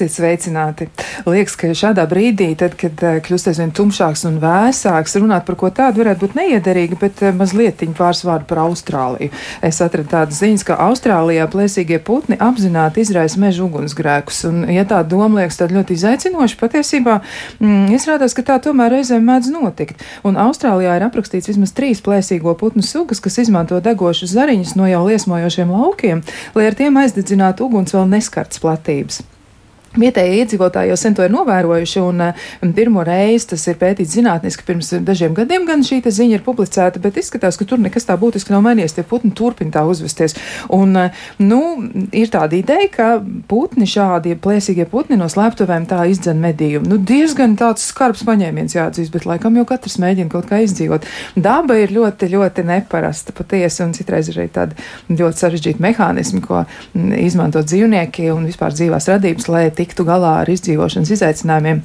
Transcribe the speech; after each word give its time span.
Esiet 0.00 0.14
sveicināti. 0.16 0.86
Liekas, 1.28 1.58
ka 1.60 1.68
šādā 1.76 2.06
brīdī, 2.08 2.46
tad, 2.56 2.72
kad 2.80 3.02
eh, 3.04 3.18
kļūst 3.20 3.50
aizvien 3.50 3.72
tumšāks 3.76 4.22
un 4.30 4.38
vēsāks, 4.40 5.18
runāt 5.20 5.44
par 5.44 5.58
ko 5.60 5.68
tādu 5.76 6.00
varētu 6.00 6.22
būt 6.22 6.36
neiederīgi, 6.38 6.96
bet 6.96 7.18
eh, 7.20 7.34
mazliet 7.36 7.82
pāris 7.98 8.22
vārdu 8.24 8.46
par 8.48 8.62
Austrāliju. 8.62 9.28
Es 9.60 9.82
atradu 9.84 10.08
tādas 10.08 10.38
ziņas, 10.40 10.64
ka 10.64 10.78
Austrālijā 10.86 11.44
plēsīgie 11.52 11.98
putni 12.00 12.38
apzināti 12.40 13.04
izraisa 13.04 13.42
meža 13.42 13.60
ugunsgrēkus. 13.66 14.38
Un, 14.48 14.62
ja 14.72 14.86
tā 14.88 15.02
doma 15.04 15.42
liekas 15.42 15.60
tad 15.60 15.74
ļoti 15.76 15.98
izaicinoša, 15.98 16.56
patiesībā 16.62 17.18
mm, 17.58 17.90
izrādās, 17.98 18.32
ka 18.38 18.46
tā 18.46 18.56
tomēr 18.64 18.94
reizēm 18.96 19.28
mēdz 19.28 19.50
notikt. 19.52 20.00
Un 20.24 20.40
Austrālijā 20.40 20.94
ir 20.96 21.04
aprakstīts 21.10 21.50
vismaz 21.52 21.74
trīs 21.76 22.00
plēsīgo 22.06 22.56
putnu 22.56 22.80
sugas, 22.80 23.20
kas 23.20 23.36
izmanto 23.44 23.82
degošas 23.84 24.32
zariņus 24.32 24.72
no 24.80 24.88
jau 24.88 25.04
liesmojošiem 25.10 25.76
laukiem, 25.76 26.24
lai 26.56 26.70
ar 26.70 26.80
tiem 26.80 26.96
aizdedzinātu 27.04 27.68
uguns 27.68 27.92
vēl 27.92 28.08
neskarts 28.16 28.64
platības. 28.64 29.20
Vietējie 29.98 30.44
iedzīvotāji 30.44 30.92
jau 30.92 30.96
sen 31.00 31.16
to 31.18 31.24
ir 31.26 31.32
novērojuši, 31.34 31.98
un, 32.06 32.22
un 32.62 32.72
pirmo 32.76 33.02
reizi 33.02 33.48
tas 33.50 33.64
ir 33.66 33.78
pētīts 33.80 34.12
zinātniski 34.14 34.62
pirms 34.62 34.92
dažiem 35.02 35.34
gadiem, 35.34 35.64
gan 35.66 35.82
šī 35.82 35.98
ziņa 36.06 36.36
ir 36.36 36.44
publicēta, 36.46 37.00
bet 37.02 37.18
izskatās, 37.18 37.58
ka 37.58 37.66
tur 37.66 37.80
nekas 37.82 38.06
tā 38.06 38.14
būtiski 38.20 38.54
nav 38.54 38.62
mainījies. 38.68 38.94
Tie 38.94 39.02
putni 39.06 39.32
turpina 39.34 39.74
tā 39.74 39.82
uzvesties. 39.90 40.36
Un, 40.70 40.94
nu, 41.42 41.60
ir 42.14 42.30
tāda 42.30 42.54
ideja, 42.54 42.86
ka 42.94 43.08
putni, 43.50 43.88
šādi 43.90 44.36
plēsīgie 44.38 44.86
putni 44.90 45.18
no 45.18 45.26
slēptuvēm 45.30 45.88
tā 45.90 46.04
izdzen 46.12 46.38
medījumu. 46.38 46.86
Nu, 46.92 47.00
diezgan 47.10 47.58
tāds 47.58 47.88
skarbs 47.90 48.22
paņēmiens 48.28 48.78
jāatzīst, 48.78 49.10
bet 49.16 49.26
laikam 49.26 49.58
jau 49.58 49.66
katrs 49.72 49.98
mēģina 50.02 50.30
kaut 50.30 50.46
kā 50.52 50.62
izdzīvot. 50.68 51.10
Daba 51.34 51.80
ir 51.82 51.90
ļoti, 51.96 52.30
ļoti 52.36 52.66
neparasta 52.70 53.34
patiesi, 53.34 53.82
un 53.82 53.98
citreiz 53.98 54.30
ir 54.30 54.38
arī 54.38 54.54
tādi 54.54 55.18
ļoti 55.18 55.44
sarežģīti 55.44 55.82
mehānismi, 55.82 56.46
ko 56.46 56.62
izmanto 57.18 57.66
dzīvnieki 57.66 58.30
un 58.30 58.46
vispār 58.46 58.78
dzīvās 58.78 59.10
radības, 59.10 59.50
lai 59.50 59.66
tiktu 59.80 60.06
galā 60.08 60.36
ar 60.42 60.52
izdzīvošanas 60.52 61.16
izaicinājumiem. 61.16 61.82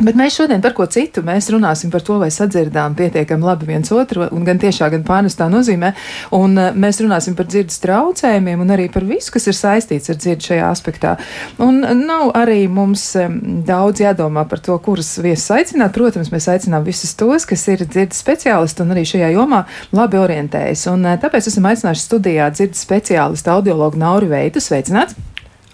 Bet 0.00 0.16
mēs 0.16 0.32
šodien 0.38 0.62
par 0.64 0.72
ko 0.72 0.86
citu. 0.88 1.20
Mēs 1.24 1.50
runāsim 1.52 1.90
par 1.92 2.00
to, 2.04 2.14
vai 2.22 2.30
sadzirdām 2.32 2.94
pietiekami 2.96 3.44
labi 3.44 3.66
viens 3.68 3.90
otru, 3.92 4.24
un 4.32 4.46
gan 4.48 4.60
tiešā, 4.60 4.88
gan 4.94 5.04
pārnestā 5.04 5.50
nozīmē. 5.52 5.90
Un 6.36 6.56
uh, 6.56 6.70
mēs 6.72 7.02
runāsim 7.04 7.36
par 7.36 7.50
dzirdes 7.50 7.82
traucējumiem 7.82 8.62
un 8.64 8.72
arī 8.72 8.88
par 8.92 9.04
visu, 9.04 9.28
kas 9.34 9.50
ir 9.50 9.58
saistīts 9.58 10.08
ar 10.08 10.16
dzirdi 10.16 10.48
šajā 10.48 10.70
aspektā. 10.72 11.14
Un 11.60 11.82
nav 12.00 12.32
arī 12.38 12.62
mums 12.72 13.04
um, 13.20 13.36
daudz 13.68 14.00
jādomā 14.00 14.46
par 14.48 14.64
to, 14.64 14.78
kurus 14.80 15.18
viesus 15.20 15.52
aicināt. 15.58 15.92
Protams, 15.92 16.32
mēs 16.32 16.48
aicinām 16.48 16.86
visus 16.86 17.12
tos, 17.20 17.44
kas 17.44 17.68
ir 17.68 17.84
dzirdes 17.84 18.24
speciālisti 18.24 18.86
un 18.86 18.96
arī 18.96 19.04
šajā 19.10 19.34
jomā 19.36 19.66
labi 19.92 20.22
orientējas. 20.22 20.88
Un 20.94 21.04
uh, 21.04 21.18
tāpēc 21.20 21.52
esam 21.52 21.68
aicinājuši 21.68 22.08
studijā 22.08 22.48
dzirdes 22.56 22.86
speciālistu 22.88 23.52
audiologu 23.52 24.00
Nauri 24.00 24.32
Veitu. 24.32 24.64
Sveicināts! 24.64 25.29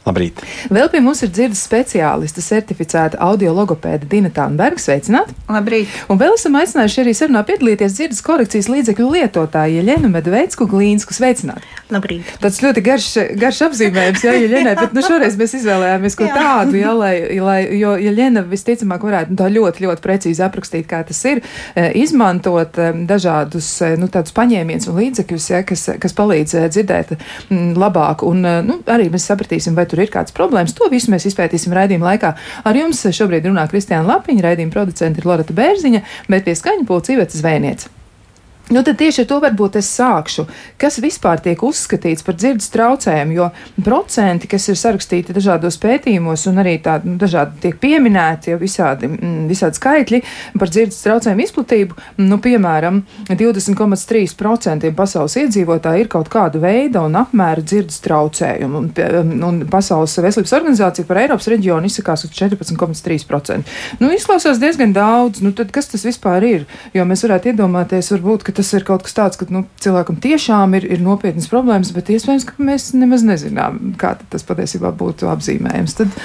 Labrīt! 0.06 0.38
Vēl 0.70 0.86
pie 0.86 1.00
mums 1.02 1.18
ir 1.26 1.32
dzirdes 1.34 1.64
speciāliste, 1.66 2.38
certificēta 2.44 3.18
audiologopēda 3.26 4.06
Dina 4.06 4.30
Tānberga. 4.30 4.78
Sveicināti! 4.78 5.34
Labrīt! 5.50 5.90
Un 6.06 6.20
vēl 6.20 6.36
esam 6.36 6.54
aicinājuši 6.60 7.00
arī 7.02 7.14
sarunā 7.18 7.42
piedalīties 7.48 7.96
dzirdes 7.96 8.22
korekcijas 8.22 8.68
līdzekļu 8.70 9.06
lietotāju 9.16 9.80
Jeļenu 9.80 10.10
Medveidsku 10.12 10.68
Glīnsku. 10.70 11.16
Sveicināti! 11.16 11.66
Labrīt! 11.90 12.30
Tas 12.38 12.60
ļoti 12.62 12.84
garš, 12.86 13.08
garš 13.34 13.64
apzīmējums, 13.66 14.22
jā, 14.28 14.36
Jeļenai, 14.44 14.76
bet 14.78 14.94
nu 14.94 15.02
šoreiz 15.02 15.34
mēs 15.40 15.56
izvēlējāmies 15.58 16.18
ko 16.20 16.30
tādu, 16.30 16.78
jā, 16.78 16.94
lai, 16.94 17.12
lai, 17.42 17.58
jo 17.75 17.97
Jeļena 17.98 18.44
visticamāk 18.47 19.02
varētu 19.08 19.34
nu, 19.34 19.41
tā 19.42 19.50
ļoti, 19.50 19.88
ļoti 19.88 20.06
precīzi 20.06 20.47
aprakstīt, 20.47 20.86
kā 20.86 21.02
tas 21.06 21.25
ir, 21.26 21.42
e, 21.75 21.88
izmantot 22.04 22.78
e, 22.78 22.92
dažādus, 23.10 23.72
e, 23.82 23.91
nu, 23.98 24.06
tādus 24.12 24.34
paņēmienus 24.38 24.86
un 24.92 24.98
līdzekļus, 25.02 25.50
jā, 25.50 25.64
kas, 25.66 25.88
kas 26.02 26.14
palīdz 26.14 26.56
dzirdēt 26.70 27.16
labāk. 27.50 28.22
Un, 28.26 28.47
nu, 28.66 28.81
arī 28.91 29.10
mēs 29.10 29.26
sapratīsim, 29.32 29.75
vai 29.75 29.86
tur 29.91 29.95
tur 29.96 30.04
ir 30.04 30.12
kādas 30.12 30.36
problēmas. 30.36 30.76
To 30.76 30.90
visu 30.92 31.12
mēs 31.12 31.26
izpētīsim 31.32 31.74
raidījuma 31.76 32.12
laikā. 32.12 32.34
Ar 32.68 32.78
jums 32.78 33.02
šobrīd 33.16 33.48
runā 33.48 33.66
Kristiāna 33.72 34.06
Lapiņa, 34.12 34.44
raidījuma 34.50 34.74
producente 34.76 35.22
ir 35.22 35.28
Loreta 35.28 35.56
Bērziņa, 35.56 36.02
bet 36.32 36.46
pie 36.46 36.56
skaņa 36.58 36.88
pulca 36.88 37.16
Ivets 37.16 37.40
Zvēniec. 37.40 37.88
Nu, 38.71 38.82
tad 38.82 38.97
tieši 38.99 39.22
ar 39.22 39.27
to 39.31 39.37
varbūt 39.44 39.77
es 39.78 39.88
sākšu. 39.94 40.43
Kas 40.81 40.97
vispār 40.99 41.38
tiek 41.38 41.60
uzskatīts 41.62 42.25
par 42.27 42.34
dzirdes 42.34 42.66
traucējumu? 42.75 43.37
Jo 43.37 43.44
procenti, 43.87 44.49
kas 44.50 44.66
ir 44.66 44.78
sarakstīti 44.81 45.37
dažādos 45.37 45.78
pētījumos, 45.78 46.49
un 46.50 46.59
arī 46.65 46.72
tādi 46.82 47.12
nu, 47.12 47.15
dažādi 47.21 47.60
tiek 47.62 47.78
pieminēti, 47.78 48.50
jau 48.50 48.59
visādi, 48.59 49.06
mm, 49.06 49.44
visādi 49.47 49.78
skaitļi 49.78 50.21
par 50.59 50.72
dzirdes 50.72 50.99
traucējumu 51.05 51.44
izplatību, 51.47 51.99
nu, 52.26 52.41
piemēram, 52.43 52.99
20,3% 53.31 54.91
pasaules 54.99 55.38
iedzīvotāji 55.44 56.03
ir 56.03 56.10
kaut 56.10 56.32
kāda 56.32 56.59
veida 56.59 57.05
un 57.06 57.15
apmēra 57.22 57.62
dzirdes 57.62 58.03
traucējumu. 58.03 58.82
Un, 58.82 59.32
un 59.47 59.62
Pasaules 59.71 60.19
veselības 60.19 60.56
organizācija 60.59 61.06
par 61.06 61.22
Eiropas 61.22 61.47
reģionu 61.55 61.87
izsakās 61.87 62.26
uz 62.26 62.34
14,3%. 62.34 63.78
Nu, 64.03 64.10
izklausās 64.15 64.59
diezgan 64.62 64.91
daudz. 64.97 65.43
Nu, 65.44 65.55
tad 65.55 65.71
kas 65.75 65.91
tas 65.93 66.03
vispār 66.06 66.44
ir? 66.50 66.66
Jo 66.97 67.06
mēs 67.06 67.22
varētu 67.26 67.53
iedomāties, 67.53 68.10
varbūt, 68.15 68.47
tas 68.56 68.72
ir 68.77 68.87
kaut 68.89 69.05
kas 69.06 69.17
tāds, 69.17 69.41
ka 69.41 69.49
nu, 69.53 69.65
cilvēkam 69.83 70.19
tiešām 70.22 70.77
ir, 70.78 70.87
ir 70.97 71.03
nopietnas 71.05 71.49
problēmas, 71.53 71.93
bet 71.97 72.11
iespējams, 72.15 72.49
ka 72.49 72.56
mēs 72.62 72.91
nemaz 72.97 73.25
nezinām, 73.27 73.94
kā 74.00 74.17
tas 74.33 74.47
patiesībā 74.47 74.93
būtu 74.97 75.31
apzīmējams. 75.33 75.99
Tad 76.00 76.17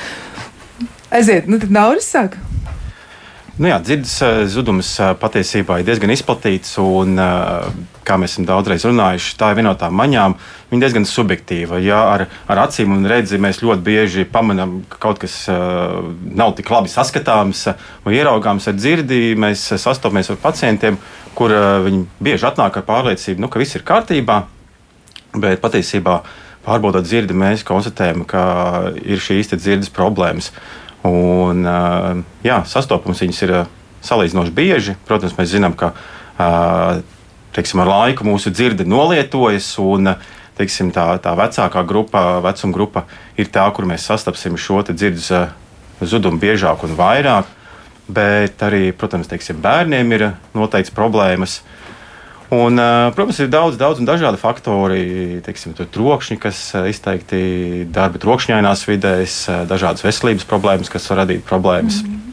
aiziet, 1.20 1.52
nu 1.52 1.60
tad 1.62 1.74
Nauris 1.76 2.10
saka. 2.12 2.51
Nu 3.60 3.68
jā, 3.68 3.82
dzirdes 3.84 4.14
eh, 4.24 4.38
zudums 4.48 4.90
eh, 5.04 5.10
patiesībā 5.20 5.82
ir 5.82 5.88
diezgan 5.88 6.14
izplatīts, 6.14 6.78
un, 6.80 7.18
eh, 7.20 7.66
kā 8.08 8.16
mēs 8.16 8.38
esam 8.38 8.46
daudzreiz 8.48 8.86
runājuši, 8.88 9.34
tā 9.36 9.50
ir 9.52 9.58
viena 9.60 9.74
no 9.74 9.80
tām 9.80 9.98
maņām. 10.00 10.36
Viņa 10.72 10.86
diezgan 10.86 11.08
subjektīva. 11.10 11.82
Ja 11.84 12.00
ar, 12.14 12.24
ar 12.48 12.62
acīm 12.64 12.94
un 12.96 13.04
redzi 13.12 13.42
mēs 13.44 13.60
ļoti 13.60 13.84
bieži 13.84 14.24
pamanām, 14.32 14.78
ka 14.88 15.02
kaut 15.04 15.20
kas 15.20 15.36
nav 15.52 16.54
tik 16.56 16.72
labi 16.72 16.88
saskatāms 16.92 17.66
vai 18.06 18.16
ieraugāms 18.16 18.70
ar 18.72 18.78
dzirdi, 18.80 19.36
mēs 19.36 19.66
sastopamies 19.76 20.32
ar 20.32 20.40
pacientiem, 20.40 20.96
kur 21.36 21.52
viņi 21.52 22.06
bieži 22.24 22.48
atnāk 22.48 22.80
ar 22.80 22.88
pārliecību, 22.88 23.44
nu, 23.44 23.52
ka 23.52 23.60
viss 23.60 23.76
ir 23.76 23.84
kārtībā, 23.84 24.46
bet 25.36 25.60
patiesībā 25.60 26.22
pārbaudot 26.64 27.04
dzirdi, 27.04 27.36
mēs 27.36 27.68
konstatējam, 27.68 28.24
ka 28.24 28.44
ir 29.04 29.20
šīs 29.20 29.52
dzirdes 29.58 29.92
problēmas. 29.92 30.54
Un, 31.08 31.66
jā, 32.46 32.60
sastopums 32.70 33.24
viņas 33.24 33.40
ir 33.48 33.56
salīdzinoši 34.06 34.54
bieži. 34.54 34.98
Protams, 35.08 35.34
mēs 35.38 35.54
zinām, 35.54 35.74
ka 35.78 35.94
teiksim, 37.56 37.82
ar 37.82 37.90
laiku 37.90 38.28
mūsu 38.28 38.54
dzirde 38.54 38.86
nolietojas. 38.86 39.74
Un, 39.82 40.14
teiksim, 40.60 40.92
tā, 40.94 41.08
tā 41.24 41.34
vecākā 41.38 41.84
grupa, 41.88 42.42
vecuma 42.46 42.76
grupa 42.76 43.06
ir 43.40 43.50
tā, 43.54 43.66
kur 43.74 43.88
mēs 43.90 44.06
sastapsim 44.06 44.60
šo 44.60 44.84
dzirdes 44.92 45.32
zudumu 46.02 46.42
biežāk 46.42 46.86
un 46.86 46.96
vairāk. 46.98 47.50
Bet 48.12 48.62
arī, 48.66 48.90
protams, 48.98 49.30
teiksim, 49.32 49.62
bērniem 49.64 50.18
ir 50.18 50.26
noteikts 50.58 50.94
problēmas. 50.94 51.62
Un, 52.52 52.82
protams, 53.16 53.38
ir 53.40 53.48
daudz, 53.48 53.78
daudz 53.80 54.02
un 54.02 54.08
dažādi 54.10 54.40
faktori, 54.40 55.04
teiksim, 55.46 55.72
trokšņi, 55.78 56.36
kas 56.44 56.58
izteikti 56.90 57.86
darba 57.88 58.20
trokšņainās 58.20 58.84
vidēs, 58.90 59.38
dažādas 59.70 60.04
veselības 60.04 60.50
problēmas, 60.50 60.92
kas 60.92 61.08
var 61.12 61.24
radīt 61.24 61.48
problēmas. 61.48 62.02
Mm 62.04 62.12
-hmm. 62.12 62.31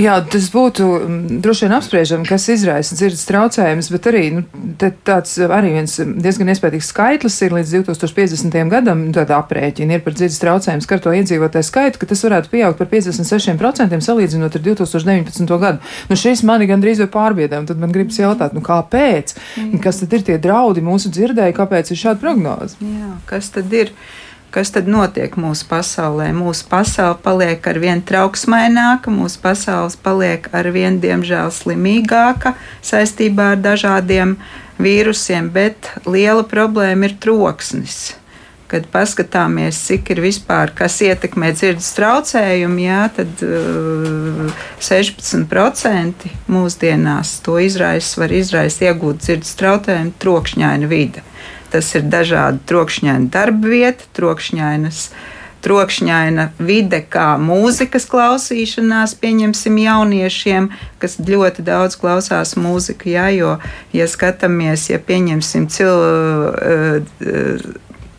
Jā, 0.00 0.16
tas 0.32 0.48
būtu 0.52 0.86
mm, 0.86 1.40
droši 1.44 1.66
vien 1.66 1.74
apspriežami, 1.76 2.26
kas 2.28 2.48
izraisa 2.52 2.96
dzirdes 2.98 3.24
traucējumus, 3.28 3.90
bet 3.94 4.08
arī 4.10 4.22
nu, 4.34 4.42
tāds 5.06 5.36
arī 5.42 5.72
viens 5.76 5.96
diezgan 5.96 6.52
iespējams 6.52 6.90
skaitlis 6.92 7.38
ir 7.46 7.54
līdz 7.56 7.74
2050. 7.86 8.58
gadam, 8.72 9.06
nu, 9.08 9.14
tāda 9.16 9.40
aprēķina 9.40 9.98
ir 9.98 10.04
par 10.04 10.16
dzirdes 10.16 10.40
traucējumu 10.42 10.84
skarto 10.84 11.14
iedzīvotāju 11.16 11.68
skaitu, 11.68 12.02
ka 12.02 12.10
tas 12.10 12.24
varētu 12.26 12.52
pieaugt 12.52 12.80
par 12.80 12.90
56% 12.92 14.06
salīdzinot 14.08 14.58
ar 14.58 14.66
2019. 14.68 15.56
gadu. 15.62 15.94
Nu, 16.10 16.18
šis 16.20 16.44
mani 16.46 16.68
gandrīz 16.70 17.00
vai 17.04 17.10
pārbiedē, 17.16 17.62
un 17.62 17.70
tad 17.70 17.80
man 17.82 17.94
gribas 17.94 18.20
jautāt, 18.20 18.56
nu 18.56 18.64
kāpēc? 18.64 19.36
Mm. 19.56 19.80
Kas 19.84 20.02
tad 20.02 20.14
ir 20.16 20.26
tie 20.26 20.38
draudi 20.42 20.84
mūsu 20.84 21.12
dzirdēji, 21.14 21.56
kāpēc 21.56 21.92
ir 21.92 22.02
šāda 22.04 22.22
prognoze? 22.22 22.78
Jā, 22.84 23.16
kas 23.30 23.52
tad 23.54 23.72
ir? 23.76 23.94
Kas 24.54 24.72
tad 24.74 24.88
notiek 24.88 25.34
mūsu 25.40 25.66
pasaulē. 25.70 26.30
Mūsu 26.36 26.66
pasaule 26.70 27.18
paliek 27.22 27.66
ar 27.68 27.80
vien 27.82 28.02
trauksmaināka, 28.04 29.12
mūsu 29.12 29.40
pasaule 29.42 29.92
paliek 30.04 30.48
ar 30.56 30.70
vien, 30.74 31.00
diemžēl, 31.02 31.52
slimīgāka 31.54 32.54
saistībā 32.84 33.52
ar 33.54 33.64
dažādiem 33.64 34.36
vīrusiem, 34.82 35.50
bet 35.52 35.90
liela 36.08 36.44
problēma 36.46 37.10
ir 37.10 37.18
troksnis. 37.20 38.14
Kad 38.66 38.88
paskatāmies, 38.90 39.78
cik 39.86 40.08
ir 40.10 40.20
vispār, 40.24 40.72
kas 40.74 40.96
ietekmē 41.06 41.52
dzirdes 41.54 41.92
traucējumu, 41.94 42.80
jā, 42.82 43.04
tad 43.14 43.44
uh, 43.46 44.64
16% 44.82 46.26
mūsdienās 46.50 47.36
to 47.46 47.60
izraisa, 47.62 48.24
var 48.24 48.34
izraisīt 48.34 48.88
iegūt 48.88 49.22
dzirdes 49.22 49.54
traucējumu 49.60 50.16
trokšņaina 50.18 50.90
vide. 50.90 51.22
Tas 51.72 51.94
ir 51.98 52.06
dažādi 52.10 52.62
trokšņaini 52.70 53.32
darba 53.32 53.72
vieta, 53.72 54.06
trokšņainas. 54.18 55.08
Trokšņaina 55.66 56.50
vide, 56.62 57.00
kā 57.10 57.32
mūzikas 57.42 58.04
klausīšanās, 58.06 59.16
pieņemsim, 59.18 59.80
jauniešiem, 59.82 60.68
kas 61.02 61.16
ļoti 61.18 61.64
daudz 61.66 61.96
klausās 61.98 62.54
mūziku. 62.60 63.10
Jā, 63.10 63.26
jo, 63.34 63.56
ja 63.96 64.06
skatāmies, 64.06 64.86
ja 64.92 65.00
pieņemsim 65.02 65.66
cilvēku 65.74 67.02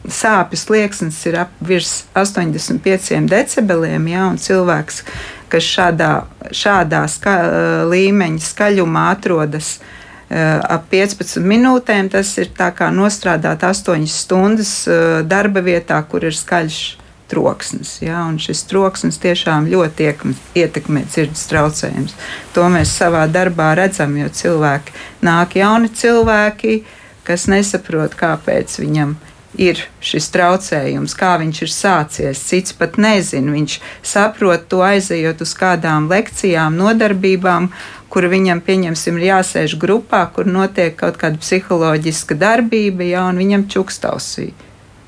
sāpju 0.08 0.60
slieksnis 0.60 1.20
ir 1.28 1.40
ap 1.44 1.52
virs 1.64 2.06
85 2.16 3.28
decibeliem, 3.30 4.08
ja, 4.12 4.28
un 4.32 4.40
cilvēks, 4.42 5.04
kas 5.52 5.68
šādā, 5.68 6.12
šādā 6.56 7.04
ska, 7.12 7.36
līmeņa 7.92 8.44
skaļumā 8.44 9.08
atrodas 9.16 9.78
ap 10.30 10.90
15 10.92 11.40
minūtēm, 11.48 12.10
tas 12.12 12.34
ir 12.42 12.52
tā 12.56 12.72
kā 12.76 12.90
nostrādāt 12.92 13.64
8 13.64 14.08
stundas 14.12 14.72
darba 15.24 15.64
vietā, 15.64 16.02
kur 16.04 16.26
ir 16.28 16.36
skaļš 16.36 16.80
troksnis. 17.28 17.98
Ja, 18.02 18.26
šis 18.40 18.64
troksnis 18.68 19.20
tiešām 19.24 19.68
ļoti 19.72 20.12
ietekmē 20.56 21.04
dzirdes 21.08 21.48
traucējumus. 21.52 22.16
To 22.56 22.68
mēs 22.72 22.94
savā 23.00 23.26
darbā 23.32 23.74
redzam, 23.80 24.16
jo 24.20 24.30
cilvēki 24.32 24.96
nāk 25.28 25.58
jauni 25.60 25.92
cilvēki, 25.92 26.82
kas 27.28 27.48
nesaprot, 27.52 28.16
kāpēc 28.20 28.80
viņam 28.80 29.18
ir 29.58 29.82
šis 30.04 30.30
traucējums, 30.34 31.16
kā 31.18 31.34
viņš 31.42 31.62
ir 31.66 31.72
sācies. 31.74 32.42
Cits 32.50 32.76
pat 32.78 32.98
nezina. 33.02 33.52
Viņš 33.56 33.80
saprot 34.06 34.68
to 34.72 34.84
aizejot 34.86 35.42
uz 35.44 35.54
kādām 35.58 36.08
lekcijām, 36.12 36.78
nodarbībām, 36.78 37.72
kur 38.14 38.30
viņam, 38.32 38.62
pieņemsim, 38.64 39.18
ir 39.20 39.30
jāsēž 39.32 39.76
grupā, 39.82 40.24
kur 40.34 40.48
notiek 40.48 40.96
kaut 40.98 41.20
kāda 41.20 41.42
psiholoģiska 41.42 42.38
darbība, 42.40 43.06
ja, 43.10 43.26
un 43.28 43.42
viņam 43.42 43.68
čukstausī. 43.74 44.52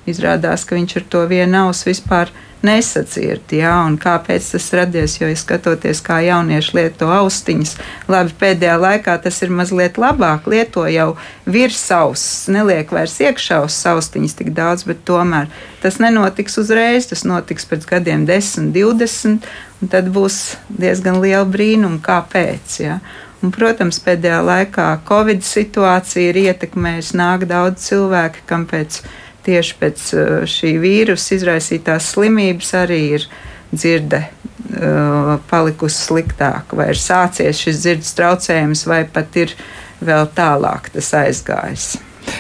Izrādās, 0.10 0.66
ka 0.66 0.76
viņš 0.76 0.98
ar 1.00 1.10
to 1.14 1.26
vienu 1.30 1.68
ausu 1.68 1.92
vispār 1.92 2.34
nesacirti. 2.66 3.60
Ja, 3.62 3.76
kāpēc 4.02 4.52
tas 4.54 4.68
radies? 4.76 5.18
Jo, 5.20 5.30
ja 5.32 5.38
skatoties, 5.40 6.02
kā 6.06 6.20
jaunieši 6.26 6.76
lieto 6.76 7.10
austiņas, 7.14 7.76
labi, 8.12 8.36
pēdējā 8.42 8.76
laikā 8.82 9.16
tas 9.24 9.40
ir 9.46 9.54
mazliet 9.56 10.00
labāk. 10.02 10.50
Lieto 10.52 10.86
jau 10.92 11.14
virs 11.50 11.82
auss, 11.96 12.50
neliek 12.52 12.92
vairs 12.96 13.20
iekšā 13.24 13.62
uz 13.68 13.78
austiņas 13.94 14.38
tik 14.42 14.52
daudz, 14.58 14.86
bet 14.90 15.06
tomēr 15.08 15.48
tas 15.84 16.02
nenotiks 16.04 16.60
uzreiz. 16.62 17.10
Tas 17.10 17.26
notiks 17.28 17.68
pēc 17.70 17.88
gadiem, 17.90 18.28
10, 18.30 18.74
20, 18.76 19.48
un 19.80 19.92
tad 19.92 20.12
būs 20.14 20.60
diezgan 20.70 21.22
liela 21.24 21.48
brīnuma, 21.48 22.02
kāpēc. 22.04 22.80
Ja. 22.84 23.00
Un, 23.40 23.54
protams, 23.56 24.02
pēdējā 24.04 24.42
laikā 24.44 24.90
Covid 25.08 25.46
situācija 25.48 26.34
ir 26.34 26.42
ietekmējusi, 26.42 27.16
nāk 27.16 27.48
daudz 27.48 27.86
cilvēku, 27.88 28.44
kam 28.50 28.68
pēc 28.68 29.00
tam 29.00 29.28
tieši 29.46 29.78
pēc 29.80 30.04
uh, 30.16 30.26
šī 30.50 30.76
vīrusa 30.82 31.38
izraisītās 31.38 32.12
slimības 32.16 32.74
arī 32.82 33.00
ir 33.20 33.30
dzirde 33.72 34.24
uh, 34.26 35.38
palikusi 35.50 36.04
sliktāka, 36.10 36.78
vai 36.80 36.92
ir 36.94 37.00
sācies 37.00 37.62
šis 37.62 37.84
dzirdes 37.84 38.14
traucējums, 38.18 38.86
vai 38.90 39.04
pat 39.06 39.40
ir 39.40 39.56
vēl 40.04 40.30
tālāk 40.36 40.92
tas 40.96 41.14
aizgājis. 41.24 41.92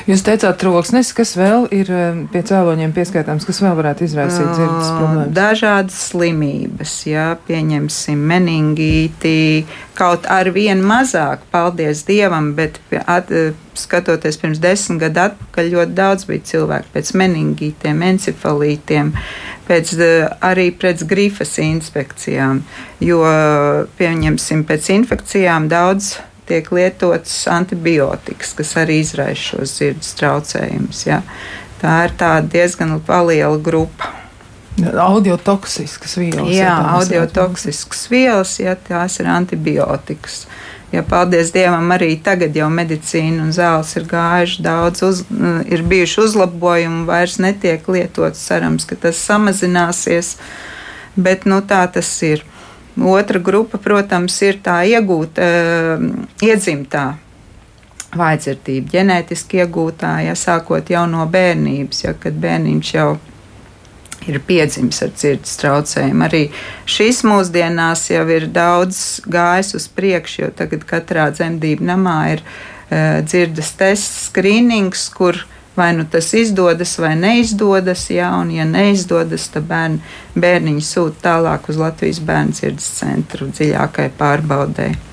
Jūs 0.09 0.23
teicāt, 0.25 0.57
troksnis, 0.61 1.11
kas 1.13 1.35
vēl 1.37 1.67
ir 1.75 1.89
um, 1.93 2.23
pie 2.31 2.41
cēloņiem 2.45 2.93
pieskaitāms, 2.95 3.45
kas 3.47 3.61
vēl 3.61 3.75
varētu 3.77 4.07
izraisīt 4.07 4.47
dzirdes 4.47 4.91
problēmas? 4.95 5.33
Dažādas 5.37 5.99
slimības, 6.09 6.95
jā, 7.09 7.27
pieņemsim 7.47 8.23
meningīti, 8.31 9.65
kaut 9.99 10.25
ar 10.31 10.49
vien 10.55 10.81
mazāk, 10.85 11.43
paldies 11.53 12.05
Dievam, 12.07 12.53
bet 12.57 12.79
at, 13.05 13.29
skatoties 13.79 14.39
pirms 14.41 14.59
desmit 14.63 15.03
gadu 15.05 15.23
atpakaļ, 15.27 15.69
ļoti 15.75 15.95
daudz 15.97 16.25
bija 16.29 16.45
cilvēku 16.51 16.93
pēc 16.95 17.11
meningītiem, 17.21 18.01
encefalītiem, 18.09 19.13
pēc, 19.69 19.93
arī 20.45 20.69
pēc 20.81 21.05
grifas 21.09 21.55
inspekcijām, 21.63 22.63
jo, 23.03 23.21
pieņemsim, 23.99 24.65
pēc 24.67 24.91
infekcijām 24.97 25.69
daudz 25.71 26.17
tiek 26.49 26.69
lietots 26.73 27.41
antibiotikas, 27.51 28.53
kas 28.57 28.75
arī 28.81 28.99
izraisa 29.03 29.53
šos 29.53 29.75
sirds 29.79 30.13
traucējumus. 30.19 31.05
Ja. 31.07 31.21
Tā 31.79 31.99
ir 32.09 32.15
diezgan 32.51 32.97
liela 33.29 33.57
grupa. 33.63 34.15
Audiotoksiskas 34.79 36.17
vielas. 36.19 36.51
Jā, 36.55 36.73
audiotoksiskas 36.95 38.07
vielas, 38.11 38.57
ja 38.59 38.75
tās 38.75 39.19
ir 39.19 39.27
antibiotikas. 39.31 40.45
Ja, 40.91 41.03
paldies 41.05 41.51
Dievam, 41.53 41.91
arī 41.93 42.15
tagad 42.25 42.55
jau 42.57 42.65
medicīna 42.73 43.43
un 43.45 43.51
zāles 43.53 43.91
ir 43.99 44.07
gājuši 44.09 44.63
daudz, 44.65 45.03
uz, 45.05 45.19
ir 45.69 45.83
bijuši 45.85 46.23
uzlabojumi, 46.23 47.03
vairs 47.05 47.37
netiek 47.37 47.85
lietots. 47.91 48.41
Cerams, 48.47 48.87
ka 48.89 48.97
tas 48.97 49.19
samazināsies, 49.21 50.37
bet 51.13 51.45
nu, 51.45 51.61
tā 51.61 51.83
tas 51.93 52.09
ir. 52.25 52.41
Otra 53.05 53.39
grupa, 53.39 53.77
protams, 53.77 54.35
ir 54.43 54.59
tā 54.63 54.81
iegūta, 54.89 55.45
ehm, 55.45 56.11
iedzimtā 56.43 57.05
vājdzirdība, 58.17 58.89
ģenētiski 58.93 59.61
iegūtā, 59.63 60.13
ja 60.25 60.35
sākot 60.35 60.89
jau 60.89 61.05
no 61.07 61.25
bērnības, 61.29 62.03
ja 62.03 62.13
kad 62.17 62.39
bērniņš 62.41 62.93
jau 62.95 63.09
ir 64.27 64.39
piedzimis 64.45 65.03
ar 65.05 65.13
dzirdes 65.13 65.59
traucējumu. 65.61 66.25
Arī 66.25 66.41
šis 66.89 67.21
mūsdienās 67.27 68.09
jau 68.11 68.25
ir 68.33 68.49
daudz 68.53 69.21
gājis 69.29 69.75
uz 69.79 69.87
priekšu, 69.95 70.41
jo 70.43 70.49
tagad 70.55 70.83
katrā 70.89 71.29
dzemdību 71.35 71.85
namā 71.87 72.17
ir 72.33 72.43
uh, 72.43 73.21
dzirdes 73.25 73.71
tests, 73.79 74.27
skrīnings, 74.29 75.07
kur 75.15 75.39
vai 75.75 75.91
nu 75.95 76.05
tas 76.11 76.31
izdodas 76.33 76.95
vai 76.99 77.15
neizdodas, 77.19 78.07
jā, 78.11 78.29
un 78.41 78.51
ja 78.53 78.65
neizdodas, 78.67 79.49
tad 79.53 79.67
bērni, 79.69 80.01
bērniņi 80.39 80.85
sūta 80.85 81.29
tālāk 81.29 81.69
uz 81.71 81.79
Latvijas 81.79 82.23
bērnu 82.25 82.57
dzirdes 82.57 82.89
centru 82.99 83.51
dziļākai 83.51 84.09
pārbaudēji. 84.19 85.05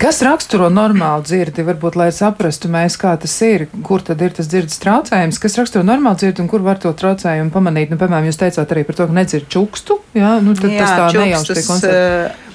Kas 0.00 0.20
raksturo 0.24 0.68
normālu 0.70 1.24
dzirdi? 1.26 1.64
Varbūt, 1.66 1.96
lai 1.98 2.08
saprastu 2.14 2.68
mēs, 2.70 2.98
kā 3.00 3.14
tas 3.20 3.34
ir, 3.46 3.66
kur 3.86 4.04
tad 4.04 4.22
ir 4.22 4.34
tas 4.36 4.48
dzirdes 4.50 4.80
traucējums, 4.82 5.40
kas 5.42 5.56
raksturo 5.60 5.84
normālu 5.86 6.20
dzirdi 6.20 6.44
un 6.44 6.50
kur 6.50 6.64
var 6.64 6.80
to 6.82 6.92
traucējumu 6.96 7.54
pamanīt. 7.54 7.92
Nu, 7.92 8.00
piemēram, 8.00 8.28
jūs 8.28 8.40
teicāt 8.40 8.74
arī 8.74 8.84
par 8.86 8.98
to, 8.98 9.08
ka 9.08 9.16
nedzird 9.16 9.48
čukstu, 9.52 10.00
jā, 10.16 10.36
nu 10.44 10.56
tad 10.58 10.74
jā, 10.74 10.82
tas 10.82 10.96
tā 10.96 11.22
nejauši 11.24 11.54
tiek 11.54 11.70
konstatēts 11.70 12.45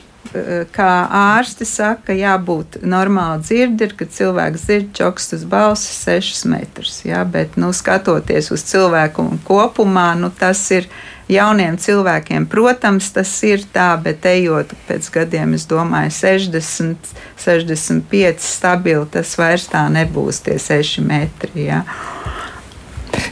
kā 0.71 0.89
ārsti 1.11 1.65
saka, 1.67 2.15
jābūt 2.15 2.79
normāli 2.87 3.43
dzirdi, 3.43 3.89
kad 3.99 4.13
cilvēks 4.15 4.65
dzird 4.67 4.91
čokstas 4.97 5.45
balsis 5.49 6.03
6 6.07 6.45
metrus. 6.51 7.01
Ja? 7.07 7.23
Bet, 7.27 7.57
nu, 7.59 7.73
skatoties 7.75 8.51
uz 8.53 8.63
cilvēku 8.69 9.27
kopumā, 9.47 10.11
nu, 10.19 10.31
tas 10.31 10.63
ir 10.71 10.88
jauniem 11.31 11.77
cilvēkiem, 11.79 12.47
protams, 12.51 13.11
tas 13.15 13.31
ir 13.47 13.63
tā, 13.73 13.93
bet 14.03 14.25
ejot 14.27 14.73
pēc 14.88 15.07
gadiem, 15.13 15.55
es 15.55 15.67
domāju, 15.69 16.11
60, 16.17 17.13
65 17.39 18.43
stabili, 18.43 19.07
tas 19.11 19.35
vairs 19.39 19.69
tā 19.71 19.85
nebūs 19.91 20.43
tie 20.47 20.57
6 20.59 21.03
metri. 21.07 21.67
Ja? 21.69 21.83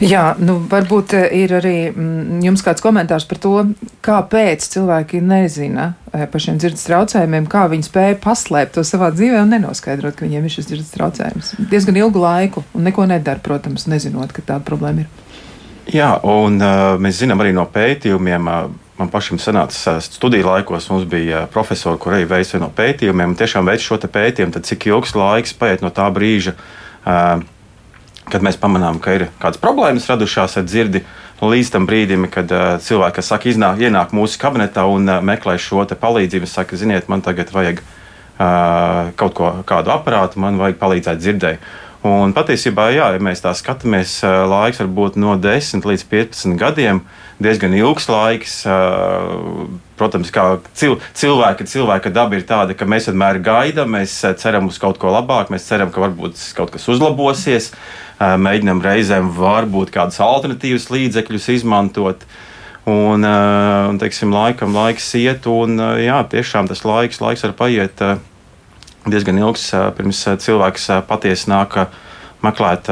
Jā, 0.00 0.34
nu, 0.40 0.56
varbūt 0.70 1.14
eh, 1.16 1.26
ir 1.42 1.52
arī 1.58 1.74
mm, 1.90 2.40
jums 2.44 2.64
kāds 2.64 2.84
komentārs 2.84 3.26
par 3.28 3.40
to, 3.40 3.54
kāpēc 4.04 4.64
cilvēki 4.72 5.20
nezina 5.24 5.90
eh, 6.12 6.26
par 6.30 6.44
šiem 6.44 6.60
dzirdes 6.60 6.86
traucējumiem, 6.88 7.48
kā 7.50 7.66
viņi 7.72 7.88
spēja 7.88 8.18
paslēpt 8.22 8.76
to 8.78 8.84
savā 8.86 9.10
dzīvē 9.12 9.42
un 9.44 9.52
nenoskaidrot, 9.56 10.16
ka 10.16 10.24
viņiem 10.26 10.46
ir 10.46 10.54
šis 10.56 10.70
dzirdes 10.70 10.92
traucējums. 10.96 11.54
Diezgan 11.72 12.00
ilgu 12.00 12.22
laiku 12.22 12.64
un 12.76 12.88
neko 12.88 13.08
nedara, 13.10 13.42
protams, 13.44 13.88
nezinot, 13.92 14.32
ka 14.36 14.44
tāda 14.44 14.64
problēma 14.64 15.04
ir. 15.04 15.26
Jā, 15.90 16.14
un 16.28 16.60
uh, 16.62 16.94
mēs 17.02 17.18
zinām 17.20 17.40
arī 17.42 17.52
no 17.56 17.66
pētījumiem. 17.68 18.48
Uh, 18.48 18.78
Man 19.00 19.08
pašam 19.08 19.38
sanāca 19.40 19.94
studiju 20.04 20.44
laikos, 20.44 20.90
mums 20.92 21.06
bija 21.08 21.46
profesori, 21.48 21.96
kur 21.96 22.12
arī 22.12 22.26
veica 22.28 22.58
no 22.60 22.66
pētījumiem. 22.76 23.32
Tiešām 23.32 23.64
veic 23.64 23.80
šo 23.80 23.96
pētījumu, 23.96 24.52
tad 24.52 24.68
cik 24.68 24.90
ilgs 24.90 25.14
laiks 25.16 25.54
paiet 25.56 25.80
no 25.80 25.88
tā 25.88 26.04
brīža, 26.12 26.52
uh, 26.52 27.40
kad 28.32 28.44
mēs 28.46 28.58
pamanām, 28.60 29.00
ka 29.02 29.16
ir 29.16 29.26
kādas 29.42 29.60
problēmas 29.60 30.08
radušās 30.10 30.58
ar 30.60 30.66
dzirdi, 30.68 31.04
līdz 31.40 31.72
tam 31.72 31.86
brīdim, 31.88 32.26
kad 32.32 32.50
uh, 32.52 32.66
cilvēki, 32.82 33.16
kas 33.18 33.30
saka, 33.32 33.48
iznāk, 33.50 33.80
ienāk 33.80 34.14
mūsu 34.16 34.40
kabinetā 34.40 34.84
un 34.88 35.08
uh, 35.08 35.20
meklē 35.24 35.56
šo 35.60 35.86
palīdzību, 35.88 36.48
saka, 36.48 36.76
ziniet, 36.76 37.08
man 37.08 37.24
tagad 37.24 37.52
vajag 37.54 37.80
uh, 37.80 39.12
kaut 39.20 39.36
ko, 39.36 39.52
kādu 39.68 39.94
aparātu, 39.94 40.40
man 40.42 40.60
vajag 40.60 40.80
palīdzēt 40.82 41.22
dzirdēt. 41.22 41.70
Un 42.00 42.32
patiesībā, 42.32 42.86
jā, 42.96 43.10
ja 43.12 43.20
mēs 43.20 43.42
tā 43.44 43.52
skatāmies, 43.56 44.18
uh, 44.24 44.46
laiks 44.48 44.80
var 44.80 44.88
būt 44.96 45.18
no 45.20 45.34
10 45.36 45.84
līdz 45.84 46.04
15 46.08 46.56
gadiem. 46.60 47.02
Diezgan 47.40 47.72
ilgs 47.76 48.08
laiks. 48.08 48.54
Uh, 48.68 49.68
protams, 50.00 50.32
kā 50.32 50.44
cil, 50.76 50.96
cilvēka, 51.16 51.66
cilvēka 51.68 52.12
daba 52.12 52.38
ir 52.38 52.46
tāda, 52.48 52.76
ka 52.76 52.88
mēs 52.88 53.10
vienmēr 53.10 53.40
gaidām, 53.44 53.98
mēs 53.98 54.14
ceram 54.40 54.70
uz 54.72 54.80
kaut 54.80 54.96
ko 55.00 55.12
labāku, 55.12 55.52
mēs 55.52 55.68
ceram, 55.68 55.92
ka 55.92 56.00
varbūt 56.00 56.40
kaut 56.56 56.72
kas 56.72 56.88
uzlabosies. 56.88 57.68
Uh, 57.74 58.09
mēģinam 58.20 58.82
reizēm 58.84 59.30
varbūt 59.36 59.92
kādus 59.94 60.20
alternatīvus 60.24 60.90
līdzekļus 60.92 61.48
izmantot. 61.56 62.24
Un, 62.90 63.24
un 63.24 63.98
teiksim, 64.00 64.32
laikam 64.34 64.74
laiks 64.74 65.10
iet, 65.20 65.46
un 65.46 65.76
jā, 66.00 66.18
tiešām 66.32 66.68
tas 66.70 66.80
laiks, 66.88 67.20
laiks 67.22 67.44
var 67.44 67.52
paiet 67.58 68.02
diezgan 69.08 69.38
ilgs, 69.40 69.70
pirms 69.96 70.22
cilvēks 70.42 70.88
patiesi 71.08 71.50
nāk 71.52 71.76
meklēt 72.44 72.88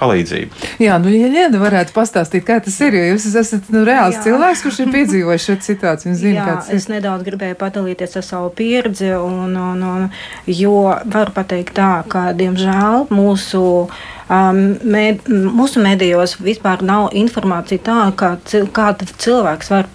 palīdzību. 0.00 0.66
Jā, 0.82 0.98
nu, 1.02 1.10
ja 1.14 1.30
Liena 1.32 1.60
varētu 1.60 1.94
pastāstīt, 1.96 2.44
kā 2.46 2.58
tas 2.64 2.76
ir, 2.84 2.96
jo 2.98 3.04
jūs 3.12 3.28
esat 3.40 3.70
nu, 3.74 3.84
reāls 3.86 4.18
Jā. 4.18 4.26
cilvēks, 4.28 4.64
kurš 4.66 4.80
ir 4.84 4.92
piedzīvojis 4.94 5.46
šo 5.48 5.56
situāciju 5.66 6.12
un 6.12 6.18
zina, 6.20 6.44
kāds 6.50 6.70
ir. 6.70 6.80
Es 6.80 6.88
nedaudz 6.92 7.26
gribēju 7.26 7.58
padalīties 7.60 8.18
ar 8.20 8.26
savu 8.26 8.52
pieredzi, 8.56 9.12
un, 9.16 9.56
un, 9.56 9.86
un, 9.86 10.06
jo 10.50 10.76
varu 11.04 11.34
pateikt 11.36 11.76
tā, 11.78 11.90
ka, 12.12 12.28
diemžēl, 12.36 13.08
mūsu 13.14 13.64
um, 13.86 14.62
med, 14.84 15.26
mūsu 15.28 15.82
medijos 15.84 16.36
vispār 16.42 16.84
nav 16.86 17.10
informācija 17.16 17.82
tā, 17.86 18.00
kā, 18.18 18.36
kā 18.76 18.92
cilvēks 19.16 19.72
var, 19.72 19.92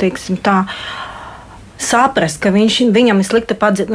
teiksim 0.00 0.38
tā, 0.40 0.62
saprast, 1.84 2.40
ka 2.42 2.52
viņš, 2.54 2.78
viņam 2.94 3.20
ir 3.22 3.26
slikta 3.28 3.56
padzi, 3.58 3.86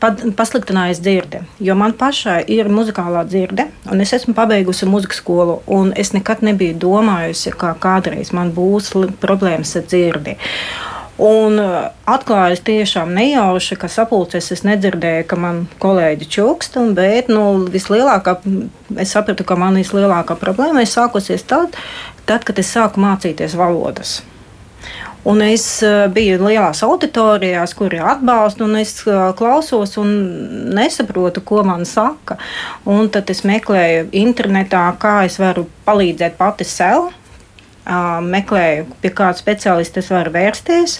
pad, 0.00 0.22
pasliktinājusi 0.38 1.04
dzirde. 1.04 1.42
Jo 1.62 1.76
man 1.78 1.94
pašai 1.98 2.40
ir 2.52 2.70
muzikālā 2.72 3.24
dzirde, 3.28 3.68
un 3.92 4.02
es 4.04 4.14
esmu 4.16 4.34
pabeigusi 4.36 4.88
muzikas 4.88 5.22
skolu. 5.22 5.60
Es 5.96 6.12
nekad 6.16 6.44
nebiju 6.46 6.76
domājusi, 6.86 7.54
ka 7.56 7.74
kādreiz 7.80 8.32
man 8.36 8.52
būs 8.56 8.92
problēmas 9.22 9.76
ar 9.78 9.88
dzirdi. 9.88 10.36
Un 11.16 11.56
atklājās 12.04 12.60
tiešām 12.60 13.14
nejauši, 13.16 13.78
ka 13.80 13.88
sapulcēs 13.88 14.50
es 14.52 14.62
nedzirdēju, 14.68 15.24
ka 15.30 15.38
man 15.40 15.62
kolēģi 15.80 16.28
čukst, 16.36 16.76
bet 16.96 17.32
nu, 17.32 17.46
vislielākā, 17.72 18.36
es 19.00 19.16
sapratu, 19.16 19.46
ka 19.48 19.56
man 19.56 19.80
vislielākā 19.80 20.36
problēma 20.36 20.84
ir 20.84 20.92
sākusies 20.92 21.48
tad, 21.48 21.80
tad, 22.28 22.44
kad 22.44 22.60
es 22.60 22.74
sāku 22.76 23.00
mācīties 23.00 23.56
valodas. 23.56 24.18
Un 25.26 25.40
es 25.42 25.64
eh, 25.82 26.04
biju 26.14 26.38
lielās 26.44 26.84
auditorijās, 26.86 27.72
kur 27.74 27.94
ir 27.96 28.04
atbalsts, 28.06 28.62
un 28.62 28.76
es 28.78 28.92
eh, 29.10 29.16
klausos 29.38 29.96
un 29.98 30.12
nesaprotu, 30.76 31.42
ko 31.42 31.64
man 31.66 31.82
saka. 31.88 32.36
Un 32.86 33.10
tad 33.10 33.32
es 33.34 33.42
meklēju 33.48 34.12
internetā, 34.22 34.84
kā 35.02 35.24
es 35.26 35.40
varu 35.42 35.66
palīdzēt 35.88 36.38
pati 36.38 36.68
sev. 36.68 37.10
Meklēju, 37.86 38.86
pie 39.02 39.10
kāda 39.14 39.38
speciālista 39.38 40.00
es 40.02 40.08
varu 40.10 40.32
vērsties. 40.34 40.96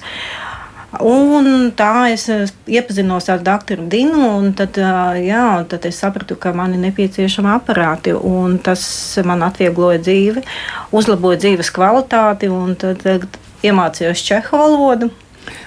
Un 1.07 1.71
tā 1.79 2.09
es 2.11 2.27
eh, 2.33 2.51
iepazinos 2.67 3.31
ar 3.31 3.47
doktoru 3.47 3.87
Dinu, 3.95 4.27
un 4.41 4.53
tad, 4.59 4.75
jā, 5.23 5.47
tad 5.71 5.87
es 5.87 6.03
sapratu, 6.03 6.35
ka 6.35 6.51
man 6.57 6.75
ir 6.75 6.83
nepieciešama 6.89 7.61
aparāti. 7.61 8.19
Tas 8.67 8.85
man 9.23 9.47
atviegloja 9.47 10.03
dzīvi, 10.03 10.47
uzlaboja 10.91 11.45
dzīves 11.47 11.75
kvalitāti. 11.79 12.51
Tad, 12.83 13.37
iemācījos 13.65 14.25
čehu 14.27 14.61
valodu. 14.61 15.11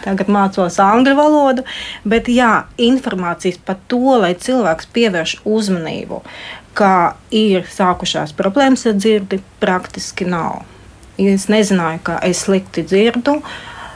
Tagad 0.03 0.27
mācos 0.31 0.75
angļu 0.83 1.13
valodu, 1.15 1.63
bet 2.03 2.27
jā, 2.31 2.65
informācijas 2.83 3.61
par 3.63 3.77
to, 3.87 4.17
lai 4.19 4.33
cilvēks 4.35 4.89
pievērš 4.95 5.35
uzmanību, 5.47 6.19
ka 6.75 7.15
ir 7.31 7.63
sākušās 7.71 8.35
problēmas 8.35 8.83
ar 8.89 8.97
dzirdi, 8.99 9.39
praktiski 9.63 10.27
nav. 10.27 10.65
Es 11.19 11.47
nezināju, 11.51 12.03
ka 12.07 12.19
es 12.27 12.43
slikti 12.45 12.83
dzirdu, 12.87 13.39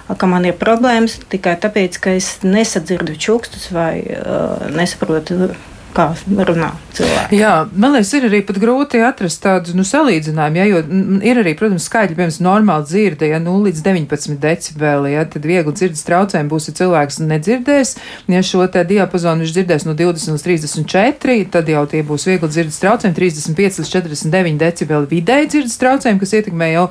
ka 0.07 0.27
man 0.27 0.47
ir 0.47 0.55
problēmas 0.59 1.19
tikai 1.31 1.57
tāpēc, 1.63 1.99
ka 2.03 2.15
es 2.19 2.37
nesadzirdu 2.43 3.15
čukstus 3.19 3.69
vai 3.75 4.03
uh, 4.03 4.67
nesaprotu 4.71 5.51
kā 5.95 6.09
runā 6.27 6.71
cilvēki. 6.97 7.37
Jā, 7.37 7.53
man 7.79 7.95
liekas, 7.95 8.11
ir 8.17 8.27
arī 8.27 8.41
grūti 8.45 9.01
atrast 9.05 9.41
tādu 9.43 9.75
nu, 9.77 9.85
salīdzinājumu, 9.87 10.59
ja, 10.59 10.65
jo 10.69 10.81
ir 11.25 11.41
arī, 11.41 11.53
protams, 11.57 11.87
skaļi, 11.89 12.15
piemēram, 12.17 12.37
normāli 12.45 12.87
dzirde, 12.89 13.29
ja 13.31 13.39
0 13.43 13.67
līdz 13.67 13.83
19 13.85 14.39
decibeli, 14.43 15.13
ja, 15.15 15.25
tad 15.29 15.47
viegli 15.47 15.73
dzirdes 15.73 16.05
traucējumi 16.07 16.51
būs, 16.51 16.69
ja 16.69 16.75
cilvēks 16.81 17.19
nedzirdēs, 17.23 17.95
ja 18.33 18.43
šo 18.45 18.67
te 18.73 18.83
diapazonu 18.89 19.45
viņš 19.45 19.55
dzirdēs 19.57 19.87
no 19.87 19.95
20 19.97 20.37
līdz 20.37 20.67
34, 20.75 21.37
tad 21.53 21.71
jau 21.73 21.83
tie 21.89 22.03
būs 22.05 22.27
viegli 22.29 22.51
dzirdes 22.51 22.79
traucējumi, 22.83 23.17
35 23.17 23.81
līdz 23.81 23.93
49 23.97 24.61
decibeli 24.61 25.11
vidēji 25.13 25.51
dzirdes 25.53 25.79
traucējumi, 25.81 26.21
kas 26.23 26.35
ietekmē 26.39 26.69
jau 26.73 26.87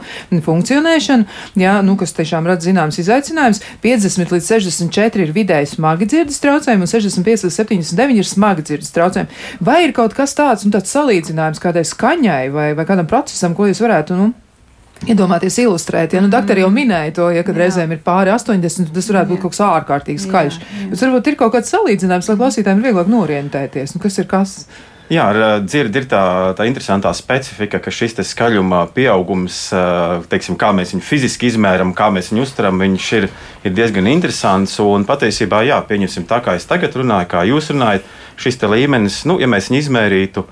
funkcionēšanu, 0.49 1.29
ja, 1.63 1.79
nu, 1.87 1.97
kas 2.01 2.15
tiešām 2.19 2.49
rada 2.51 2.65
zināms 2.65 2.99
izaicinājums, 3.03 3.63
50 3.85 4.35
līdz 4.37 4.51
64 4.53 5.27
ir 5.27 5.35
vidēji 5.37 5.73
smagi 5.75 6.09
dzirdes 6.11 6.41
traucējumi 6.43 6.87
un 6.87 6.91
65 6.91 7.47
līdz 7.47 7.59
79 7.63 8.23
ir 8.23 8.29
smagi 8.29 8.67
dzirdes 8.69 8.92
dzirdes 8.93 8.97
traucējumi. 8.97 9.65
Vai 9.65 9.83
ir 9.87 9.93
kaut 9.97 10.15
kas 10.15 10.35
tāds, 10.37 10.67
nu, 10.67 10.73
tāds 10.73 10.93
salīdzinājums 10.93 11.61
kādai 11.63 11.85
skaņai 11.85 12.51
vai, 12.53 12.73
vai 12.77 12.87
kādam 12.89 13.09
procesam, 13.09 13.55
ko 13.55 13.67
jūs 13.71 13.83
varētu, 13.83 14.19
nu, 14.19 14.33
Iedomājieties, 15.03 15.57
ilustrēt, 15.65 16.13
ja 16.15 16.21
nu, 16.23 16.29
doktori 16.31 16.63
jau 16.63 16.69
minēja 16.71 17.11
to, 17.17 17.25
ja 17.35 17.41
kad 17.43 17.57
jā. 17.57 17.65
reizēm 17.65 17.91
ir 17.91 17.99
pāri 18.07 18.31
80, 18.31 18.93
tas 18.95 19.09
varētu 19.11 19.27
jā. 19.27 19.31
būt 19.33 19.41
kaut 19.43 19.51
kas 19.57 19.63
ārkārtīgi 19.67 20.23
skaļš. 20.23 20.59
Bet 20.93 21.03
varbūt 21.03 21.31
ir 21.33 21.37
kaut 21.41 21.57
kāds 21.57 21.73
salīdzinājums, 21.75 22.29
lai 22.31 22.37
klausītājiem 22.39 22.79
ir 22.79 22.87
vieglāk 22.87 23.11
norientēties. 23.11 23.97
Nu, 23.97 24.03
kas 24.05 24.21
ir 24.23 24.29
kas? 24.31 24.53
Jā, 25.11 25.25
ar 25.29 25.61
dzirdi 25.67 25.99
ir 25.99 26.07
tā, 26.09 26.23
tā 26.57 26.65
interesantā 26.69 27.11
specifika, 27.17 27.81
ka 27.83 27.91
šis 27.93 28.15
skaļuma 28.31 28.85
pieaugums, 28.95 29.59
teiksim, 30.31 30.57
kā 30.61 30.71
mēs 30.73 30.95
viņu 30.95 31.05
fiziski 31.05 31.51
izmēram, 31.51 31.91
kā 31.97 32.07
mēs 32.15 32.31
viņu 32.31 32.47
uztveram, 32.47 32.79
viņš 32.81 33.09
ir, 33.19 33.27
ir 33.67 33.75
diezgan 33.77 34.09
interesants. 34.09 34.79
Un 34.81 35.05
patiesībā, 35.09 35.65
jā, 35.69 35.83
pieņemsim 35.89 36.25
tā, 36.31 36.39
kā 36.45 36.55
es 36.57 36.69
tagad 36.71 36.97
runāju, 36.97 37.29
kā 37.35 37.45
jūs 37.51 37.73
runājat 37.75 38.07
šis 38.41 38.63
līmenis, 38.63 39.25
nu, 39.29 39.37
ja 39.43 39.51
mēs 39.51 39.69
viņu 39.69 39.83
izmērītu, 39.83 40.47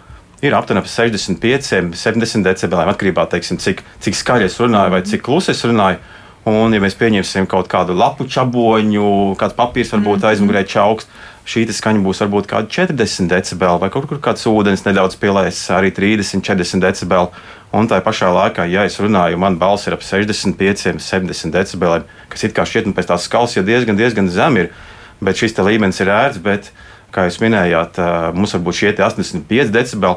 ir 0.44 0.56
aptuveni 0.56 0.84
65, 0.88 1.94
70 1.96 2.44
decibeliem, 2.44 2.90
atkarībā 2.92 3.24
no 3.24 3.32
tā, 3.32 3.40
cik, 3.40 3.84
cik 4.02 4.18
skaļi 4.18 4.48
es 4.50 4.58
runāju 4.60 4.96
vai 4.96 5.04
cik 5.06 5.24
klusi 5.24 5.54
es 5.54 5.64
runāju. 5.64 6.00
Un, 6.48 6.72
ja 6.72 6.80
mēs 6.80 6.96
pieņemsim 6.96 7.44
kaut 7.50 7.68
kādu 7.68 7.92
lapu 7.92 8.24
čaboņu, 8.24 9.36
kāds 9.40 9.56
papīrs 9.58 9.92
varbūt 9.92 10.22
-hmm. 10.22 10.28
aizmugurē 10.30 10.62
čauks, 10.64 11.06
šī 11.44 11.66
skaņa 11.68 12.00
būs 12.00 12.22
varbūt 12.24 12.46
kāda 12.48 12.68
40 12.68 13.28
decibeli, 13.28 13.80
vai 13.80 13.90
kaut 13.90 14.06
kur 14.08 14.20
kāds 14.24 14.46
ūdens 14.48 14.86
nedaudz 14.86 15.16
pielēs, 15.20 15.58
arī 15.70 15.90
30, 15.92 16.40
40 16.40 16.80
decibeli. 16.80 17.28
Un 17.72 17.86
tā 17.86 18.00
pašā 18.02 18.30
laikā, 18.34 18.64
ja 18.66 18.84
es 18.84 18.98
runāju, 18.98 19.38
man 19.38 19.58
balss 19.58 19.86
ir 19.86 19.94
ap 19.94 20.02
65, 20.02 20.98
70 20.98 21.52
decibeliem, 21.54 22.02
kas 22.28 22.44
it 22.44 22.54
kā 22.56 22.64
šķiet, 22.66 22.86
nu, 22.86 22.92
pēc 22.96 23.06
tās 23.12 23.28
skalas 23.28 23.54
jau 23.54 23.62
diezgan, 23.62 23.96
diezgan 23.96 24.28
zem 24.28 24.56
ir, 24.56 24.72
bet 25.20 25.36
šis 25.36 25.54
līmenis 25.58 26.00
ir 26.00 26.10
ērts. 26.10 26.40
Bet, 26.42 26.72
kā 27.14 27.28
jūs 27.28 27.38
minējāt, 27.42 28.00
mums 28.34 28.54
var 28.54 28.64
būt 28.66 28.80
šie 28.80 28.90
85 28.96 29.70
decibeli, 29.70 30.16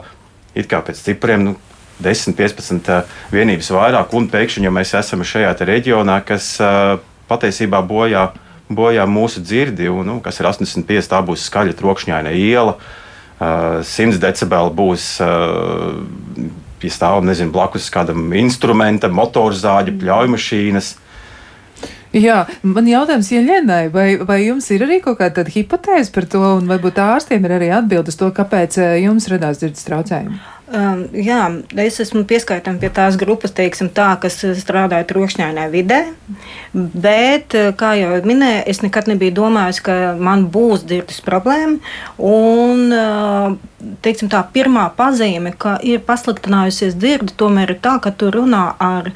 it 0.56 0.70
kā 0.72 0.82
pēc 0.82 0.98
cipriem. 1.04 1.44
Nu, 1.44 1.56
10, 2.02 2.34
15 2.38 3.04
vienības 3.34 3.70
vairāk, 3.74 4.16
un 4.18 4.30
pēkšņi, 4.32 4.66
ja 4.68 4.74
mēs 4.74 4.96
esam 4.98 5.26
šajā 5.28 5.54
reģionā, 5.68 6.20
kas 6.26 6.56
patiesībā 7.30 7.84
bojā, 7.86 8.32
bojā 8.74 9.06
mūsu 9.10 9.44
dzirdi, 9.44 9.90
un, 9.92 10.08
nu, 10.08 10.18
kas 10.24 10.40
ir 10.42 10.50
85, 10.50 11.10
tā 11.12 11.22
būs 11.26 11.48
skaļa 11.50 11.78
trokšņaina 11.80 12.34
iela, 12.34 12.78
100 13.40 14.20
decibeli 14.24 14.76
būs. 14.78 15.08
Ja 16.84 16.92
stāv 16.92 17.22
nezinu, 17.24 17.54
blakus 17.56 17.86
kādam 17.88 18.26
instrumentam, 18.36 19.14
motorzāģa, 19.16 19.94
pļaujmašīnas, 20.02 20.90
Jā, 22.14 22.44
man 22.62 22.86
jautājums 22.86 23.32
Ieļenai, 23.34 23.88
vai, 23.90 24.08
vai 24.22 24.44
jums 24.44 24.68
ir 24.76 24.84
arī 24.86 25.00
kaut 25.02 25.18
kāda 25.18 25.48
hipotēze 25.50 26.12
par 26.14 26.28
to, 26.30 26.42
un 26.60 26.68
varbūt 26.70 27.00
ārstiem 27.02 27.46
ir 27.48 27.56
arī 27.56 27.70
atbildes 27.74 28.20
to, 28.20 28.28
kāpēc 28.30 28.78
eh, 28.78 28.98
jums 29.02 29.26
radās 29.32 29.58
dzirdes 29.58 29.88
traucējumi? 29.88 30.38
Um, 30.74 31.02
jā, 31.18 31.40
es 31.82 31.98
esmu 32.02 32.22
pieskaitām 32.30 32.78
pie 32.82 32.92
tās 32.94 33.18
grupas, 33.18 33.52
teiksim, 33.58 33.90
tā, 33.94 34.12
kas 34.22 34.38
strādāja 34.60 35.08
trokšņainā 35.10 35.64
vidē. 35.74 35.98
Bet, 36.74 37.58
eh, 37.58 37.72
kā 37.82 37.96
jau 37.98 38.12
minēju, 38.30 38.62
es 38.70 38.84
nekad 38.86 39.10
nebiju 39.10 39.34
domājis, 39.42 39.82
ka 39.90 39.98
man 40.14 40.46
būs 40.54 40.86
dzirdes 40.86 41.18
problēma. 41.26 41.82
Un, 42.22 42.94
eh, 42.94 43.58
teiksim, 44.06 44.30
tā 44.30 44.44
pirmā 44.54 44.86
pazīme, 44.94 45.56
ka 45.58 45.80
ir 45.82 46.06
pasliktinājusies 46.06 46.94
dzirde, 46.94 47.34
tomēr 47.42 47.74
ir 47.74 47.82
tā, 47.82 47.98
ka 47.98 48.14
tu 48.14 48.30
runā 48.30 48.68
ar 48.78 49.10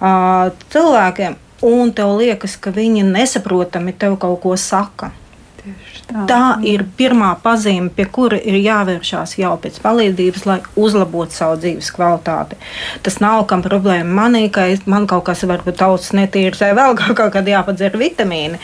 uh, 0.00 0.48
cilvēkiem 0.72 1.36
un 1.62 1.92
tev 1.92 2.16
liekas, 2.18 2.56
ka 2.56 2.72
viņi 2.74 3.04
nesaprotami 3.06 3.92
tev 3.92 4.16
kaut 4.20 4.40
ko 4.42 4.56
saka. 4.56 5.10
Tā, 5.60 6.22
tā 6.26 6.44
ir 6.66 6.82
pirmā 6.96 7.30
pazīme, 7.42 7.90
pie 7.94 8.06
kura 8.10 8.38
ir 8.38 8.56
jāvēršās 8.60 9.36
jau 9.38 9.52
pēc 9.60 9.76
palīdzības, 9.84 10.46
lai 10.48 10.56
uzlabotu 10.80 11.36
savu 11.36 11.58
dzīves 11.60 11.90
kvalitāti. 11.94 12.56
Tas 13.04 13.18
nav 13.22 13.44
kam 13.50 13.62
problēma 13.64 14.08
manī, 14.22 14.46
ka 14.52 14.64
es, 14.72 14.86
man 14.90 15.06
kaut 15.10 15.26
kas 15.28 15.44
varbūt 15.48 15.78
tauts 15.82 16.10
netīrs 16.16 16.62
vai 16.64 16.70
vēl 16.78 16.96
kaut 16.98 17.34
kādā 17.34 17.54
jāpadzer 17.54 17.98
vitamīni, 18.00 18.60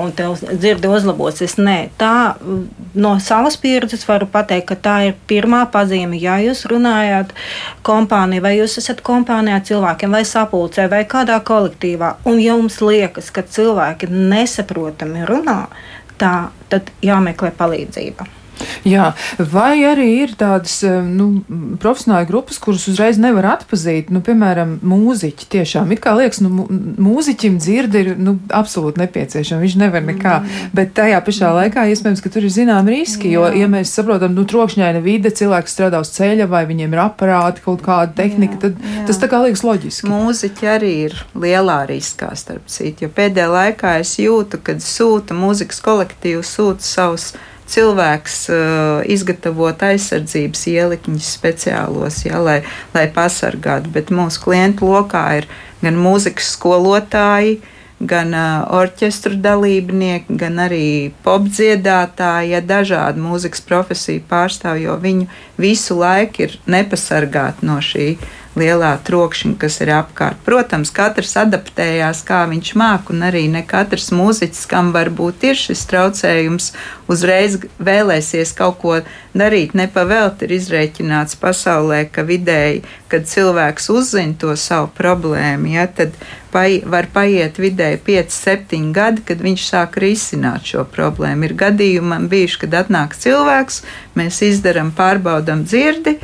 un 0.00 0.14
tev 0.16 0.38
dzirdi 0.46 0.90
uzlabos. 0.92 1.42
Es 1.44 1.56
nē, 1.58 1.76
tā 1.98 2.12
no 2.94 3.16
savas 3.22 3.58
pieredzes 3.60 4.06
varu 4.08 4.30
pateikt, 4.30 4.68
ka 4.70 4.78
tā 4.86 4.96
ir 5.08 5.18
pirmā 5.28 5.64
pazīme. 5.72 6.20
Ja 6.22 6.38
jūs 6.42 6.64
runājat 6.70 7.34
kompānijā, 7.86 8.44
vai 8.46 8.54
jūs 8.60 8.78
esat 8.82 9.02
kompānijā 9.06 9.60
cilvēkiem, 9.66 10.14
vai 10.14 10.22
sapulcē, 10.28 10.86
vai 10.92 11.02
kādā 11.10 11.40
kolektīvā, 11.44 12.16
un 12.30 12.40
jums 12.42 12.80
liekas, 12.84 13.32
ka 13.34 13.42
cilvēki 13.42 14.08
nesaprotami 14.14 15.26
runā, 15.28 15.60
tā 16.18 16.32
tad 16.72 16.90
jāmeklē 17.04 17.52
palīdzība. 17.58 18.26
Jā, 18.86 19.10
vai 19.52 19.82
arī 19.84 20.06
ir 20.22 20.34
tādas 20.38 20.78
nu, 20.86 21.28
profesionāla 21.82 22.26
grupas, 22.28 22.58
kuras 22.62 22.86
uzreiz 22.90 23.18
nevar 23.20 23.48
atpazīt, 23.56 24.12
nu, 24.14 24.22
piemēram, 24.24 24.76
mūziķi 24.86 25.48
tiešām. 25.56 25.92
It 25.94 26.02
kā 26.04 26.14
liekas, 26.16 26.40
nu, 26.44 26.66
mūziķim 27.02 27.58
dzirdi 27.60 28.02
ir 28.02 28.10
nu, 28.20 28.36
absolūti 28.54 29.02
nepieciešama, 29.02 29.64
viņš 29.64 29.76
nevar 29.80 30.06
nekā, 30.06 30.36
mm. 30.40 30.70
bet 30.76 30.94
tajā 30.96 31.20
pašā 31.26 31.52
laikā 31.58 31.86
iespējams, 31.92 32.22
ka 32.24 32.32
tur 32.32 32.46
ir 32.46 32.54
zinām 32.54 32.88
riski, 32.90 33.32
jo, 33.34 33.46
ja 33.56 33.68
mēs 33.70 33.92
saprotam, 33.96 34.36
nu, 34.36 34.46
trokšņaina 34.48 35.02
vide, 35.04 35.32
cilvēks 35.34 35.76
strādā 35.76 36.00
uz 36.02 36.12
ceļa 36.16 36.48
vai 36.50 36.64
viņiem 36.68 36.94
ir 36.96 37.02
aparāti, 37.06 37.64
kaut 37.66 37.84
kāda 37.86 38.14
tehnika, 38.16 38.56
jā, 38.56 38.62
tad 38.68 38.80
jā. 38.80 39.06
tas 39.10 39.20
tā 39.22 39.30
kā 39.32 39.42
liekas 39.44 39.64
loģiski. 39.66 40.10
Mūziķi 40.12 40.70
arī 40.76 40.94
ir 41.08 41.18
lielā 41.36 41.82
riskā, 41.90 42.30
starp 42.38 42.70
citu, 42.72 43.06
jo 43.06 43.12
pēdējā 43.16 43.50
laikā 43.52 43.98
es 44.04 44.16
jūtu, 44.22 44.62
kad 44.64 44.84
sūta 44.84 45.36
mūzikas 45.36 45.82
kolektīvs, 45.84 46.56
sūta 46.56 46.86
savus 46.86 47.32
cilvēks 47.70 48.36
uh, 48.50 49.04
izgatavot 49.10 49.82
aizsardzības 49.88 50.66
ielikņus 50.72 51.30
speciālos, 51.38 52.22
ja, 52.26 52.40
lai, 52.42 52.60
lai 52.94 53.06
pasargātu. 53.12 53.92
Bet 53.94 54.12
mūsu 54.14 54.42
klientu 54.44 54.90
lokā 54.90 55.24
ir 55.40 55.48
gan 55.82 55.98
mūzikas 56.00 56.52
skolotāji, 56.56 57.58
gan 58.00 58.32
uh, 58.36 58.64
orķestru 58.76 59.38
dalībnieki, 59.42 60.38
gan 60.40 60.60
arī 60.66 60.86
popdziedātāji, 61.26 62.52
ja 62.54 62.62
dažādi 62.64 63.22
mūzikas 63.24 63.64
profesiju 63.66 64.24
pārstāvji, 64.30 64.88
jo 64.88 64.96
viņu 65.02 65.28
visu 65.60 65.98
laiku 66.00 66.46
ir 66.46 66.58
nepasargāti 66.70 67.66
no 67.66 67.80
šī 67.82 68.10
lielā 68.56 68.94
trokšņa, 69.04 69.54
kas 69.60 69.78
ir 69.84 69.92
apkārt. 69.98 70.40
Protams, 70.46 70.92
katrs 70.94 71.36
adaptējās, 71.40 72.22
kā 72.26 72.42
viņš 72.50 72.72
māk, 72.80 73.10
un 73.12 73.26
arī 73.28 73.46
ne 73.52 73.62
katrs 73.66 74.08
mūziķis, 74.16 74.64
kam 74.70 74.92
varbūt 74.96 75.44
ir 75.50 75.60
šis 75.60 75.84
traucējums, 75.90 76.70
uzreiz 77.12 77.58
vēlēsies 77.76 78.54
kaut 78.56 78.80
ko 78.80 78.96
darīt. 79.36 79.76
Nepavēlti 79.76 80.48
ir 80.48 80.56
izreikināts 80.56 81.36
pasaulē, 81.40 82.06
ka 82.12 82.24
vidēji, 82.26 82.82
kad 83.12 83.28
cilvēks 83.28 83.90
uzzina 83.92 84.34
to 84.40 84.56
savu 84.58 84.90
problēmu, 84.96 85.76
ja, 85.76 85.86
tad 85.86 86.16
pai, 86.54 86.80
var 86.88 87.10
paiet 87.12 87.60
vidēji 87.60 88.00
5, 88.08 88.36
7 88.40 88.90
gadi, 88.96 89.24
kad 89.28 89.44
viņš 89.44 89.68
sāk 89.68 90.00
risināt 90.02 90.72
šo 90.72 90.86
problēmu. 90.88 91.46
Ir 91.46 91.56
gadījumi 91.60 92.22
bijuši, 92.32 92.62
kad 92.64 92.80
atnāk 92.84 93.16
cilvēks, 93.20 93.82
mēs 94.16 94.42
izdarām, 94.48 94.94
pārbaudām 94.96 95.66
dzirdi 95.68 96.16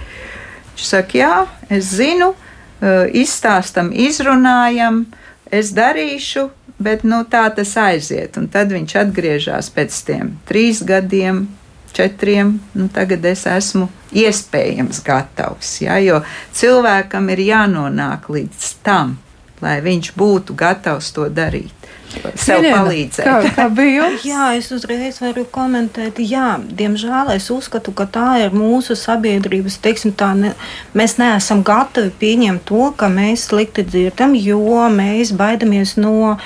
Viņš 0.73 0.89
saka, 0.89 1.19
jā, 1.19 1.47
es 1.71 1.93
zinu, 1.97 2.33
eh, 2.81 3.09
izstāstam, 3.23 3.93
izrunājam, 3.93 5.05
es 5.51 5.73
darīšu, 5.73 6.49
bet 6.79 7.05
nu, 7.05 7.25
tā 7.25 7.55
tas 7.55 7.77
aiziet. 7.77 8.37
Un 8.37 8.49
tad 8.49 8.73
viņš 8.73 8.97
atgriežas 9.05 9.71
pēc 9.71 9.99
tiem 10.07 10.39
trīs 10.49 10.83
gadiem, 10.83 11.49
četriem. 11.93 12.61
Nu, 12.75 12.89
tagad 12.89 13.25
es 13.25 13.45
esmu 13.47 13.89
iespējams 14.13 15.03
gatavs. 15.05 15.81
Ja, 15.85 15.99
jo 16.01 16.23
cilvēkam 16.53 17.29
ir 17.31 17.39
jānonāk 17.39 18.29
līdz 18.33 18.73
tam, 18.83 19.19
lai 19.61 19.81
viņš 19.85 20.15
būtu 20.17 20.57
gatavs 20.57 21.13
to 21.13 21.29
darīt 21.29 21.82
sev 22.35 22.61
Jelena, 22.61 22.83
palīdzēt. 22.83 23.27
Kā, 23.27 23.53
kā 23.57 23.67
bija 23.73 23.95
jums? 23.97 24.27
Jā, 24.31 24.47
es 24.59 24.71
uzreiz 24.75 25.19
varu 25.23 25.45
komentēt. 25.55 26.21
Jā, 26.23 26.55
diemžēl 26.81 27.33
es 27.37 27.49
uzskatu, 27.55 27.95
ka 27.97 28.07
tā 28.11 28.29
ir 28.45 28.57
mūsu 28.57 28.97
sabiedrības, 28.99 29.81
teiksim, 29.85 30.15
tā 30.19 30.33
ne, 30.39 30.55
mēs 30.99 31.19
neesam 31.21 31.65
gatavi 31.67 32.13
pieņemt 32.23 32.67
to, 32.69 32.89
ka 32.99 33.11
mēs 33.13 33.49
slikti 33.51 33.85
dzirdam, 33.89 34.37
jo 34.39 34.87
mēs 34.93 35.35
baidamies 35.37 35.97
no 36.01 36.39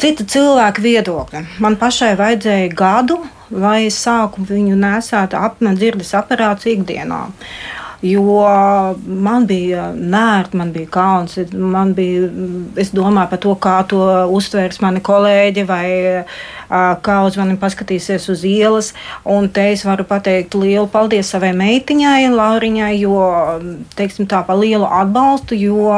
cita 0.00 0.26
cilvēka 0.26 0.84
viedokļa. 0.84 1.46
Man 1.64 1.78
pašai 1.80 2.14
vajadzēja 2.20 2.74
gadu, 2.76 3.20
lai 3.54 3.84
es 3.88 4.00
sāku 4.02 4.44
viņu 4.48 4.76
nesāt 4.78 5.36
apmēram 5.38 5.78
dzirdes 5.78 6.14
aparāts 6.18 6.68
ikdienā. 6.70 7.26
Jo 8.04 8.36
man 9.06 9.46
bija 9.48 9.86
nērti, 9.96 10.58
man 10.60 10.72
bija 10.74 10.90
kauns, 10.92 11.38
man 11.56 11.94
bija, 11.96 12.28
es 12.76 12.90
domāju 12.92 13.30
par 13.30 13.40
to, 13.40 13.54
kā 13.56 13.76
to 13.88 14.02
uztvērs 14.36 14.82
mani 14.84 15.00
kolēģi 15.04 15.64
vai 15.68 15.86
kā 17.04 17.18
uz 17.24 17.38
mani 17.40 17.56
paskatīsies 17.60 18.28
uz 18.34 18.44
ielas. 18.48 18.92
Un 19.24 19.48
te 19.48 19.70
es 19.72 19.86
varu 19.88 20.04
pateikt 20.08 20.56
lielu 20.60 20.84
paldies 20.92 21.32
savai 21.32 21.54
meitiņai, 21.56 22.28
Lauriņai, 22.34 22.92
jo, 23.00 23.20
teiksim 23.96 24.28
tā, 24.28 24.42
par 24.44 24.60
lielu 24.60 24.84
atbalstu, 24.84 25.56
jo 25.56 25.88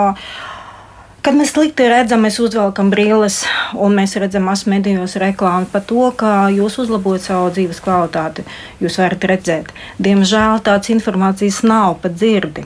Kad 1.26 1.34
mēs 1.34 1.56
slikti 1.56 1.88
redzam, 1.90 2.20
mēs 2.22 2.36
uzvelkam 2.38 2.86
brilles 2.92 3.40
un 3.82 3.96
mēs 3.98 4.12
redzam 4.22 4.44
masmedijos 4.46 5.16
reklāmu 5.18 5.66
par 5.72 5.82
to, 5.88 6.04
kā 6.14 6.34
jūs 6.54 6.76
uzlabojat 6.84 7.24
savu 7.24 7.48
dzīves 7.56 7.80
kvalitāti. 7.82 8.44
Jūs 8.78 9.00
varat 9.00 9.26
redzēt, 9.32 9.72
diemžēl 9.98 10.62
tādas 10.62 10.92
informācijas 10.94 11.64
nav 11.66 11.96
pat 12.04 12.14
dzirdi, 12.14 12.62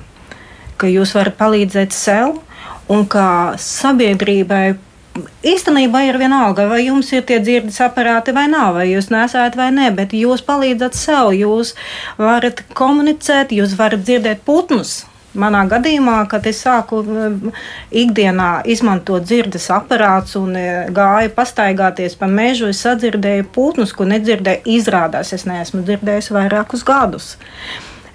ka 0.76 0.92
jūs 0.92 1.16
varat 1.16 1.40
palīdzēt 1.40 1.96
sev 1.96 2.36
un 2.92 3.08
kā 3.08 3.56
sabiedrībai 3.56 4.64
Īstenībā 5.42 6.04
ir 6.06 6.20
vienalga, 6.20 6.68
vai 6.68 6.84
jums 6.84 7.08
ir 7.16 7.24
tie 7.26 7.40
dzirdes 7.40 7.80
aparāti 7.82 8.36
vai 8.36 8.44
nav, 8.52 8.76
vai 8.76 8.90
jūs 8.92 9.08
nesat 9.10 9.56
vai 9.58 9.72
nē, 9.74 9.88
bet 9.96 10.12
jūs 10.14 10.44
palīdzat 10.46 10.94
sev. 11.00 11.32
Jūs 11.34 11.72
varat 12.20 12.60
komunicēt, 12.76 13.56
jūs 13.56 13.74
varat 13.80 14.04
dzirdēt 14.04 14.44
putnus. 14.44 15.00
Manā 15.38 15.60
gadījumā, 15.70 16.24
kad 16.26 16.46
es 16.50 16.58
sāku 16.64 17.04
um, 17.04 17.52
ikdienā 17.94 18.64
izmantot 18.66 19.22
dzirdes 19.22 19.68
aparātus 19.70 20.34
un 20.40 20.56
uh, 20.58 20.88
gāju 20.90 21.30
pastaigāties 21.36 22.16
pa 22.18 22.26
mežu, 22.26 22.66
es 22.72 22.80
sadzirdēju 22.82 23.46
putnus, 23.54 23.92
ko 23.94 24.08
nedzirdēju. 24.10 24.64
Izrādās, 24.74 25.30
es 25.36 25.46
neesmu 25.46 25.84
dzirdējis 25.86 26.32
vairākus 26.34 26.82
gadus. 26.86 27.36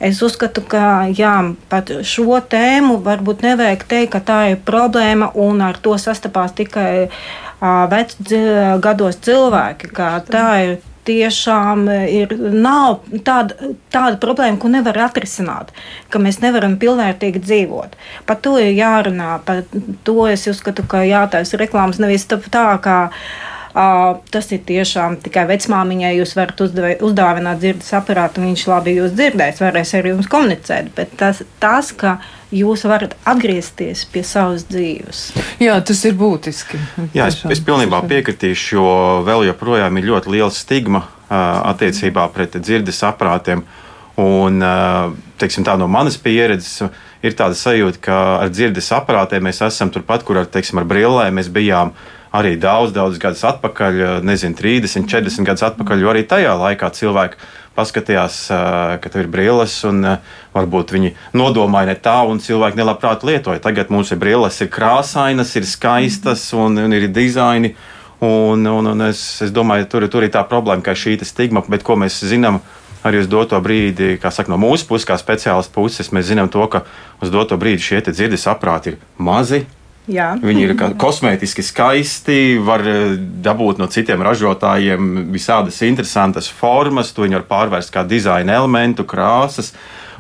Es 0.03 0.19
uzskatu, 0.25 0.59
ka 0.67 1.07
jā, 1.15 1.37
pat 1.71 1.93
šo 2.03 2.41
tēmu 2.51 2.97
varbūt 3.05 3.45
nevajag 3.47 3.85
teikt, 3.87 4.11
ka 4.17 4.19
tā 4.19 4.39
ir 4.51 4.59
problēma 4.67 5.31
un 5.39 5.63
ar 5.63 5.79
to 5.79 5.95
sastapās 5.95 6.51
tikai 6.57 7.07
uh, 7.07 7.85
vecos 7.91 8.35
gados 8.83 9.23
cilvēki. 9.23 9.93
Tā 9.95 10.49
ir 10.65 10.75
tiešām 11.07 11.87
e, 11.91 11.97
ir, 12.21 12.35
nav 12.39 13.01
tāda, 13.25 13.71
tāda 13.93 14.19
problēma, 14.21 14.59
ko 14.61 14.71
nevar 14.73 15.05
atrisināt, 15.07 15.73
ka 16.09 16.21
mēs 16.21 16.41
nevaram 16.43 16.77
pilnvērtīgi 16.81 17.43
dzīvot. 17.45 17.97
Par 18.29 18.39
to 18.45 18.57
ir 18.61 18.73
jārunā, 18.75 19.37
par 19.47 19.65
to 20.07 20.21
es 20.31 20.47
uzskatu, 20.51 20.85
ka 20.89 21.05
jātaisa 21.07 21.61
reklāmas 21.61 22.01
nevis 22.01 22.27
tā, 22.29 22.39
kā. 22.81 23.01
Uh, 23.75 24.21
tas 24.31 24.47
ir 24.55 24.61
tiešām 24.63 25.17
tikai 25.23 25.43
vecmāmiņai. 25.49 26.13
Jūs 26.15 26.35
varat 26.37 26.61
uzdāvināt 27.03 27.59
dzirdes 27.59 27.91
aparātu, 27.97 28.43
viņš 28.45 28.63
labi 28.71 28.95
jūs 28.95 29.15
dzirdēs, 29.17 29.59
varēs 29.59 29.91
ar 29.99 30.07
jums 30.13 30.29
komunicēt. 30.31 30.93
Bet 30.95 31.17
tas, 31.19 31.43
tas 31.59 31.91
ka 31.91 32.17
jūs 32.53 32.85
varat 32.87 33.15
atgriezties 33.27 34.05
pie 34.11 34.23
savas 34.25 34.67
dzīves. 34.69 35.23
Jā, 35.63 35.77
tas 35.85 36.03
ir 36.05 36.17
būtiski. 36.19 36.79
Jā, 37.15 37.29
es, 37.31 37.41
es 37.49 37.63
pilnībā 37.65 38.03
piekritīšu, 38.09 38.75
jo 38.77 38.91
vēl 39.25 39.47
joprojām 39.49 39.97
ir 39.97 40.09
ļoti 40.11 40.35
liela 40.35 40.51
stigma 40.53 41.05
attiecībā 41.29 42.27
pret 42.35 42.59
dzirdes 42.59 43.01
aparātiem. 43.07 43.65
Un, 44.21 44.61
teiksim, 45.41 45.65
tā 45.67 45.73
no 45.75 45.89
manas 45.91 46.15
pieredzes 46.21 46.85
ir 47.25 47.33
tāda 47.35 47.57
sajūta, 47.57 47.99
ka 48.05 48.19
ar 48.45 48.51
dzirdes 48.53 48.91
aparātiem 48.95 49.43
mēs 49.43 49.59
esam 49.65 49.91
turpat, 49.91 50.23
kur 50.23 50.39
ar, 50.39 50.47
teiksim, 50.51 50.79
ar 50.79 50.87
brillēm 50.87 51.35
mēs 51.35 51.49
bijām 51.51 51.91
arī 52.35 52.55
daudz, 52.59 52.93
daudz 52.95 53.19
gadus 53.19 53.43
atpakaļ, 53.47 54.21
nezinu, 54.27 54.55
30, 54.59 55.07
40 55.11 55.47
gadus 55.47 55.65
atpakaļ, 55.67 56.03
jo 56.03 56.11
arī 56.11 56.23
tajā 56.27 56.55
laikā 56.59 56.91
cilvēki 56.95 57.39
paskatījās, 57.75 58.37
ka 59.01 59.11
tur 59.11 59.25
ir 59.25 59.31
brilles, 59.31 59.75
un 59.87 60.01
varbūt 60.55 60.93
viņi 60.95 61.11
nodomāja 61.35 61.91
ne 61.91 61.97
tā, 61.99 62.17
un 62.27 62.39
cilvēki 62.43 62.79
nelabprāt 62.79 63.25
lietoja. 63.27 63.63
Tagad 63.63 63.91
mums 63.93 64.13
ir 64.15 64.21
brilles, 64.21 64.61
ir 64.63 64.71
krāsainas, 64.71 65.51
ir 65.59 65.67
skaistas, 65.67 66.47
un, 66.55 66.79
un 66.85 66.95
ir 66.95 67.09
dizaini. 67.11 67.75
Un, 68.23 68.63
un, 68.63 68.87
un 68.93 69.07
es, 69.09 69.21
es 69.43 69.51
domāju, 69.51 69.89
tur, 69.91 70.07
tur 70.09 70.23
ir 70.23 70.31
tā 70.31 70.41
problēma, 70.47 70.81
ka 70.85 70.95
šī 70.95 71.17
stigma, 71.27 71.65
bet 71.67 71.83
ko 71.83 71.97
mēs 71.99 72.21
zinām 72.23 72.61
arī 73.05 73.19
uz 73.21 73.27
doto 73.29 73.59
brīdi, 73.61 74.15
kā 74.21 74.31
saka, 74.33 74.49
no 74.49 74.57
mūsu 74.57 74.87
puses, 74.89 75.05
kā 75.05 75.17
speciālistu 75.19 75.75
puses, 75.75 76.09
mēs 76.15 76.31
zinām 76.31 76.49
to, 76.49 76.63
ka 76.71 76.85
uz 77.21 77.29
doto 77.33 77.59
brīdi 77.59 77.83
šie 77.83 78.01
dzirdes 78.07 78.47
aprāti 78.49 78.95
ir 78.95 79.01
mazi, 79.19 79.65
Jā. 80.11 80.35
Viņi 80.37 80.67
ir 80.67 80.73
kosmētiski 81.01 81.63
skaisti, 81.65 82.39
var 82.61 82.83
eh, 82.85 83.15
dabūt 83.17 83.79
no 83.81 83.87
citiem 83.89 84.21
ražotājiem 84.25 85.31
visādas 85.33 85.81
interesantas 85.85 86.49
formas, 86.53 87.09
to 87.13 87.25
viņi 87.25 87.39
var 87.39 87.47
pārvērst 87.49 87.93
kā 87.93 88.05
dizaina 88.05 88.59
elementu, 88.59 89.07
krāsas. 89.09 89.73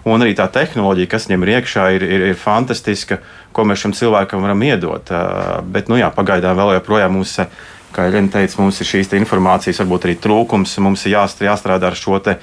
Un 0.05 0.21
arī 0.21 0.35
tā 0.37 0.45
tehnoloģija, 0.53 1.09
kas 1.09 1.25
viņam 1.25 1.45
ir 1.45 1.51
iekšā, 1.55 1.85
ir, 1.97 2.03
ir, 2.05 2.25
ir 2.31 2.37
fantastiska, 2.37 3.19
ko 3.53 3.63
mēs 3.65 3.81
šim 3.81 3.93
cilvēkam 3.97 4.43
varam 4.45 4.61
iedot. 4.61 5.09
Uh, 5.09 5.63
bet, 5.65 5.89
nu 5.89 5.97
jā, 5.97 6.11
pagaidām 6.13 6.53
vēl 6.59 6.75
joprojām 6.75 7.15
mums, 7.17 7.33
kā 7.95 8.05
Elena 8.11 8.29
teica, 8.35 8.59
mums 8.61 8.81
ir 8.81 8.89
šīs 8.91 9.09
informācijas, 9.17 9.81
varbūt 9.81 10.05
arī 10.05 10.17
trūkums. 10.21 10.75
Mums 10.85 11.07
ir 11.07 11.15
jāstrādā 11.17 11.89
ar 11.89 11.97
šo, 11.97 12.19
te, 12.21 12.37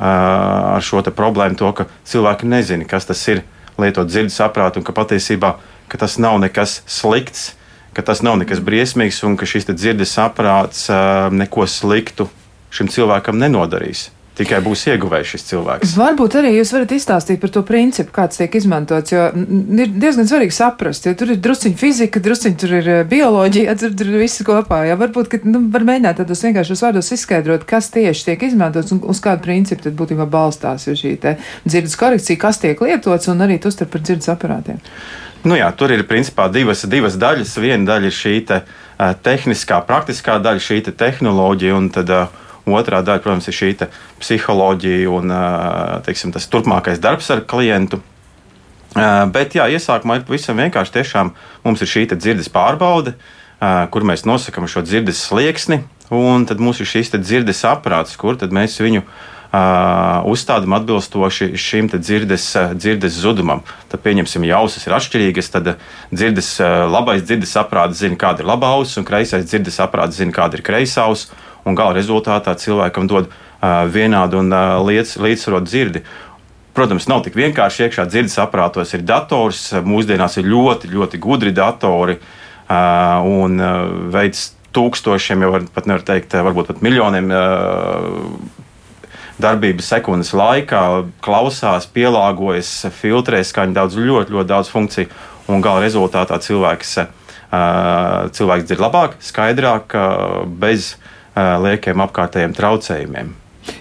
ar 0.00 0.80
šo 0.88 1.04
problēmu, 1.12 1.60
to, 1.60 1.68
ka 1.76 1.88
cilvēki 2.08 2.48
nezina, 2.48 2.88
kas 2.88 3.10
tas 3.10 3.26
ir 3.28 3.44
lietot 3.76 4.08
dzirdes 4.08 4.40
aprātu 4.40 4.80
un 4.80 4.88
ka 4.88 4.96
patiesībā 4.96 5.52
ka 5.92 6.00
tas 6.00 6.16
nav 6.16 6.38
nekas 6.40 6.80
slikts, 6.88 7.52
ka 7.92 8.00
tas 8.00 8.24
nav 8.24 8.38
nekas 8.40 8.62
briesmīgs 8.64 9.20
un 9.28 9.36
ka 9.36 9.44
šis 9.48 9.68
dzirdes 9.68 10.16
aparāts 10.22 10.88
neko 11.36 11.68
sliktu 11.68 12.30
šim 12.72 12.88
cilvēkam 12.88 13.36
nenodarīs. 13.36 14.08
tikai 14.32 14.62
būs 14.64 14.86
ieguvējis 14.88 15.30
šis 15.34 15.42
cilvēks. 15.50 15.90
Varbūt 16.00 16.36
arī 16.40 16.54
jūs 16.54 16.70
varat 16.72 16.94
izstāstīt 16.96 17.40
par 17.42 17.50
to 17.52 17.60
principu, 17.68 18.14
kāds 18.16 18.38
tiek 18.40 18.54
izmantots, 18.56 19.12
jo 19.12 19.26
ir 19.36 19.90
diezgan 19.92 20.28
svarīgi 20.30 20.56
saprast, 20.56 21.04
jo 21.04 21.12
tur 21.20 21.34
ir 21.34 21.40
drusciņa 21.44 21.76
fizika, 21.76 22.22
drusciņa 22.24 22.60
tur 22.62 22.72
ir 22.78 22.88
bioloģija, 23.10 23.74
tur, 23.82 23.92
tur 23.98 24.12
viss 24.16 24.40
kopā. 24.46 24.82
Jā, 24.88 24.96
varbūt, 25.00 25.28
ka 25.34 25.42
nu, 25.44 25.66
var 25.74 25.84
mēģināt 25.88 26.22
tādos 26.22 26.44
vienkāršos 26.46 26.84
vārdos 26.86 27.12
izskaidrot, 27.18 27.66
kas 27.68 27.90
tieši 27.92 28.30
tiek 28.30 28.46
izmantots 28.48 28.96
un 28.96 29.02
uz 29.12 29.20
kādu 29.20 29.44
principu 29.44 29.84
tad 29.90 29.98
būtībā 30.00 30.24
balstās 30.32 30.88
šī 30.88 31.18
dzirdes 31.66 31.98
korekcija, 32.00 32.40
kas 32.40 32.62
tiek 32.64 32.80
lietots 32.80 33.28
un 33.28 33.44
arī 33.44 33.60
tos 33.60 33.76
par 33.82 34.00
dzirdes 34.00 34.32
aparātiem. 34.32 34.80
Nu 35.42 35.56
jā, 35.58 35.66
tur 35.74 35.90
ir 35.90 36.04
principā 36.06 36.46
divas, 36.52 36.84
divas 36.86 37.16
daļas. 37.18 37.56
Viena 37.58 37.88
daļa 37.88 38.08
ir 38.08 38.14
šī 38.14 38.36
te, 38.46 38.60
uh, 38.62 39.10
tehniskā, 39.26 39.80
praktiskā 39.88 40.38
daļa, 40.42 40.62
šī 40.62 40.78
te 40.86 40.94
tehnoloģija, 40.94 41.74
un 41.74 41.90
tad 41.94 42.12
uh, 42.14 42.40
Otrā 42.62 43.00
daļa, 43.02 43.22
protams, 43.24 43.48
ir 43.50 43.56
šī 43.56 43.72
psiholoģija 44.22 45.10
un 45.10 45.32
teiksim, 46.06 46.30
tas 46.30 46.46
turpmākais 46.46 47.00
darbs 47.02 47.26
ar 47.34 47.42
klientu. 47.42 47.98
Bet 49.34 49.56
jā, 49.56 49.66
iesākumā 49.72 50.20
ir 50.20 50.26
pavisam 50.28 50.60
vienkārši. 50.62 50.94
Tiešām 50.94 51.32
mums 51.64 51.82
ir 51.82 51.90
šī 51.90 52.04
dzirdes 52.12 52.52
pārbaude, 52.54 53.16
kur 53.90 54.06
mēs 54.06 54.22
nosakām 54.28 54.68
šo 54.70 54.84
dzirdes 54.86 55.24
slieksni, 55.26 55.80
un 56.14 56.46
tad 56.46 56.62
mums 56.62 56.78
ir 56.78 56.86
šīs 56.86 57.10
dzirdes 57.16 57.64
aprāts, 57.66 58.14
kur 58.20 58.38
mēs 58.38 58.78
viņu 58.78 59.02
Uh, 59.02 59.32
uzstādām 59.52 60.72
atbilstoši 60.78 61.50
šim 61.60 61.90
dzirdes, 61.92 62.46
dzirdes 62.72 63.18
zudumam. 63.20 63.60
Tad, 63.92 64.00
pieņemsim, 64.00 64.46
ja 64.48 64.62
ausis 64.64 64.86
ir 64.88 64.96
atšķirīgas, 64.96 65.50
tad 65.52 65.74
dzirdes, 66.08 66.54
labais 66.88 67.20
dzirdes 67.26 67.52
aprāts 67.60 68.00
zina, 68.00 68.16
kāda 68.16 68.40
ir 68.40 68.48
labā 68.48 68.72
auss, 68.78 68.96
un 68.96 69.04
kreisais 69.04 69.44
dzirdes 69.44 69.76
aprāts 69.84 70.16
zina, 70.16 70.32
kāda 70.32 70.56
ir 70.56 70.64
kreisā 70.64 71.04
auss 71.04 71.28
gala 71.62 71.92
rezultātā 71.94 72.56
cilvēkam 72.58 73.06
dod 73.06 73.28
vienādu 73.92 74.40
un 74.40 74.48
līdz, 74.88 75.18
līdzsvarotu 75.22 75.68
dzirdi. 75.68 76.02
Protams, 76.72 77.04
nav 77.06 77.20
tik 77.26 77.36
vienkārši 77.36 77.84
iekšā 77.84 78.08
dzirdes 78.08 78.38
aparātos 78.40 78.94
ir 78.96 79.04
dators. 79.04 79.68
Mūsdienās 79.84 80.38
ir 80.40 80.48
ļoti, 80.48 80.88
ļoti 80.90 81.20
gudri 81.20 81.52
datori 81.52 82.16
un 82.72 83.60
veids 84.14 84.54
tūkstošiem, 84.72 85.44
jau 85.44 85.50
var, 85.52 85.66
pat 85.68 85.86
nevar 85.90 86.02
teikt, 86.08 86.32
varbūt 86.32 86.72
pat 86.72 86.80
miljoniem 86.80 87.28
darbības 89.40 89.88
sekundes 89.94 90.32
laikā, 90.36 90.82
klausās, 91.24 91.88
pielāgojas, 91.92 92.70
filtrē 92.98 93.42
skaņu 93.46 93.76
daudz, 93.76 93.98
ļoti, 93.98 94.36
ļoti 94.36 94.50
daudz 94.52 94.72
funkciju, 94.72 95.10
un 95.52 95.64
gala 95.64 95.82
rezultātā 95.84 96.38
cilvēks, 96.42 96.96
uh, 97.02 98.28
cilvēks 98.34 98.68
dzird 98.68 98.84
labāk, 98.84 99.16
skaidrāk, 99.24 99.96
uh, 99.96 100.42
bez 100.46 100.96
liekiem 101.32 102.02
apkārtējiem 102.04 102.52
traucējumiem. 102.52 103.30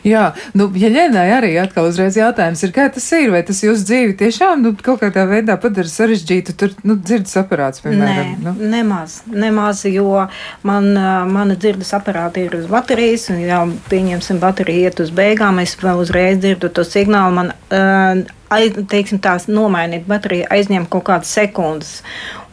Jā, 0.06 0.32
nu, 0.58 0.68
ja 0.78 0.90
ģenai 0.94 1.28
arī 1.34 1.52
atkal 1.62 1.88
uzreiz 1.90 2.18
jautājums 2.18 2.62
ir, 2.66 2.74
kā 2.76 2.88
tas 2.94 3.06
ir, 3.18 3.32
vai 3.34 3.42
tas 3.46 3.62
jūsu 3.64 3.86
dzīvi 3.90 4.16
tiešām 4.20 4.62
nu, 4.66 4.74
kaut 4.78 5.02
kādā 5.04 5.26
veidā 5.30 5.58
padara 5.62 5.90
sarežģītu, 5.90 6.56
tur, 6.58 6.76
nu, 6.86 6.98
dzirdes 7.02 7.34
aparāts, 7.42 7.82
piemēram? 7.84 8.32
Nē, 8.32 8.38
nu? 8.46 8.54
nemaz, 8.74 9.20
nemaz, 9.30 9.84
jo 9.90 10.26
man, 10.68 10.92
mana 11.34 11.58
dzirdes 11.58 11.94
aparāti 11.98 12.46
ir 12.48 12.58
uz 12.62 12.68
baterijas, 12.72 13.30
un, 13.34 13.42
ja 13.46 13.64
pieņemsim, 13.90 14.42
baterija 14.42 14.92
iet 14.92 15.02
uz 15.06 15.14
beigām, 15.18 15.62
es 15.64 15.78
vēl 15.82 16.04
uzreiz 16.06 16.42
dzirdu 16.42 16.70
to 16.74 16.86
signālu, 16.88 17.38
man, 17.38 17.54
uh, 17.74 18.22
aiz, 18.54 18.78
teiksim, 18.92 19.22
tās 19.24 19.50
nomainīt 19.50 20.10
bateriju 20.10 20.50
aizņem 20.54 20.90
kaut 20.92 21.08
kādas 21.10 21.34
sekundes, 21.38 22.02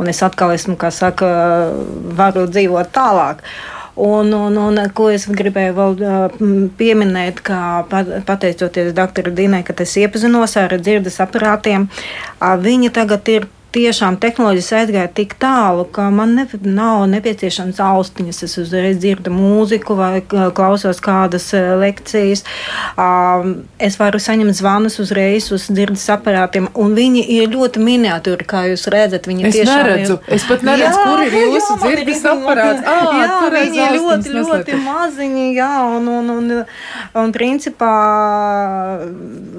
un 0.00 0.08
es 0.12 0.22
atkal 0.24 0.54
esmu, 0.56 0.78
kā 0.80 0.92
saka, 0.94 1.32
varu 2.16 2.48
dzīvot 2.48 2.94
tālāk. 2.96 3.44
Uh, 3.44 3.77
Un, 3.98 4.30
un, 4.32 4.54
un 4.62 4.78
ko 4.94 5.08
es 5.10 5.24
gribēju 5.26 5.74
vēl 5.74 5.96
pieminēt, 6.78 7.40
ka 7.42 7.82
pateicoties 7.90 8.92
doktora 8.94 9.32
Dīnai, 9.34 9.64
ka 9.66 9.74
es 9.82 9.96
iepazinos 9.98 10.54
ar 10.60 10.76
dzirdes 10.78 11.18
aparātiem, 11.24 11.88
viņi 12.38 12.92
tagad 12.94 13.32
ir 13.34 13.48
tiešām 13.74 14.16
tehnoloģijas 14.20 14.70
aizgāja 14.80 15.08
tik 15.12 15.34
tālu, 15.40 15.84
ka 15.92 16.08
man 16.14 16.34
ne, 16.38 16.44
nav 16.64 17.04
nepieciešams 17.12 17.80
austiņas. 17.84 18.40
Es 18.46 18.56
uzreiz 18.62 18.96
dzirdu 19.02 19.32
mūziku 19.34 19.96
vai 19.98 20.22
klausos 20.24 21.02
kādas 21.04 21.50
e, 21.56 21.60
lekcijas. 21.80 22.44
Es 23.88 23.98
varu 24.00 24.20
saņemt 24.22 24.56
zvanus 24.56 24.98
uzreiz 25.02 25.50
uz 25.54 25.68
dzirdes 25.68 26.06
aparātiem, 26.14 26.70
un 26.78 26.96
viņi 26.96 27.24
ir 27.38 27.52
ļoti 27.52 27.82
miniatūri, 27.84 28.48
kā 28.48 28.64
jūs 28.70 28.88
redzat. 28.92 29.28
Viņi 29.28 29.48
es 29.50 29.60
neredzu, 29.68 30.18
ir... 30.22 30.34
es 30.38 30.48
pat 30.48 30.64
neredzu, 30.66 30.88
jā, 30.88 31.04
kur 31.04 31.24
ir 31.26 31.38
jūsu 31.38 31.76
jā, 31.76 31.78
dzirdes 31.84 32.26
aparāts. 32.32 32.84
Ah, 32.88 33.06
jā, 33.20 33.38
viņi 33.58 33.84
ir 33.84 33.96
ļoti, 34.00 34.36
ļoti 34.38 34.82
maziņi, 34.86 35.46
jā, 35.58 35.72
un, 35.98 36.10
un, 36.18 36.34
un, 36.38 36.52
un 37.20 37.36
principā 37.36 37.94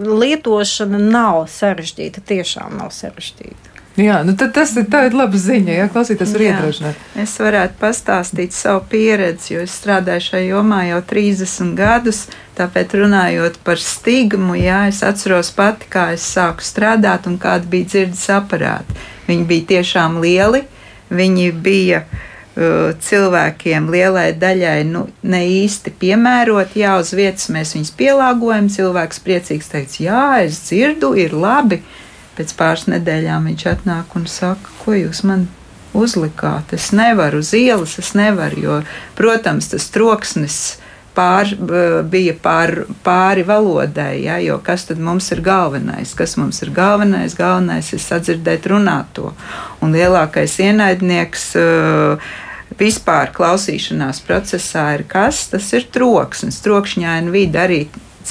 lietošana 0.10 1.02
nav 1.10 1.43
sarežģīta, 1.54 2.26
tiešām 2.34 2.80
nav 2.82 2.93
sarežģīta. 2.95 3.78
Jā, 3.99 4.21
nu 4.23 4.31
tas 4.39 4.71
ir 4.79 4.85
tā 4.88 5.01
ir 5.09 5.15
laba 5.17 5.35
ziņa, 5.35 5.73
ja 5.75 5.88
klausītājs 5.91 6.31
var 6.38 6.43
iedrošināt. 6.45 6.99
Es 7.19 7.33
varētu 7.41 7.75
pastāstīt 7.81 8.55
savu 8.55 8.85
pieredzi, 8.91 9.57
jo 9.57 9.63
es 9.65 9.75
strādāju 9.75 10.23
šajā 10.29 10.45
jomā 10.53 10.85
jau 10.88 11.01
30 11.09 11.73
gadus. 11.75 12.21
Tāpēc 12.55 12.95
runājot 13.01 13.59
par 13.67 13.83
stigmu, 13.83 14.55
jā, 14.59 14.85
es 14.91 15.03
atceros 15.03 15.51
pati, 15.55 15.89
kā 15.91 16.09
es 16.15 16.23
sāku 16.31 16.63
strādāt 16.63 17.27
un 17.27 17.35
kāda 17.41 17.67
bija 17.67 17.91
dzirdes 17.91 18.23
aparāti. 18.35 18.95
Viņi 19.27 19.47
bija 19.51 19.69
tiešām 19.75 20.19
lieli, 20.23 20.63
viņi 21.12 21.51
bija 21.59 22.05
uh, 22.07 22.91
cilvēkiem 23.03 23.91
lielai 23.91 24.29
daļai 24.39 24.81
nu, 24.88 25.09
ne 25.27 25.45
īsti 25.59 25.97
piemēroti. 25.99 26.85
Jā, 26.85 26.95
uz 27.03 27.12
vietas 27.15 27.51
mēs 27.51 27.75
viņus 27.75 27.95
pielāgojam. 27.99 28.71
Cilvēks 28.71 29.25
priecīgs 29.27 29.73
teiks, 29.75 29.99
jā, 30.07 30.27
es 30.45 30.63
dzirdu, 30.69 31.17
ir 31.19 31.35
labi 31.35 31.83
pēc 32.39 32.56
pāris 32.56 32.88
nedēļām 32.88 33.52
viņš 33.52 33.65
atnāk 33.75 34.15
un 34.15 34.28
saka, 34.32 34.71
ko 34.82 34.95
jūs 34.95 35.25
man 35.28 35.49
uzlikāt. 35.93 36.73
Es 36.78 36.91
nevaru 36.95 37.43
uz 37.43 37.52
ielas, 37.58 37.97
es 37.99 38.13
nevaru, 38.15 38.62
jo, 38.63 38.78
protams, 39.17 39.69
tas 39.73 39.89
troksnis 39.91 40.60
pār, 41.17 41.52
bija 42.10 42.36
pār, 42.39 42.86
pāri 43.04 43.43
valodai, 43.47 44.21
ja, 44.23 44.38
jo 44.39 44.60
kas 44.63 44.88
tad 44.88 45.02
mums 45.04 45.28
ir 45.36 45.41
galvenais? 45.43 46.13
Kas 46.15 46.38
mums 46.39 46.62
ir 46.63 46.71
galvenais? 46.75 47.36
Galvenais 47.38 47.91
ir 47.95 48.04
sadzirdēt 48.04 48.69
runāto. 48.71 49.34
Un 49.84 49.95
lielākais 49.95 50.60
ienaidnieks. 50.69 51.49
Uh, 51.60 52.30
Vispār 52.80 53.32
klausīšanās 53.34 54.21
procesā 54.23 54.84
ir 54.95 55.02
kas? 55.10 55.47
Tas 55.52 55.65
ir 55.73 55.88
troksnis, 55.91 56.62
trokšņaina 56.63 57.34
vide 57.34 57.60
arī 57.60 57.80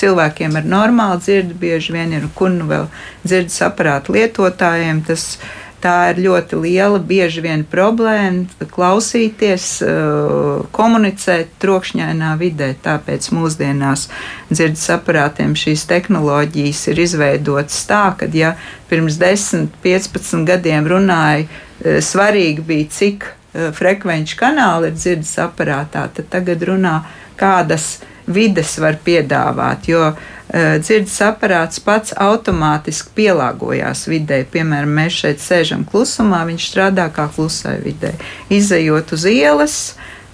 cilvēkiem 0.00 0.58
ar 0.58 0.68
normālu 0.68 1.20
dzirdi, 1.22 1.56
bieži 1.58 1.94
vien 1.96 2.12
ir 2.16 2.28
kur 2.38 2.52
nu 2.54 2.68
vēl 2.70 2.90
dzirdes 3.24 3.60
aparātu 3.66 4.16
lietotājiem. 4.16 5.04
Tas, 5.08 5.34
Tā 5.78 6.10
ir 6.10 6.24
ļoti 6.24 6.58
liela, 6.58 6.98
bieži 6.98 7.42
vien 7.44 7.60
problēma 7.62 8.66
klausīties, 8.72 9.66
eh, 9.86 10.64
komunicēt 10.74 11.52
trokšņainā 11.62 12.32
vidē. 12.40 12.72
Tāpēc 12.82 13.30
mūsdienās 13.30 14.08
dzirdes 14.50 14.88
aparātiem 14.90 15.54
šīs 15.54 15.86
tehnoloģijas 15.86 16.82
ir 16.90 17.02
izveidotas 17.06 17.86
tā, 17.86 18.10
ka, 18.18 18.26
ja 18.26 18.56
pirms 18.90 19.20
10, 19.22 19.70
15 19.84 20.44
gadiem 20.44 20.84
runāja, 20.84 21.46
eh, 21.46 22.02
svarīgi 22.02 22.66
bija, 22.66 22.90
cik 22.90 23.24
eh, 23.54 23.70
frekvenču 23.70 24.34
kanāli 24.36 24.90
ir 24.90 24.98
dzirdes 24.98 25.36
aparātā, 25.38 26.08
tad 26.10 26.26
tagad 26.28 26.58
runā, 26.58 27.04
kādas 27.38 28.00
ir 28.02 28.17
vides 28.28 28.76
var 28.82 28.98
piedāvāt, 29.04 29.88
jo 29.90 30.02
uh, 30.12 30.76
dzirdes 30.82 31.16
aparāts 31.24 31.80
pats 31.84 32.14
automātiski 32.16 33.14
pielāgojās 33.16 34.06
vidē. 34.10 34.42
Piemēram, 34.52 34.92
mēs 35.00 35.22
šeit 35.24 35.42
sēžam 35.44 35.86
klusumā, 35.88 36.44
viņš 36.48 36.68
strādā 36.72 37.08
kā 37.14 37.28
klusai 37.34 37.78
vidē. 37.84 38.14
Izejot 38.52 39.16
uz 39.16 39.26
ielas, 39.28 39.78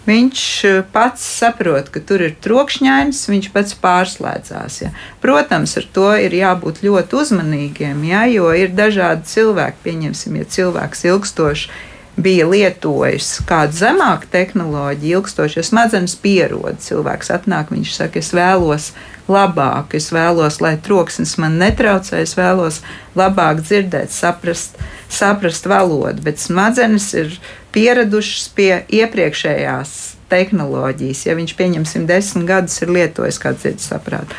viņš 0.05 0.43
e, 0.69 0.73
pats 0.93 1.25
saprot, 1.39 1.89
ka 1.93 2.03
tur 2.05 2.27
ir 2.27 2.37
trokšņains, 2.45 3.23
viņš 3.31 3.49
pats 3.55 3.77
pārslēdzās. 3.81 4.81
Ja. 4.83 4.93
Protams, 5.23 5.77
ar 5.81 5.89
to 5.97 6.11
ir 6.21 6.37
jābūt 6.37 6.83
ļoti 6.85 7.21
uzmanīgiem, 7.23 8.05
ja, 8.11 8.27
jo 8.29 8.53
ir 8.53 8.75
dažādi 8.77 9.27
cilvēki. 9.33 9.83
Pieņemsim, 9.87 10.39
ja 10.41 10.49
cilvēks 10.59 11.07
ilgstoši 11.09 11.73
bija 12.16 12.46
lietojis 12.46 13.40
kādu 13.48 13.74
zemāku 13.74 14.29
tehnoloģiju, 14.31 15.18
ilgstoši, 15.18 15.59
jo 15.59 15.64
smadzenes 15.66 16.14
pierod. 16.22 16.79
Cilvēks 16.83 17.33
atnāk, 17.35 17.72
viņš 17.74 17.94
saka, 17.96 18.20
es 18.22 18.31
vēlos 18.37 18.90
labāk, 19.31 19.96
es 19.98 20.11
vēlos, 20.14 20.61
lai 20.62 20.77
troksnis 20.85 21.37
man 21.42 21.59
netraucē, 21.62 22.22
es 22.22 22.37
vēlos 22.38 22.83
labāk 23.18 23.64
dzirdēt, 23.64 24.14
saprast, 24.14 24.79
saprast 25.09 25.66
valodu, 25.70 26.22
bet 26.24 26.42
smadzenes 26.42 27.11
ir 27.18 27.35
pieradušas 27.74 28.48
pie 28.55 28.85
iepriekšējās 29.00 29.96
tehnoloģijas. 30.31 31.27
Ja 31.27 31.35
viņš, 31.38 31.57
pieņemsim, 31.59 32.07
desmit 32.11 32.46
gadus 32.48 32.81
ir 32.85 32.94
lietojis 32.94 33.42
kādu 33.42 33.64
dzirdes 33.64 33.90
saprātu, 33.90 34.38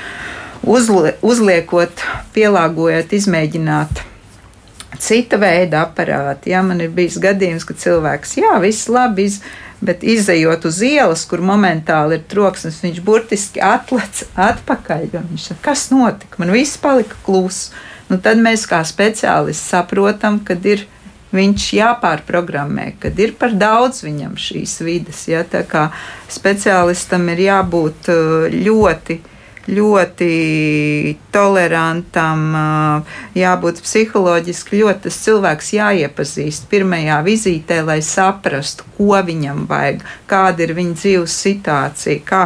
Uzlie, 0.66 1.12
uzliekot, 1.22 2.02
pielāgojot, 2.34 3.12
izmēģināt 3.14 4.00
cita 5.02 5.40
veida 5.42 5.84
aparāti. 5.86 6.54
Jā, 6.54 6.64
man 6.66 6.82
ir 6.84 6.92
bijis 6.96 7.20
gadījums, 7.22 7.68
ka 7.68 7.78
cilvēks, 7.80 8.38
jā, 8.42 8.56
viss 8.64 8.90
labi, 8.92 9.30
iz, 9.30 9.42
Bet 9.86 10.06
izējot 10.08 10.66
uz 10.70 10.80
ielas, 10.86 11.26
kur 11.28 11.44
momentāli 11.44 12.18
ir 12.18 12.24
troksnis, 12.32 12.80
viņš 12.84 13.02
burtiski 13.06 13.62
atlec 13.62 14.24
atpakaļ. 14.40 15.10
Viņš 15.14 15.50
saka, 15.52 15.62
kas 15.68 15.90
notika? 15.92 16.40
Man 16.42 16.54
viss 16.56 16.80
palika 16.82 17.18
kluss. 17.26 17.74
Nu, 18.08 18.18
tad 18.22 18.40
mēs 18.42 18.64
kā 18.70 18.80
speciālisti 18.88 19.74
saprotam, 19.74 20.40
ka 20.46 20.56
ir 20.64 20.86
viņš 21.36 21.68
jāpārprogrammē, 21.76 22.94
kad 23.02 23.20
ir 23.20 23.36
par 23.38 23.56
daudz 23.60 24.04
viņam 24.06 24.38
šīs 24.40 24.78
vidas. 24.86 25.26
Ja? 25.28 25.44
Tā 25.44 25.66
kā 25.68 25.90
speciālistam 26.32 27.28
ir 27.34 27.46
jābūt 27.50 28.12
uh, 28.14 28.48
ļoti 28.54 29.20
ļoti 29.68 31.16
tolerantam, 31.34 32.44
jābūt 33.38 33.82
psiholoģiski 33.86 34.82
ļoti 34.82 35.08
tas 35.08 35.18
cilvēks 35.26 35.72
jāiepazīst 35.78 36.70
pirmajā 36.72 37.20
vizītē, 37.26 37.82
lai 37.88 38.00
saprastu, 38.06 38.86
ko 38.98 39.18
viņam 39.26 39.66
vajag, 39.70 40.06
kāda 40.30 40.68
ir 40.68 40.76
viņa 40.78 41.00
dzīves 41.02 41.40
situācija, 41.48 42.22
kā, 42.28 42.44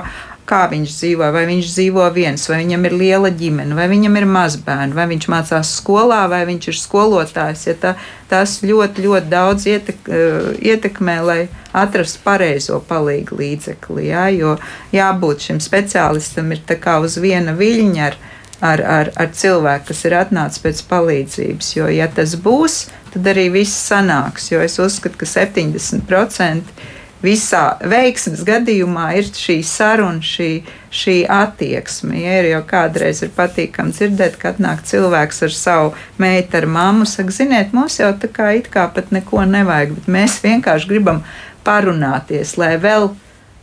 kā 0.49 0.63
viņš 0.71 0.95
dzīvo, 0.97 1.27
vai 1.33 1.43
viņš 1.49 1.69
dzīvo 1.75 2.05
viens, 2.15 2.47
vai 2.49 2.63
viņam 2.63 2.87
ir 2.89 2.95
liela 2.97 3.29
ģimene, 3.29 3.77
vai 3.77 3.85
viņam 3.91 4.17
ir 4.17 4.25
mazbērni, 4.29 4.97
vai 4.97 5.05
viņš 5.11 5.27
mācās 5.31 5.73
skolā, 5.77 6.23
vai 6.31 6.41
viņš 6.49 6.69
ir 6.71 6.79
skolotājs. 6.79 7.67
Ja 7.69 7.75
tā, 7.83 7.93
tas 8.31 8.57
ļoti, 8.65 9.05
ļoti 9.05 9.31
daudz 9.31 9.67
ietek, 9.69 10.01
eh, 10.09 10.49
ietekmē, 10.73 11.17
lai 11.25 11.39
atrastu 11.73 12.23
pareizo 12.25 12.81
palīgu 12.89 13.37
līdzekli. 13.37 14.09
Ja, 14.09 14.27
jo 14.33 14.57
jābūt 14.95 15.49
šim 15.49 15.61
speciālistam 15.61 16.51
ir 16.51 16.63
uz 16.99 17.17
viena 17.17 17.53
viļņa 17.53 18.05
ar, 18.05 18.15
ar, 18.61 18.81
ar, 18.81 19.11
ar 19.15 19.33
cilvēku, 19.33 19.91
kas 19.91 20.05
ir 20.05 20.17
atnācis 20.17 20.63
pēc 20.63 20.81
palīdzības. 20.89 21.75
Jo, 21.75 21.87
ja 21.87 22.07
tas 22.07 22.35
būs, 22.35 22.89
tad 23.13 23.27
arī 23.27 23.49
viss 23.51 23.89
sanāks. 23.89 24.51
Jo 24.51 24.61
es 24.65 24.79
uzskatu, 24.79 25.17
ka 25.17 25.25
70% 25.25 26.97
visā 27.23 27.63
veiksmes 27.83 28.43
gadījumā 28.47 29.09
ir 29.19 29.29
šī 29.35 29.59
saruna, 29.67 30.23
šī, 30.23 30.49
šī 30.95 31.15
attieksme. 31.31 32.19
Ja 32.21 32.39
ir 32.41 32.49
jau 32.53 32.61
kādreiz 32.69 33.23
ir 33.25 33.33
patīkami 33.35 33.95
dzirdēt, 33.95 34.37
ka 34.39 34.53
atnāk 34.53 34.83
cilvēks 34.87 35.43
ar 35.47 35.55
savu 35.55 35.93
meitu, 36.21 36.59
ar 36.61 36.69
mammu, 36.69 37.07
saka, 37.09 37.35
ziniet, 37.35 37.73
mums 37.75 37.99
jau 37.99 38.11
tā 38.19 38.31
kā 38.31 38.53
it 38.59 38.71
kā 38.73 38.87
pat 38.93 39.11
neko 39.15 39.43
nevajag, 39.49 39.97
bet 39.97 40.11
mēs 40.11 40.39
vienkārši 40.45 40.91
gribam 40.91 41.23
parunāties, 41.67 42.55
lai 42.59 42.75
vēl 42.81 43.11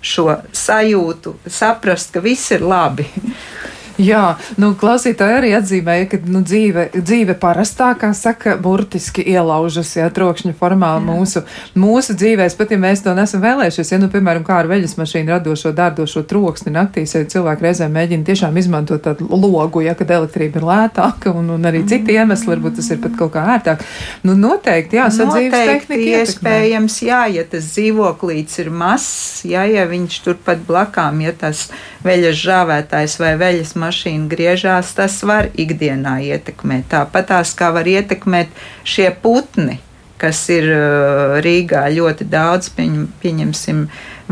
šo 0.07 0.29
sajūtu 0.55 1.39
saprast, 1.51 2.13
ka 2.15 2.23
viss 2.25 2.53
ir 2.55 2.67
labi. 2.67 3.09
Jā, 3.97 4.37
nu, 4.61 4.75
klausītāji 4.77 5.37
arī 5.39 5.51
atzīmēja, 5.57 6.09
ka 6.11 6.19
nu, 6.29 6.43
dzīve, 6.45 6.89
dzīve 6.97 7.37
parastā, 7.41 7.93
kā 7.97 8.11
saka, 8.17 8.57
burtiski 8.61 9.25
ielaužas, 9.25 9.95
ja 9.97 10.09
trokšņa 10.13 10.53
formā 10.59 10.91
jā. 10.99 11.03
mūsu, 11.07 11.43
mūsu 11.79 12.17
dzīvēs, 12.19 12.57
pat 12.59 12.75
ja 12.75 12.79
mēs 12.83 13.05
to 13.05 13.15
nesam 13.17 13.41
vēlējušies, 13.45 13.95
ja, 13.95 14.01
nu, 14.03 14.11
piemēram, 14.13 14.45
kā 14.45 14.59
ar 14.61 14.69
veļas 14.69 14.97
mašīnu 15.01 15.33
radošo, 15.33 15.73
dārdošo 15.77 16.27
troksni 16.29 16.75
naktīs, 16.75 17.17
ja 17.17 17.25
cilvēki 17.25 17.67
reizēm 17.69 17.97
mēģina 17.97 18.29
tiešām 18.29 18.61
izmantot 18.61 19.05
tādu 19.07 19.31
logu, 19.33 19.81
ja, 19.87 19.97
kad 19.97 20.13
elektrība 20.19 20.61
ir 20.61 20.69
lētāka 20.69 21.33
un, 21.33 21.49
un 21.57 21.69
arī 21.69 21.83
citi 21.87 22.13
mm. 22.13 22.21
iemesli, 22.21 22.53
varbūt 22.53 22.79
tas 22.81 22.93
ir 22.93 23.01
pat 23.01 23.17
kaut 23.17 23.33
kā 23.39 23.47
ērtāk. 23.57 23.85
Nu, 24.29 24.37
noteikti, 24.37 25.01
jā, 25.01 25.09
sadzīves 25.15 25.57
tehnika. 25.73 26.03
Iespējams, 26.21 27.01
jā, 27.07 27.25
ja 27.33 27.49
tas 27.49 27.73
dzīvoklīts 27.73 28.61
ir 28.61 28.73
mazs, 28.75 29.45
jā, 29.49 29.65
ja 29.73 29.89
viņš 29.89 30.21
turpat 30.27 30.65
blakām, 30.69 31.25
ja 31.25 31.33
tas 31.37 31.71
veļas 32.07 32.39
žāvētājs 32.41 33.17
vai 33.21 33.33
veļas 33.41 33.75
mašīna, 33.79 34.29
griežās, 34.31 34.95
tas 34.97 35.19
var 35.27 35.51
ikdienā 35.59 36.19
ietekmēt. 36.31 36.89
Tāpat 36.93 37.31
tās 37.33 37.55
kā 37.59 37.73
var 37.75 37.89
ietekmēt 37.91 38.53
šie 38.87 39.11
putni, 39.23 39.81
kas 40.21 40.41
ir 40.53 40.71
uh, 40.73 41.37
Rīgā 41.45 41.85
ļoti 41.93 42.29
daudz, 42.33 42.71
pieņem, 42.77 43.09
pieņemsim, 43.21 43.83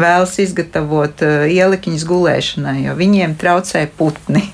vēlas 0.00 0.38
izgatavot 0.42 1.24
uh, 1.26 1.44
ielikiņas 1.50 2.06
gulēšanai, 2.08 2.78
jo 2.87 2.96
viņiem 2.98 3.37
traucē 3.40 3.84
putni. 3.98 4.46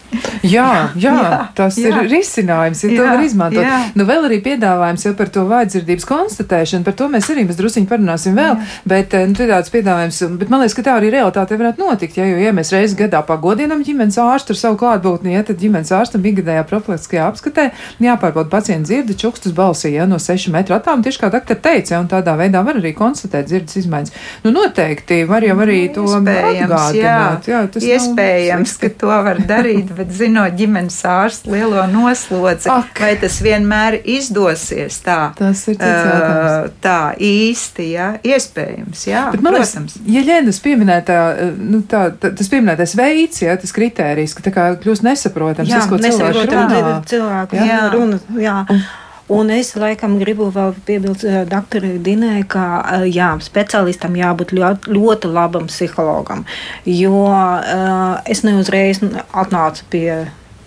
Jā, 0.43 0.69
jā, 0.99 1.15
jā, 1.15 1.39
tas 1.57 1.79
jā. 1.79 1.91
ir 1.91 2.11
risinājums, 2.11 2.83
ja 2.85 2.91
jā, 2.91 2.99
to 2.99 3.09
var 3.09 3.25
izmantot. 3.25 3.65
Jā. 3.65 3.79
Nu, 3.99 4.07
vēl 4.09 4.27
arī 4.29 4.41
piedāvājums 4.45 5.07
jau 5.07 5.15
par 5.19 5.31
to 5.35 5.45
vājdzirdības 5.51 6.09
konstatēšanu, 6.09 6.87
par 6.87 6.97
to 6.99 7.09
mēs 7.13 7.31
arī 7.33 7.47
drusciņi 7.51 7.89
parunāsim 7.91 8.39
vēl, 8.39 8.57
jā. 8.57 8.69
bet 8.91 9.17
nu, 9.31 9.39
tāds 9.39 9.73
piedāvājums, 9.75 10.23
bet 10.41 10.53
man 10.53 10.65
liekas, 10.65 10.77
ka 10.79 10.87
tā 10.87 10.97
arī 11.01 11.13
realitāte 11.15 11.59
varētu 11.61 11.85
notikt, 11.85 12.19
ja, 12.21 12.29
jo, 12.31 12.41
ja 12.43 12.55
mēs 12.57 12.73
reizes 12.75 12.97
gadā 12.99 13.23
pagodinam 13.27 13.85
ģimenes 13.87 14.19
ārstu 14.23 14.55
ar 14.55 14.61
savu 14.61 14.81
klātbūtni, 14.81 15.35
ja 15.37 15.45
tad 15.47 15.61
ģimenes 15.63 15.93
ārstam 15.97 16.27
ikgadējā 16.31 16.67
profilaktiskajā 16.71 17.29
apskatē 17.31 17.69
jāpārbauda 18.03 18.51
pacienta 18.53 18.91
dzirdi 18.91 19.17
čukstus 19.19 19.55
balsī, 19.57 19.95
ja 19.97 20.07
no 20.09 20.19
6 20.23 20.51
metru 20.55 20.77
attāluma, 20.77 21.05
tieši 21.07 21.23
kā 21.23 21.31
doktor 21.33 21.59
teica, 21.63 21.95
ja, 21.95 22.01
un 22.03 22.09
tādā 22.11 22.37
veidā 22.39 22.63
var 22.67 22.81
arī 22.81 22.93
konstatēt 22.97 23.51
dzirdes 23.51 23.79
izmaiņas. 23.83 24.15
Nu, 24.45 24.55
noteikti 24.55 25.23
var 25.29 25.45
jau 25.47 25.57
arī 25.65 25.81
to 25.95 26.07
iespējams, 26.09 26.99
jā, 26.99 27.17
jā, 27.47 27.63
iespējams, 27.95 28.77
ka 28.81 28.93
to 29.01 29.11
var 29.11 29.43
darīt, 29.49 29.93
bet 30.01 30.13
zinot 30.17 30.57
ģimenes 30.59 30.97
ārstu 31.09 31.55
lielo 31.55 31.83
noslodzi, 31.91 32.71
Ak. 32.73 32.93
vai 33.01 33.13
tas 33.21 33.39
vienmēr 33.45 33.99
izdosies 34.01 35.01
tā, 35.05 35.19
tas 35.39 35.65
ir 35.71 35.77
uh, 35.79 36.71
tā 36.83 36.99
īsti, 37.17 37.89
jā, 37.95 38.09
iespējams, 38.27 39.05
jā, 39.11 39.27
bet, 39.35 39.45
man 39.45 39.59
protams. 39.59 39.99
Liekas, 40.01 40.15
ja 40.17 40.25
Ļēnas 40.31 40.63
pieminētā, 40.65 41.19
nu, 41.59 41.83
tā, 41.91 42.07
tā, 42.23 42.33
tas 42.39 42.51
pieminētais 42.53 42.97
veids, 42.99 43.45
jā, 43.45 43.59
tas 43.61 43.77
kritērijs, 43.77 44.37
ka 44.39 44.47
tā 44.49 44.55
kā 44.55 44.71
kļūst 44.81 45.07
nesaprotams, 45.07 45.71
jā, 45.71 45.83
tas, 45.83 45.91
ko 45.91 46.01
cilvēks 46.03 46.51
runā. 46.51 46.97
Cilvēku, 47.11 47.61
jā, 47.61 47.85
runa, 47.95 48.21
jā. 48.41 48.59
Un, 48.71 48.83
Un 49.31 49.51
es 49.55 49.73
laikam 49.79 50.17
gribu 50.19 50.49
vēl 50.51 50.75
piebilst 50.87 51.23
uh, 51.29 51.43
doktorai 51.49 52.01
Dinai, 52.03 52.41
ka 52.51 52.65
uh, 52.81 53.05
jā, 53.07 53.31
speciālistam 53.45 54.17
jābūt 54.19 54.55
ļoti, 54.57 54.91
ļoti 54.97 55.31
labam 55.31 55.69
psihologam, 55.71 56.43
jo 56.89 57.23
uh, 57.31 58.19
es 58.27 58.43
neuzreiz 58.47 59.03
atnācu 59.31 59.87
pie 59.93 60.11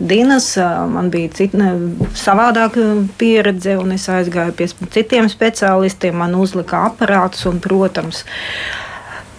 Dienas, 0.04 0.56
man 0.92 1.12
bija 1.14 1.30
cita, 1.38 1.70
savādāka 2.18 2.82
pieredze, 3.20 3.78
un 3.80 3.94
es 3.96 4.08
aizgāju 4.12 4.56
pie 4.58 4.66
citiem 4.92 5.30
speciālistiem. 5.32 6.18
Man 6.18 6.34
uzlika 6.36 6.82
aparātus, 6.90 7.46
un, 7.48 7.62
protams, 7.64 8.24
uh, 8.26 8.93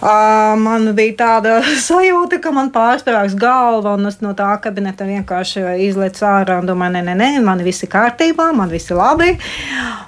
Man 0.04 0.90
bija 0.92 1.14
tāda 1.16 1.54
sajūta, 1.88 2.36
ka 2.44 2.50
man 2.52 2.68
pārspēlēs 2.74 3.36
galva, 3.40 3.94
un 3.96 4.10
es 4.10 4.18
no 4.20 4.34
tā 4.36 4.50
kabineta 4.60 5.06
vienkārši 5.08 5.62
izlaicu 5.86 6.26
ārā 6.28 6.58
un 6.60 6.68
domāju, 6.68 6.98
nē, 6.98 7.02
nē, 7.06 7.14
nē, 7.20 7.28
man 7.44 7.62
viss 7.64 7.86
ir 7.86 7.92
kārtībā, 7.94 8.50
man 8.56 8.72
viss 8.72 8.92
ir 8.92 9.00
labi. 9.00 9.30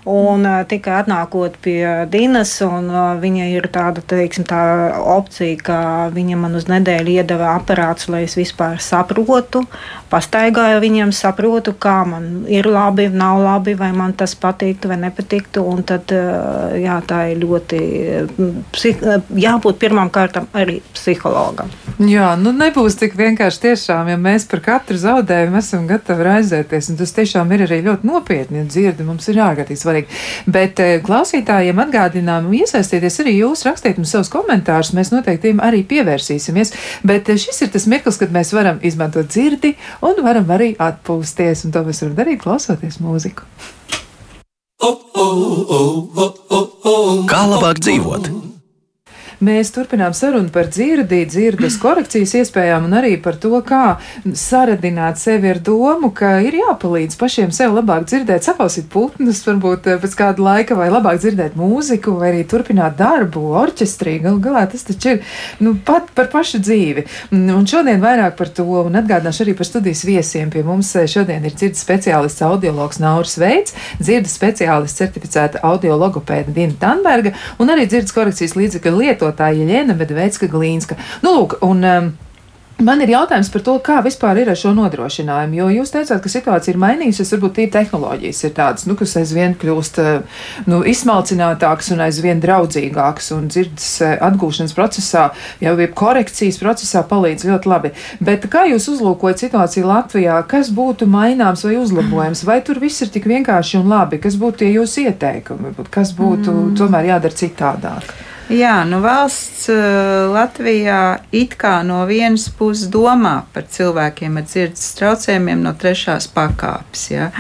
Un 0.07 0.45
tikai 0.69 1.01
atnākot 1.01 1.57
pie 1.65 1.81
Dienas, 2.13 2.53
un 2.67 2.91
viņa 3.23 3.49
ir 3.55 3.71
tāda, 3.73 4.05
teiksim, 4.05 4.45
tā 4.47 4.61
opcija, 5.17 5.57
ka 5.65 5.79
viņa 6.15 6.37
man 6.45 6.59
uz 6.61 6.69
nedēļu 6.71 7.17
iedeva 7.17 7.55
aparātus, 7.57 8.11
lai 8.13 8.27
es 8.27 8.37
vispār 8.37 8.77
saprotu, 8.83 9.65
pastaigāju 10.13 10.83
viņiem, 10.85 11.15
saprotu, 11.17 11.73
kā 11.81 12.03
man 12.07 12.45
ir 12.53 12.69
labi, 12.69 13.09
nav 13.09 13.41
labi, 13.43 13.75
vai 13.81 13.91
man 13.97 14.13
tas 14.19 14.37
patiktu 14.39 14.93
vai 14.93 15.01
nepatiktu. 15.07 15.65
Un 15.67 15.83
tad, 15.89 16.13
jā, 16.77 17.01
tā 17.09 17.25
ir 17.33 17.41
ļoti 17.43 17.81
jābūt 19.47 19.81
pirmām 19.87 20.11
kārtām 20.13 20.51
arī 20.57 20.81
psihologam. 20.95 21.71
Jā, 22.03 22.33
nu 22.37 22.51
nebūs 22.53 22.99
tik 23.01 23.15
vienkārši 23.17 23.63
tiešām, 23.63 24.11
ja 24.11 24.19
mēs 24.21 24.45
par 24.51 24.61
katru 24.65 24.99
zaudējumu 25.01 25.61
esam 25.63 25.87
gatavi 25.89 26.27
raizēties, 26.27 26.91
un 26.93 26.99
tas 26.99 27.15
tiešām 27.17 27.55
ir 27.55 27.65
arī 27.69 27.79
ļoti 27.87 28.11
nopietni, 28.11 28.61
ja 28.61 28.67
dzirdi 28.69 29.07
mums 29.07 29.29
ir 29.31 29.41
ārkārtīgi 29.47 29.81
svarīgi. 29.81 30.19
Bet 30.53 30.83
eh, 30.85 30.99
klausītājiem 31.07 31.81
atgādinām, 31.87 32.51
iesaistieties 32.59 33.21
arī 33.25 33.39
jūs, 33.39 33.65
rakstiet 33.69 34.01
mums 34.01 34.13
savus 34.13 34.33
komentārus, 34.33 34.93
mēs 34.99 35.13
noteikti 35.15 35.49
tiem 35.49 35.63
arī 35.65 35.85
pievērsīsimies. 35.89 36.75
Bet 37.07 37.31
eh, 37.33 37.41
šis 37.41 37.65
ir 37.65 37.73
tas 37.73 37.89
mirklis, 37.89 38.21
kad 38.21 38.35
mēs 38.35 38.53
varam 38.57 38.83
izmantot 38.85 39.31
dzirdi 39.33 39.77
un 40.05 40.21
varam 40.27 40.53
arī 40.53 40.75
atpūsties, 40.77 41.65
un 41.65 41.77
to 41.77 41.87
mēs 41.87 42.03
varam 42.05 42.19
darīt 42.21 42.43
klausoties 42.45 43.01
mūziku. 43.01 43.49
Kā 47.31 47.41
labāk 47.49 47.81
dzīvot? 47.81 48.56
Mēs 49.45 49.69
turpinām 49.75 50.15
sarunu 50.17 50.49
par 50.49 50.71
dzirdi, 50.73 51.19
dzirdes 51.29 51.75
korekcijas 51.83 52.33
iespējām 52.41 52.87
un 52.89 52.97
arī 52.97 53.17
par 53.21 53.37
to, 53.37 53.53
kā 53.67 53.99
saradināt 54.33 55.21
sevi 55.21 55.51
ar 55.53 55.59
domu, 55.61 56.09
ka 56.17 56.39
ir 56.41 56.57
jāpalīdz 56.57 57.19
pašiem 57.21 57.53
sev 57.53 57.75
labāk 57.77 58.07
dzirdēt, 58.09 58.47
saklausīt 58.47 58.89
putnus, 58.93 59.43
varbūt 59.45 59.91
eh, 59.93 59.99
pēc 60.01 60.17
kāda 60.17 60.45
laika, 60.47 60.79
vai 60.79 60.87
labāk 60.89 61.21
dzirdēt 61.21 61.59
mūziku, 61.61 62.15
vai 62.17 62.31
arī 62.31 62.47
turpināt 62.49 62.97
darbu 62.97 63.43
orķestrī. 63.61 64.15
Galu 64.25 64.41
galā 64.41 64.65
tas 64.73 64.87
taču 64.89 65.19
ir 65.19 65.37
nu, 65.61 65.75
pat 65.85 66.09
par 66.17 66.31
pašu 66.33 66.63
dzīvi. 66.65 67.05
Un 67.37 67.69
šodien 67.69 68.01
vairāk 68.01 68.39
par 68.41 68.49
to, 68.57 68.65
un 68.87 68.97
atgādināšu 69.03 69.45
arī 69.45 69.57
par 69.61 69.69
studijas 69.69 70.07
viesiem. 70.09 70.49
Pie 70.55 70.65
mums 70.65 70.95
eh, 70.97 71.05
šodien 71.13 71.45
ir 71.45 71.59
dzirdes 71.61 71.85
speciālists 71.85 72.47
audiologs 72.49 73.03
Nauris 73.05 73.37
Veids, 73.43 73.77
dzirdes 74.01 74.33
speciālists 74.41 75.05
certificēta 75.05 75.61
audiologopēda 75.67 76.57
Dina 76.57 76.81
Tanberga 76.81 77.37
un 77.61 77.77
arī 77.77 77.85
dzirdes 77.85 78.17
korekcijas 78.17 78.57
līdzekļu 78.57 78.97
lietotāja 78.97 79.26
lietotāja 79.27 79.67
Jēna 79.67 79.97
Medvecka 79.97 80.49
Glīnska. 80.51 80.99
Nu, 81.23 81.35
lūk, 81.41 81.59
un, 81.67 81.85
um, 81.85 82.15
Man 82.77 83.01
ir 83.01 83.09
jautājums 83.09 83.49
par 83.49 83.63
to, 83.65 83.75
kā 83.81 83.95
vispār 84.05 84.37
ir 84.37 84.51
ar 84.53 84.59
šo 84.61 84.75
nodrošinājumu. 84.77 85.57
Jo 85.57 85.69
jūs 85.79 85.95
teicāt, 85.95 86.19
ka 86.21 86.29
situācija 86.29 86.75
ir 86.75 86.81
mainījusies, 86.83 87.31
varbūt 87.33 87.61
ir 87.63 87.71
tehnoloģijas 87.73 88.43
ir 88.45 88.53
tādas, 88.59 88.85
nu, 88.85 88.93
kas 89.01 89.15
aizvien 89.17 89.55
kļūst 89.57 90.01
eh, 90.03 90.43
nu, 90.69 90.83
izsmalcinātākas 90.85 91.89
un 91.95 92.05
aizvien 92.05 92.43
draudzīgākas, 92.45 93.31
un 93.33 93.49
dzirdes 93.49 93.89
eh, 94.05 94.13
atgūšanas 94.29 94.77
procesā, 94.77 95.25
jau 95.65 95.73
korekcijas 96.03 96.61
procesā 96.61 97.01
palīdz 97.09 97.49
ļoti 97.49 97.73
labi. 97.73 97.95
Bet 98.21 98.45
kā 98.53 98.67
jūs 98.69 98.91
uzlūkojat 98.93 99.47
situāciju 99.47 99.89
Latvijā, 99.89 100.37
kas 100.45 100.69
būtu 100.69 101.09
maināms 101.09 101.65
vai 101.65 101.79
uzlabojams, 101.81 102.45
vai 102.45 102.61
tur 102.61 102.85
viss 102.85 103.01
ir 103.01 103.09
tik 103.09 103.25
vienkārši 103.33 103.81
un 103.81 103.89
labi, 103.89 104.21
kas 104.21 104.37
būtu 104.37 104.67
tie 104.67 104.75
jūsu 104.77 105.09
ieteikumi, 105.09 105.73
kas 105.89 106.13
būtu 106.13 106.53
mm. 106.53 106.73
tomēr 106.77 107.15
jādara 107.15 107.41
citādāk? 107.41 108.19
Jā, 108.47 108.85
nu 108.87 109.01
valsts 109.03 109.65
uh, 109.75 110.29
Latvijā 110.31 111.19
it 111.35 111.57
kā 111.59 111.81
no 111.83 112.05
vienas 112.07 112.45
puses 112.55 112.87
domā 112.95 113.41
par 113.51 113.65
cilvēkiem 113.67 114.39
ar 114.39 114.45
dzirdes 114.47 114.93
traucējumiem 115.01 115.65
no 115.65 115.73
trešās 115.75 116.29
pakāpes. 116.31 117.09
Ja? 117.11 117.33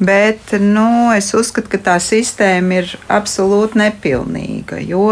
Bet 0.00 0.54
nu, 0.56 1.12
es 1.12 1.28
uzskatu, 1.36 1.68
ka 1.74 1.82
tā 1.90 1.98
sistēma 2.00 2.80
ir 2.80 2.94
absolūti 3.12 3.82
nepilnīga, 3.82 4.80
jo 4.80 5.10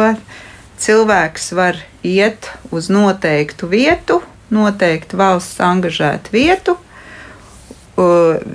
cilvēks 0.80 1.52
var 1.58 1.76
iet 2.00 2.48
uz 2.72 2.88
noteiktu 2.88 3.68
vietu, 3.68 4.22
noteiktu 4.48 5.20
valsts 5.20 5.60
angažētu 5.60 6.32
vietu, 6.32 6.78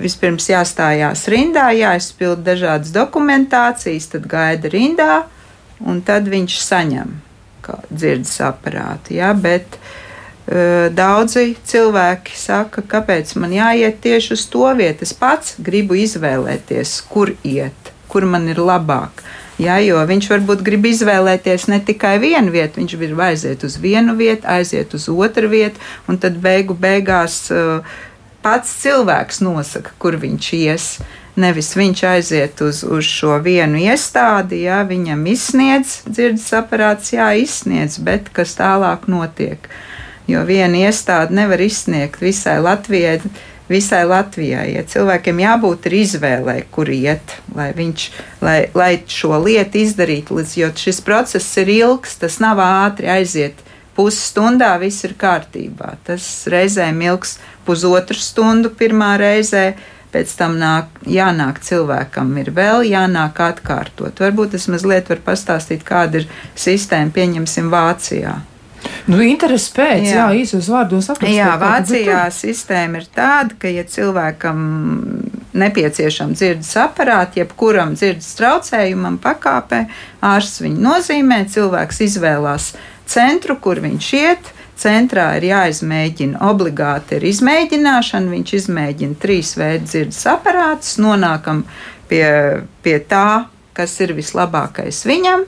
vispirms 0.02 0.48
jāstājās 0.50 1.22
rindā, 1.30 1.68
jāizpild 1.76 2.42
dažādas 2.42 2.90
dokumentācijas, 2.96 4.10
tad 4.16 4.26
gaida 4.26 4.72
rindā, 4.72 5.22
un 5.84 6.00
tad 6.04 6.28
viņš 6.30 6.56
saņem 6.64 7.14
dzirdes 7.90 8.36
aparātu. 8.44 9.14
Ja? 9.16 9.32
Bet 9.36 9.78
uh, 9.78 10.90
daudzi 10.94 11.54
cilvēki 11.66 12.36
saka, 12.38 12.84
kāpēc 12.88 13.34
man 13.40 13.54
jāiet 13.54 14.00
tieši 14.04 14.34
uz 14.36 14.44
to 14.52 14.66
vietu. 14.78 15.06
Es 15.06 15.14
pats 15.16 15.56
gribu 15.58 15.98
izvēlēties, 15.98 16.98
kur 17.10 17.34
iet, 17.44 17.94
kur 18.08 18.28
man 18.28 18.48
ir 18.52 18.60
labāk. 18.60 19.24
Ja, 19.54 19.76
jo 19.78 20.00
viņš 20.02 20.26
varbūt 20.32 20.64
grib 20.66 20.88
izvēlēties 20.90 21.68
ne 21.70 21.78
tikai 21.78 22.16
vienu 22.18 22.50
vietu, 22.50 22.80
viņš 22.80 22.96
grib 22.98 23.20
aiziet 23.22 23.62
uz 23.62 23.76
vienu 23.78 24.16
vietu, 24.18 24.48
aiziet 24.50 24.96
uz 24.98 25.06
otru 25.06 25.46
vietu, 25.52 25.78
un 26.10 26.18
tad 26.18 26.40
beigu 26.42 26.74
beigās 26.74 27.44
uh, 27.54 27.86
pats 28.42 28.72
cilvēks 28.82 29.38
nosaka, 29.46 29.94
kur 30.02 30.18
viņš 30.18 30.48
ies. 30.58 30.88
Uh, 30.98 31.20
Nevis 31.34 31.72
viņš 31.74 32.02
aiziet 32.06 32.60
uz, 32.62 32.84
uz 32.86 33.08
šo 33.10 33.40
vienu 33.42 33.80
iestādi, 33.82 34.60
jā, 34.68 34.84
viņam 34.86 35.24
izsniedz 35.32 35.96
dzirdes 36.06 36.46
aparāts, 36.54 37.10
jā, 37.16 37.32
izsniedz, 37.34 37.98
bet 37.98 38.30
kas 38.36 38.54
tālāk 38.54 39.08
notiek. 39.10 39.66
Jo 40.30 40.44
viena 40.46 40.86
iestāde 40.86 41.34
nevar 41.34 41.60
izsniegt 41.60 42.22
visai 42.22 42.60
Latvijai. 42.62 43.18
Visai 43.68 44.02
Latvijai 44.04 44.74
ja 44.74 44.82
cilvēkiem 44.86 45.38
jābūt 45.40 45.88
izvēlei, 45.88 46.66
kur 46.70 46.90
iet, 46.92 47.38
lai, 47.56 47.70
viņš, 47.76 48.08
lai, 48.44 48.58
lai 48.76 48.92
šo 49.08 49.38
lietu 49.40 49.80
izdarītu. 49.80 50.38
Jo 50.60 50.68
šis 50.76 51.00
process 51.04 51.56
ir 51.58 51.72
ilgs, 51.72 52.18
tas 52.20 52.38
nav 52.44 52.60
ātri 52.62 53.10
aiziet 53.10 53.64
pusstundā 53.96 54.74
viss 54.82 55.04
ir 55.06 55.14
kārtībā. 55.18 55.94
Tas 56.06 56.46
reizēm 56.50 57.00
ilgs 57.06 57.38
pusotru 57.66 58.18
stundu 58.20 58.72
pirmā 58.74 59.14
reizē, 59.20 59.72
pēc 60.14 60.32
tam 60.38 60.56
nāk, 60.60 61.02
jānāk 61.10 61.60
cilvēkam, 61.64 62.32
ir 62.40 62.52
vēl 62.54 62.86
jānāk 62.88 63.40
atkārtot. 63.42 64.22
Varbūt 64.22 64.56
es 64.58 64.68
mazliet 64.70 65.10
varu 65.10 65.26
pastāstīt, 65.26 65.84
kāda 65.86 66.22
ir 66.22 66.28
sistēma, 66.54 67.12
pieņemsim, 67.14 67.70
Vācijā. 67.74 68.38
Nu, 69.08 69.18
interesi 69.24 69.70
pēc, 69.76 70.06
jā, 70.06 70.16
jā 70.16 70.42
īsos 70.44 70.68
vārdos 70.72 71.10
aprakstīt. 71.12 71.38
Jā, 71.38 71.54
Vācijā 71.60 72.20
sistēma 72.32 73.00
ir 73.00 73.08
tāda, 73.12 73.56
ka, 73.60 73.70
ja 73.72 73.84
cilvēkam 73.88 74.58
nepieciešama 75.54 76.36
dzirdes 76.36 76.72
aparāta, 76.80 77.40
jebkuram 77.42 77.94
dzirdes 77.98 78.32
traucējumam 78.38 79.18
pakāpē, 79.22 79.84
ārsts 80.24 80.64
viņu 80.64 80.82
nozīmē, 80.84 81.44
cilvēks 81.52 82.02
izvēlās 82.08 82.72
centru, 83.10 83.58
kur 83.60 83.80
viņš 83.84 84.10
iet, 84.20 84.53
Centrā 84.80 85.28
ir 85.38 85.48
jāizmēģina 85.52 86.40
obligāti 86.48 87.18
ir 87.18 87.26
izmēģināšana. 87.30 88.32
Viņš 88.34 88.54
izmēģina 88.58 89.18
trīs 89.22 89.54
veidu 89.58 89.86
dzirdes 89.86 90.22
aparātus, 90.30 90.96
nonākam 91.02 91.62
pie, 92.10 92.24
pie 92.82 92.96
tā, 93.08 93.46
kas 93.76 93.94
ir 94.02 94.16
vislabākais 94.18 95.04
viņam. 95.06 95.46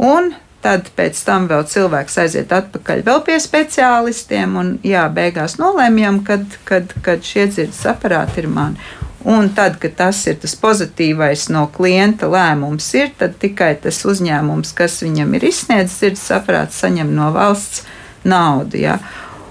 Un 0.00 0.32
tad 0.64 0.88
pēc 0.96 1.20
tam 1.24 1.46
vēl 1.50 1.66
cilvēks 1.68 2.18
aiziet 2.24 2.52
atpakaļ 2.52 3.04
pie 3.26 3.36
speciālistiem, 3.40 4.56
un 4.60 4.72
jā, 4.84 5.06
beigās 5.12 5.58
nolēmjam, 5.60 6.22
kad, 6.24 6.44
kad, 6.68 6.92
kad 7.04 7.24
šie 7.24 7.46
dzirdes 7.52 7.84
aparāti 7.88 8.44
ir 8.44 8.50
mani. 8.52 8.80
Un 9.24 9.50
tad, 9.52 9.76
kad 9.80 9.92
tas 9.98 10.22
ir 10.30 10.38
tas 10.40 10.54
pozitīvais 10.56 11.50
no 11.52 11.66
klienta 11.74 12.28
lēmums, 12.32 12.86
ir, 12.96 13.10
tikai 13.40 13.74
tas 13.82 14.00
uzņēmums, 14.08 14.72
kas 14.76 15.02
viņam 15.04 15.34
ir 15.36 15.44
izsniedzis 15.50 15.98
dzirdes 16.00 16.30
aparātu, 16.38 16.78
saņem 16.78 17.12
no 17.12 17.28
valsts 17.34 17.84
naudu. 18.24 18.80
Ja? 18.80 18.98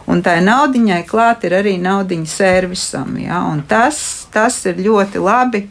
Un 0.09 0.23
tai 0.25 0.39
naudiņai 0.41 1.03
klāt 1.09 1.45
ir 1.45 1.57
arī 1.59 1.75
naudiņa 1.81 2.29
servisam. 2.29 3.17
Ja? 3.21 3.43
Un 3.49 3.61
tas, 3.69 4.27
tas 4.33 4.61
ir 4.69 4.81
ļoti 4.85 5.21
labi. 5.23 5.65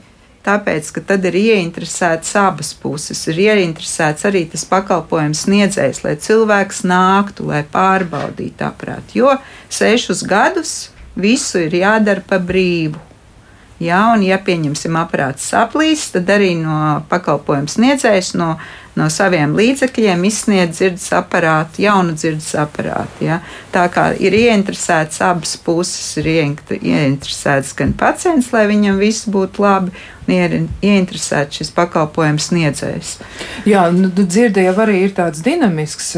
Tāpēc, 0.48 0.86
ka 0.94 1.02
tad 1.04 1.26
ir 1.28 1.34
ieinteresēts 1.36 2.30
abas 2.40 2.70
puses, 2.78 3.18
ir 3.28 3.40
ieinteresēts 3.42 4.24
arī 4.24 4.44
tas 4.48 4.62
pakalpojums 4.70 5.42
sniedzējs, 5.44 6.00
lai 6.06 6.14
cilvēks 6.24 6.84
nāktu, 6.88 7.50
lai 7.50 7.64
pārbaudītu 7.68 8.64
aprātu. 8.64 9.18
Jo 9.18 9.34
sešus 9.68 10.22
gadus 10.24 10.72
visu 11.18 11.66
ir 11.66 11.74
jādara 11.82 12.24
pa 12.24 12.38
brīvu. 12.40 13.02
Jā, 13.82 14.00
un, 14.14 14.24
ja 14.26 14.40
pieņemsim 14.42 14.96
aparāts 14.98 15.44
saplīs, 15.52 16.08
tad 16.14 16.30
arī 16.34 16.54
no 16.58 17.02
pakalpojuma 17.10 17.70
sniedzējs 17.70 18.32
no 18.38 18.56
no 18.96 19.08
saviem 19.12 19.54
līdzekļiem 19.58 20.24
izsniedz 20.28 20.78
dzirdes 20.78 21.08
aparātu, 21.16 21.82
jaunu 21.84 22.16
dzirdes 22.18 22.50
aparātu. 22.58 23.26
Ja? 23.28 23.40
Tā 23.74 23.86
kā 23.92 24.10
ir 24.18 24.34
ieinteresēts 24.34 25.22
abas 25.24 25.56
puses, 25.62 26.16
ir 26.20 26.30
ieinteresēts 26.32 27.74
gan 27.78 27.94
pacients, 27.98 28.52
lai 28.54 28.66
viņam 28.70 29.00
viss 29.02 29.28
būtu 29.30 29.64
labi, 29.64 29.94
ir 30.28 30.54
ieinteresēts 30.84 31.60
šis 31.60 31.70
pakalpojums 31.76 32.50
sniedzējs. 32.50 33.12
Jā, 33.68 33.86
nu, 33.94 34.10
dzirde 34.18 34.64
jau 34.66 34.74
arī 34.84 34.98
ir 35.06 35.14
tāds 35.16 35.40
dinamisks 35.44 36.10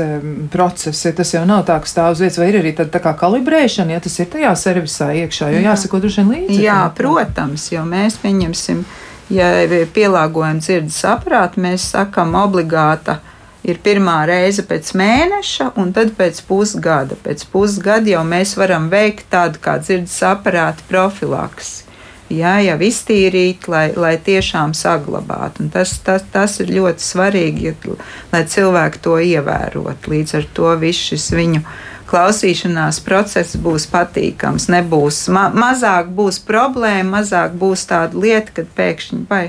process, 0.53 1.05
ja 1.07 1.15
tas 1.17 1.35
jau 1.35 1.45
nav 1.49 1.63
tā, 1.69 1.79
ka 1.83 1.91
stāv 1.91 2.17
uz 2.17 2.25
vietas, 2.25 2.41
vai 2.41 2.51
ir 2.51 2.61
arī 2.63 2.75
tāda 2.79 2.97
tā 2.97 3.05
kā 3.05 3.15
kalibrēšana, 3.21 3.95
ja 3.95 4.03
tas 4.03 4.19
ir 4.19 4.31
tajā 4.33 4.55
servisā 4.59 5.13
iekšā, 5.23 5.53
jo 5.55 5.63
jāsako 5.69 6.03
droši 6.03 6.25
vien 6.25 6.35
līdzi. 6.35 6.59
Jā, 6.65 6.81
protams, 6.97 7.71
jo 7.75 7.85
mēs 7.87 8.19
pieņemsim 8.23 8.83
ja 9.31 9.51
pielāgojam 9.95 10.61
dzirdes 10.63 11.01
aparātu, 11.09 11.63
mēs 11.65 11.91
sakam 11.95 12.37
obligāta. 12.39 13.21
Ir 13.61 13.77
pirmā 13.85 14.23
reize 14.25 14.63
pēc 14.65 14.95
mēneša, 14.97 15.75
un 15.81 15.91
tad 15.93 16.15
pēc 16.17 16.41
pusgada. 16.49 17.19
Pēc 17.21 17.45
pusgada 17.53 18.09
jau 18.09 18.23
mēs 18.25 18.55
varam 18.57 18.89
veikt 18.93 19.29
tādu 19.35 19.61
kā 19.61 19.77
dzirdes 19.83 20.17
aparāta 20.25 20.87
profilaksi. 20.89 21.85
Jā, 22.31 22.55
jau 22.63 22.77
iztīrīt, 22.87 23.67
lai, 23.69 23.89
lai 23.99 24.15
tiešām 24.23 24.71
saglabātu. 24.79 25.65
Un 25.65 25.71
tas, 25.75 25.97
tas, 26.07 26.23
tas 26.31 26.61
ir 26.63 26.71
ļoti 26.77 27.03
svarīgi, 27.03 27.65
ja, 27.67 27.97
lai 28.31 28.45
cilvēki 28.47 29.03
to 29.03 29.17
ievērotu. 29.19 30.13
Līdz 30.15 30.37
ar 30.39 30.47
to 30.55 30.71
viss 30.79 31.11
šis 31.11 31.27
viņu 31.35 31.65
klausīšanās 32.11 33.01
process 33.07 33.57
būs 33.61 33.87
patīkams. 33.91 34.69
Nebūs 34.73 35.23
ma 35.33 35.47
mazāk 35.55 36.11
būs 36.17 36.41
problēma, 36.47 37.21
mazāk 37.21 37.57
būs 37.61 37.87
tāda 37.91 38.19
lieta, 38.19 38.61
kad 38.61 38.71
pēkšņi 38.77 39.25
vai 39.31 39.45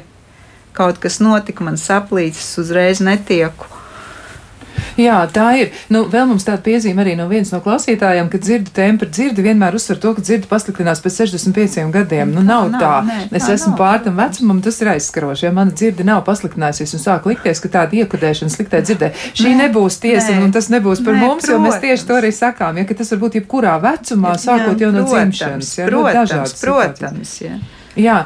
kaut 0.77 1.01
kas 1.03 1.19
notika, 1.19 1.65
man 1.67 1.77
saplīsis, 1.81 2.53
uzreiz 2.61 3.01
netieku 3.03 3.80
Jā, 4.99 5.17
tā 5.33 5.47
ir. 5.59 5.71
Nu, 5.93 6.03
vēl 6.11 6.27
mums 6.29 6.45
tāda 6.47 6.61
piezīme 6.65 7.03
arī 7.03 7.15
no 7.19 7.27
vienas 7.31 7.53
no 7.53 7.61
klausītājiem, 7.63 8.29
ka 8.31 8.39
dzirdu 8.41 8.73
tempri 8.75 9.09
dzirdi 9.11 9.45
vienmēr 9.45 9.75
uzsver 9.77 9.99
to, 10.01 10.13
ka 10.17 10.23
dzirdi 10.25 10.49
pasliktinās 10.51 11.01
pēc 11.03 11.19
65 11.23 11.91
gadiem. 11.93 12.33
Nu, 12.35 12.43
nav, 12.45 12.69
nav 12.73 12.81
tā. 12.81 12.93
Nē, 13.07 13.17
es 13.37 13.47
tā 13.47 13.55
esmu 13.57 13.73
pār 13.79 14.03
tam 14.05 14.19
vecumam, 14.19 14.61
tas 14.63 14.79
ir 14.83 14.91
aizskaroši. 14.93 15.47
Ja 15.47 15.53
mana 15.55 15.75
dzirde 15.75 16.05
nav 16.07 16.23
pasliktinājusies 16.27 16.95
un 16.97 17.03
sāk 17.03 17.27
likties, 17.29 17.61
ka 17.63 17.71
tāda 17.77 18.01
iekodēšana 18.01 18.53
sliktē 18.53 18.81
dzirdē, 18.85 19.11
šī 19.37 19.51
nē, 19.51 19.67
nebūs 19.67 19.99
tiesa 20.03 20.35
nē, 20.35 20.41
un 20.45 20.55
tas 20.55 20.71
nebūs 20.73 21.03
par 21.05 21.17
nē, 21.17 21.21
mums, 21.25 21.45
protams. 21.45 21.53
jo 21.53 21.61
mēs 21.65 21.79
tieši 21.83 22.09
to 22.09 22.17
arī 22.17 22.31
sakām, 22.35 22.81
ja, 22.81 22.87
ka 22.89 22.97
tas 23.01 23.13
var 23.13 23.21
būt 23.25 23.37
jebkurā 23.41 23.75
vecumā, 23.83 24.33
sākot 24.41 24.81
jau 24.81 24.91
no 24.95 25.05
dzimšanas. 25.07 25.71
Ja, 25.79 25.87
protams, 25.91 26.57
protams. 26.61 27.37
Jā. 27.43 27.55
jā, 27.99 28.17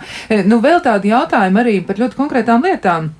nu 0.50 0.62
vēl 0.64 0.82
tādi 0.86 1.14
jautājumi 1.14 1.64
arī 1.64 1.78
par 1.86 2.02
ļoti 2.02 2.20
konkrētām 2.20 2.66
lietām. 2.66 3.14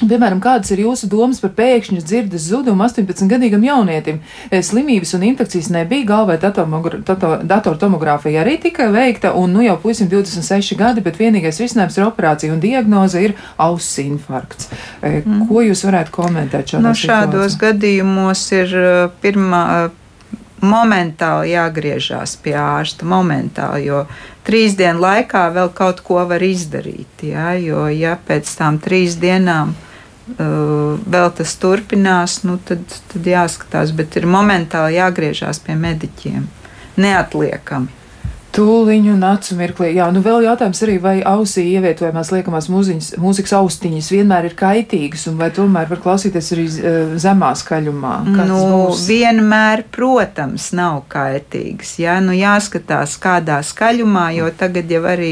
Piemēram, 0.00 0.38
kādas 0.40 0.70
ir 0.72 0.80
jūsu 0.86 1.10
domas 1.12 1.42
par 1.42 1.50
pēkšņu 1.58 2.00
dzirdes 2.00 2.46
zudumu 2.48 2.86
18-gadīgam 2.86 3.60
jaunietim? 3.66 4.22
E, 4.48 4.62
slimības 4.64 5.12
un 5.18 5.26
infekcijas 5.28 5.68
nebija, 5.74 6.06
galvā 6.08 6.38
datortomogrāfija 6.40 8.40
arī 8.40 8.54
tika 8.62 8.88
veikta, 8.94 9.34
un 9.36 9.52
nu 9.58 9.66
jau 9.66 9.76
puisim 9.82 10.08
26 10.08 10.78
gadi, 10.80 11.04
bet 11.04 11.20
vienīgais 11.20 11.60
risinājums 11.60 12.00
ir 12.00 12.06
operācija 12.06 12.54
un 12.54 12.62
diagnoze 12.62 13.20
ir 13.26 13.36
auss 13.60 14.00
infarkts. 14.00 14.70
E, 15.02 15.20
mm. 15.20 15.44
Ko 15.50 15.60
jūs 15.66 15.84
varētu 15.84 16.16
komentēt 16.16 16.74
šādā 16.74 16.84
nu, 16.86 16.96
šādos 16.96 17.60
gadījumos 17.60 18.46
ir 18.56 18.76
e, 18.80 18.88
pirmā 19.20 19.64
momentāli 20.60 21.54
jāgriežās 21.54 22.36
pie 22.44 22.54
ārsta. 22.60 23.06
Momentāli, 23.08 23.86
jo 23.88 24.04
trīs 24.46 24.76
dienu 24.78 25.02
laikā 25.04 25.46
vēl 25.54 25.72
kaut 25.76 26.02
ko 26.04 26.22
var 26.28 26.44
izdarīt. 26.44 27.24
Ja, 27.28 27.52
jo, 27.56 27.86
ja 27.92 28.16
pēc 28.16 28.50
tam 28.58 28.80
trīs 28.82 29.18
dienām 29.20 29.74
vēl 30.38 31.30
tas 31.36 31.54
turpinās, 31.60 32.40
nu, 32.46 32.58
tad, 32.64 32.82
tad 33.12 33.30
jāskatās. 33.30 33.94
Bet 33.96 34.18
ir 34.20 34.28
momentāli 34.30 34.98
jāgriežās 34.98 35.62
pie 35.64 35.78
mediķiem. 35.78 36.44
Neatliekami. 37.00 37.96
Tūliņu 38.50 39.12
un 39.14 39.22
acu 39.28 39.54
mirklī. 39.54 39.92
Jā, 39.94 40.08
nu 40.10 40.24
vēl 40.24 40.42
jautājums 40.48 40.80
arī, 40.82 40.96
vai 41.02 41.12
ausī 41.22 41.68
ievietojamās 41.76 42.32
liekamās 42.34 42.66
mūziņas, 42.72 43.10
mūzikas 43.22 43.52
austiņas 43.60 44.08
vienmēr 44.10 44.48
ir 44.48 44.56
kaitīgas, 44.58 45.28
un 45.30 45.36
vai 45.38 45.52
tomēr 45.54 45.86
var 45.92 46.00
klausīties 46.02 46.50
arī 46.56 46.64
uh, 46.66 47.12
zemā 47.22 47.52
skaļumā? 47.60 48.14
Nu, 48.50 48.62
vienmēr, 49.06 49.84
protams, 49.94 50.72
nav 50.74 51.04
kaitīgas. 51.12 51.94
Jā, 52.02 52.18
nu 52.24 52.34
jāskatās, 52.34 53.14
kādā 53.22 53.60
skaļumā, 53.66 54.32
jo 54.40 54.50
tagad 54.58 54.90
jau 54.90 55.04
arī 55.12 55.30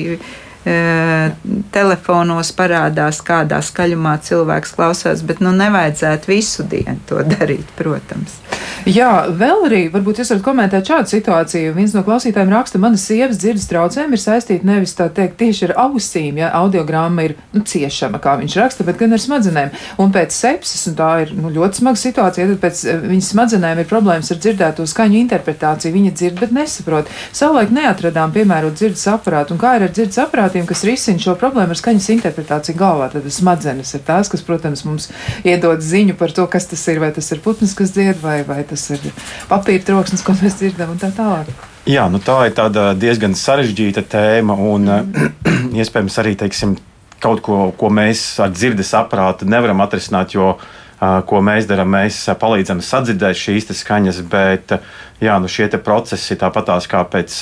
telefonos 1.73 2.51
parādās, 2.57 3.21
kādā 3.25 3.61
skaļumā 3.65 4.17
cilvēks 4.27 4.75
klausās, 4.77 5.23
bet 5.27 5.41
nu 5.45 5.53
nevajadzētu 5.57 6.33
visu 6.33 6.67
dienu 6.69 6.99
to 7.09 7.23
darīt, 7.25 7.69
protams. 7.79 8.41
Jā, 8.89 9.29
vēl 9.35 9.67
arī 9.67 9.81
varbūt 9.93 10.21
jūs 10.21 10.31
varat 10.33 10.45
komentēt 10.47 10.89
šādu 10.89 11.11
situāciju. 11.11 11.75
Viens 11.77 11.93
no 11.97 12.03
klausītājiem 12.07 12.53
raksta, 12.55 12.81
manas 12.81 13.05
sievas 13.09 13.41
dzirdes 13.41 13.67
traucējumi 13.71 14.17
ir 14.17 14.23
saistīti 14.23 14.69
nevis 14.69 14.95
tā 14.97 15.09
teikt 15.15 15.37
tieši 15.41 15.69
ar 15.69 15.75
ausīm, 15.85 16.39
ja 16.41 16.51
audiogramma 16.57 17.27
ir 17.27 17.35
nu, 17.53 17.65
ciešama, 17.69 18.21
kā 18.23 18.37
viņš 18.41 18.57
raksta, 18.61 18.87
bet 18.89 19.01
gan 19.01 19.13
ar 19.13 19.23
smadzenēm. 19.23 19.75
Un 20.01 20.15
pēc 20.15 20.35
sepsis, 20.37 20.87
un 20.91 20.97
tā 20.99 21.11
ir 21.25 21.35
nu, 21.37 21.53
ļoti 21.55 21.83
smaga 21.83 22.01
situācija, 22.01 22.49
tad 22.53 22.63
pēc 22.63 22.85
viņas 23.05 23.31
smadzenēm 23.35 23.83
ir 23.83 23.91
problēmas 23.91 24.33
ar 24.33 24.41
dzirdēto 24.41 24.87
skaņu 24.89 25.21
interpretāciju. 25.25 25.97
Viņa 25.99 26.15
dzird, 26.15 26.41
bet 26.41 26.55
nesaprot. 26.57 27.13
Savulaik 27.33 27.75
neatradām 27.75 28.33
piemērot 28.35 28.79
dzirdes 28.79 29.05
aparātu, 29.13 29.57
un 29.57 29.63
kā 29.63 29.77
ir 29.77 29.89
ar 29.89 29.95
dzirdes 29.95 30.23
aparātiem, 30.59 30.67
kas 30.67 30.85
risina 30.85 31.19
šo 31.19 31.35
problēmu 31.39 31.73
ar 31.73 31.79
skaņas 31.79 32.09
interpretāciju 32.17 32.77
galvā. 32.79 33.09
Tad 33.13 33.27
smadzenes 33.31 33.95
ir 33.95 34.03
tās, 34.05 34.29
kas, 34.29 34.43
protams, 34.43 34.85
mums 34.85 35.11
iedod 35.45 35.81
ziņu 35.81 36.17
par 36.19 36.33
to, 36.33 36.47
kas 36.47 36.67
tas 36.67 36.87
ir, 36.89 37.01
vai 37.01 37.13
tas 37.13 37.31
ir 37.33 37.41
putns, 37.41 37.75
kas 37.75 37.93
dzied, 37.93 38.19
vai, 38.23 38.43
vai 38.45 38.65
tas 38.65 38.91
ir 38.91 39.01
papīra 39.49 39.85
troksnis, 39.85 40.25
ko 40.25 40.35
mēs 40.41 40.59
dzirdam, 40.59 40.93
un 40.93 40.99
tā 40.99 41.11
tālāk. 41.15 41.49
Jā, 41.87 42.09
nu 42.11 42.19
tā 42.19 42.49
ir 42.49 42.99
diezgan 42.99 43.35
sarežģīta 43.35 44.05
tēma, 44.09 44.55
un 44.55 44.89
mm. 44.89 45.79
iespējams 45.81 46.19
arī 46.21 46.35
teiksim, 46.37 46.77
kaut 47.21 47.43
ko, 47.43 47.71
ko 47.77 47.91
mēs 47.91 48.39
ar 48.43 48.53
dzirdes 48.53 48.93
aparātu 48.95 49.49
nevaram 49.49 49.81
atrisināt, 49.83 50.35
jo 50.35 50.57
ko 50.99 51.41
mēs 51.47 51.67
darām, 51.71 51.93
mēs 51.95 52.25
palīdzam 52.39 52.81
sadzirdēt 52.83 53.39
šīs 53.39 53.69
skaņas, 53.81 54.23
bet 54.27 54.75
jā, 55.23 55.37
nu 55.39 55.47
šie 55.47 55.71
procesi 55.79 56.35
tāpatās 56.39 56.91
kā 56.91 57.05
pēc 57.07 57.37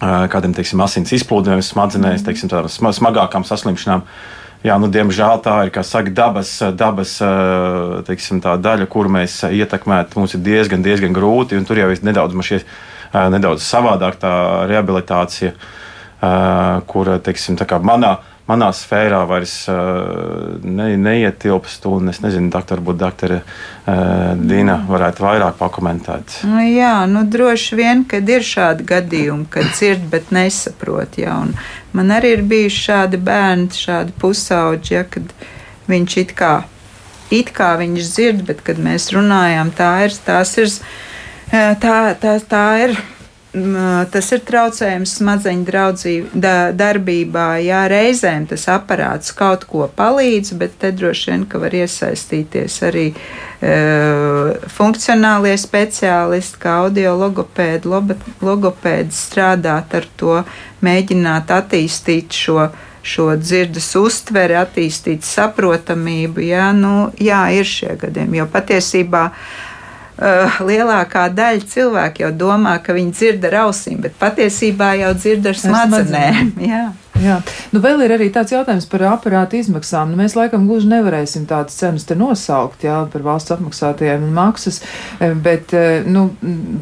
kādiem 0.00 0.54
teiksim, 0.56 0.80
asins 0.84 1.14
izplūdumiem 1.16 1.62
smadzenēs, 1.64 2.20
mm. 2.20 2.26
teiksim, 2.26 2.92
smagākām 2.98 3.46
saslimšanām. 3.48 4.04
Jā, 4.66 4.76
nu, 4.82 4.88
diemžēl 4.90 5.40
tā 5.44 5.56
ir 5.68 5.72
saka, 5.86 6.10
dabas, 6.10 6.50
dabas 6.74 7.16
teiksim, 8.08 8.40
daļa, 8.42 8.88
kur 8.90 9.08
mēs 9.12 9.42
ietekmēt. 9.46 10.16
Mums 10.18 10.34
ir 10.34 10.42
diezgan, 10.42 10.82
diezgan 10.82 11.14
grūti, 11.14 11.58
un 11.60 11.68
tur 11.68 11.78
jau 11.78 11.90
ir 11.92 12.02
nedaudz, 12.02 12.34
šie, 12.48 12.62
nedaudz 13.14 13.62
savādāk 13.62 14.18
tā 14.22 14.32
rehabilitācija, 14.70 15.52
kur 16.90 17.12
teiksim, 17.22 17.60
manā 17.86 18.16
manā 18.46 18.68
sfērā 18.74 19.22
vairs 19.28 19.54
uh, 19.70 20.56
ne, 20.62 20.92
neietilpst. 21.00 21.86
Es 22.12 22.20
nezinu, 22.22 22.50
doktor, 22.54 22.80
varbūt 22.80 23.00
doktora 23.00 23.40
uh, 23.42 24.36
Dina 24.38 24.78
varētu 24.88 25.24
vairāk 25.24 25.58
pakomentēt. 25.58 26.38
Nu, 26.46 26.60
jā, 26.62 26.94
nu, 27.10 27.24
droši 27.30 27.78
vien, 27.78 28.04
kad 28.08 28.28
ir 28.30 28.46
šādi 28.46 28.86
gadījumi, 28.86 29.48
kad 29.50 29.72
dzird, 29.74 30.06
bet 30.12 30.30
nesaprot. 30.34 31.18
Jā, 31.20 31.40
man 31.96 32.14
arī 32.14 32.36
ir 32.36 32.46
bijuši 32.46 32.84
šādi 32.90 33.20
bērni, 33.26 33.68
šādi 33.74 34.14
pusauģi, 34.22 34.94
ja, 34.94 35.04
kad 35.10 35.34
viņš 35.90 36.16
it 36.22 36.36
kā, 36.38 36.54
it 37.34 37.52
kā 37.56 37.74
viņš 37.82 38.14
dzird, 38.14 38.46
bet 38.46 38.62
kad 38.66 38.78
mēs 38.82 39.10
runājam, 39.14 39.74
tā 39.74 39.92
ir, 40.06 40.16
tās 40.26 40.54
ir, 40.62 40.72
tā, 41.50 41.98
tā, 42.22 42.38
tā 42.46 42.66
ir 42.86 42.98
tas 44.12 44.28
ir 44.34 44.42
traucējums 44.44 45.14
smadzeņu 45.18 45.64
draudzību, 45.66 46.40
da, 46.42 46.54
darbībā. 46.76 47.46
Jā, 47.64 47.84
reizēm 47.90 48.46
tas 48.50 48.66
aparāts 48.72 49.32
kaut 49.36 49.64
ko 49.70 49.86
palīdz, 49.96 50.52
bet 50.60 50.76
te 50.82 50.90
droši 50.92 51.30
vien, 51.32 51.46
ka 51.48 51.60
var 51.62 51.76
iesaistīties 51.76 52.78
arī 52.88 53.06
uh, 53.12 54.56
funkcionālie 54.76 55.54
speciālisti, 55.60 56.60
kā 56.62 56.80
audio 56.86 57.14
logopēdi, 57.20 57.88
logopēdi 58.44 59.16
strādāt 59.16 59.96
ar 59.96 60.10
to, 60.20 60.42
mēģināt 60.84 61.54
attīstīt 61.56 62.36
šo 62.36 62.68
šo 63.06 63.36
dzirdes 63.38 63.92
uztveri, 63.94 64.56
attīstīt 64.58 65.22
saprotamību. 65.22 66.42
Jā, 66.42 66.72
nu, 66.74 67.12
jā, 67.22 67.44
ir 67.54 67.68
šie 67.70 67.92
gadījumi, 68.00 68.40
jo 68.40 68.48
patiesībā 68.50 69.20
uh, 69.28 69.75
lielākā 70.16 71.26
daļa 71.36 71.66
cilvēku 71.68 72.24
jau 72.24 72.30
domā, 72.32 72.78
ka 72.82 72.96
viņi 72.96 73.12
dzird 73.12 73.42
ar 73.50 73.58
ausīm, 73.66 74.00
bet 74.04 74.16
patiesībā 74.20 74.94
jau 75.02 75.10
dzird 75.18 75.50
ar 75.50 75.60
smadzenēm. 75.60 76.54
Jā. 76.72 76.86
Jā. 77.16 77.38
Nu, 77.72 77.80
vēl 77.80 78.02
ir 78.04 78.12
arī 78.16 78.26
tāds 78.32 78.52
jautājums 78.52 78.84
par 78.90 79.06
aparātu 79.08 79.56
izmaksām. 79.56 80.10
Nu, 80.12 80.18
mēs 80.20 80.34
laikam 80.36 80.66
gluži 80.68 80.90
nevarēsim 80.90 81.46
tādas 81.48 81.78
cenas 81.78 82.04
te 82.04 82.16
nosaukt 82.18 82.84
jā, 82.84 82.98
par 83.12 83.24
valsts 83.24 83.54
apmaksātajiem 83.56 84.26
maksas, 84.36 84.82
eh, 85.20 85.32
bet 85.32 85.72
eh, 85.76 86.04
nu, 86.04 86.28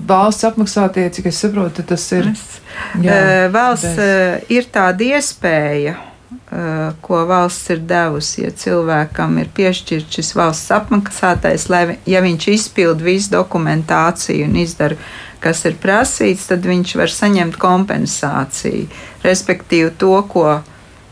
valsts 0.09 0.49
apmaksātie, 0.51 1.07
cik 1.15 1.31
es 1.31 1.39
saprotu, 1.45 1.87
tas 1.87 2.09
ir. 2.19 2.33
Jā, 3.03 3.21
valsts 3.55 3.95
bez... 3.95 4.51
ir 4.51 4.67
tāda 4.75 5.15
iespēja 5.15 5.95
Eh, 5.95 6.14
ko 7.05 7.21
valsts 7.29 7.71
ir 7.75 7.83
devusi. 7.89 8.45
Ja 8.45 8.53
cilvēkam 8.65 9.39
ir 9.43 9.51
piešķirts 9.57 10.19
šis 10.19 10.35
valsts 10.39 10.75
apmaksātais, 10.75 11.69
lai 11.73 11.99
ja 12.09 12.23
viņš 12.25 12.49
izpild 12.55 13.03
visu 13.05 13.33
dokumentāciju 13.35 14.49
un 14.49 14.59
izdara, 14.63 14.99
kas 15.45 15.65
ir 15.69 15.77
prasīts, 15.81 16.47
tad 16.49 16.65
viņš 16.65 16.95
var 17.01 17.13
saņemt 17.13 17.59
kompensāciju. 17.61 18.87
Respektīvi, 19.25 19.91
to, 20.01 20.15
ko 20.31 20.47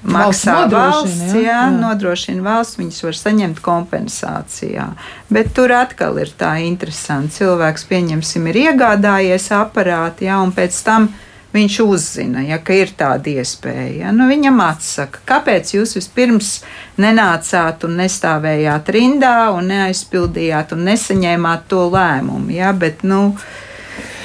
maksā 0.02 0.54
valsts, 0.66 0.74
valsts 0.74 1.34
jā, 1.36 1.42
jā, 1.46 1.58
nodrošina 1.76 2.42
valsts, 2.44 2.78
viņas 2.80 3.02
var 3.06 3.18
saņemt 3.18 3.60
kompensācijā. 3.64 4.86
Bet 5.32 5.52
tur 5.56 5.74
atkal 5.76 6.18
ir 6.22 6.32
tā 6.38 6.56
interesanti. 6.64 7.38
Cilvēks, 7.42 7.86
pieņemsim, 7.90 8.48
ir 8.50 8.62
iegādājies 8.66 9.50
aparātu, 9.58 10.26
jā, 10.28 10.40
un 10.42 10.54
pēc 10.56 10.80
tam 10.86 11.12
viņš 11.52 11.78
uzzina, 11.84 12.42
ja, 12.46 12.58
ka 12.64 12.76
ir 12.76 12.92
tāda 12.98 13.32
iespēja. 13.32 14.06
Ja, 14.06 14.12
nu, 14.16 14.28
viņam 14.30 14.60
atsaka, 14.64 15.24
kāpēc 15.28 15.74
jūs 15.76 15.96
vispirms 15.98 16.54
nenācāt 17.02 17.84
un 17.88 17.98
nestāvējāt 18.00 18.92
rindā 18.96 19.36
un 19.56 19.68
neaizpildījāt 19.72 20.72
un 20.76 20.86
nesaņēmāt 20.88 21.68
to 21.72 21.84
lēmumu. 21.92 22.54
Ja, 22.56 22.72
bet, 22.76 23.04
nu, 23.04 23.28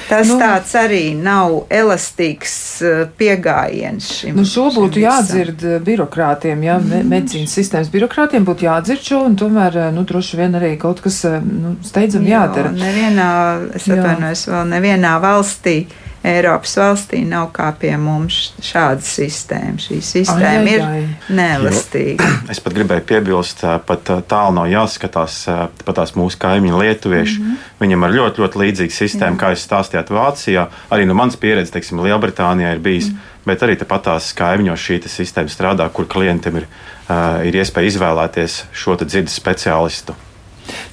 Tas 0.08 0.24
nu, 0.24 0.38
tāds 0.40 0.70
arī 0.78 1.10
nav 1.20 1.66
elastīgs 1.68 2.52
eh, 2.80 3.00
pieejams 3.20 4.06
šim. 4.20 4.38
Nu 4.40 4.46
šo 4.48 4.70
būtu 4.72 5.02
jādzird 5.02 5.64
eh, 5.68 5.76
birokrātiem, 5.84 6.62
ja 6.64 6.78
mm. 6.80 7.02
medicīnas 7.10 7.52
sistēmas 7.58 7.90
birokrātiem 7.92 8.46
būtu 8.48 8.64
jādzird 8.64 9.04
šo, 9.04 9.20
un 9.28 9.36
tomēr 9.36 9.76
eh, 9.76 9.90
nu, 9.92 10.06
droši 10.08 10.40
vien 10.40 10.56
arī 10.56 10.72
kaut 10.80 11.02
kas 11.04 11.20
nu, 11.44 11.76
steidzami 11.84 12.32
jādara. 12.32 12.72
Nevienā, 12.72 13.30
es 13.76 13.84
atvainojos, 13.84 14.46
vēl 14.48 14.70
nevienā 14.72 15.12
valstī 15.20 15.82
Eiropas 16.28 16.74
valstī 16.78 17.22
nav 17.26 17.48
kā 17.56 17.70
pie 17.80 17.94
mums 18.00 18.52
šāda 18.64 19.04
sistēma. 19.04 19.80
Šī 19.82 20.00
sistēma 20.04 20.50
ai, 20.50 20.58
ai, 20.58 20.74
ir 20.74 20.84
ai. 20.84 21.00
neelastīga. 21.40 22.28
Es 22.52 22.60
pat 22.64 22.76
gribēju 22.76 23.04
piebilst, 23.08 23.64
pat 23.88 24.12
tālu 24.28 24.56
nav 24.56 24.68
jāskatās 24.72 25.40
pat 25.84 25.98
tās 26.00 26.14
mūsu 26.18 26.38
kaimiņu 26.42 26.82
lietuvieši. 26.82 27.38
Mm 27.40 27.48
-hmm. 27.48 27.72
Viņam 27.80 28.04
ir 28.06 28.14
ļoti, 28.18 28.44
ļoti 28.44 28.62
līdzīga 28.62 28.94
sistēma, 28.94 29.36
Jā. 29.36 29.40
kā 29.40 29.50
jūs 29.54 29.66
stāstījāt 29.68 30.12
Vācijā. 30.12 30.68
Arī 30.90 31.06
no 31.06 31.14
manas 31.14 31.36
pieredzes, 31.36 31.72
teiksim, 31.72 32.00
Lielbritānijā 32.04 32.72
ir 32.72 32.78
bijis. 32.78 33.08
Mm 33.08 33.14
-hmm. 33.14 33.36
Bet 33.46 33.62
arī 33.62 33.76
tāpat 33.80 34.02
tās 34.02 34.32
kaimiņos 34.36 34.80
šī 34.80 35.02
sistēma 35.08 35.48
strādā, 35.48 35.88
kur 35.88 36.06
klientam 36.06 36.56
ir, 36.56 36.66
uh, 37.08 37.46
ir 37.46 37.54
iespēja 37.54 37.86
izvēlēties 37.86 38.64
šo 38.72 38.96
dzirdes 38.96 39.40
speciālistu. 39.40 40.14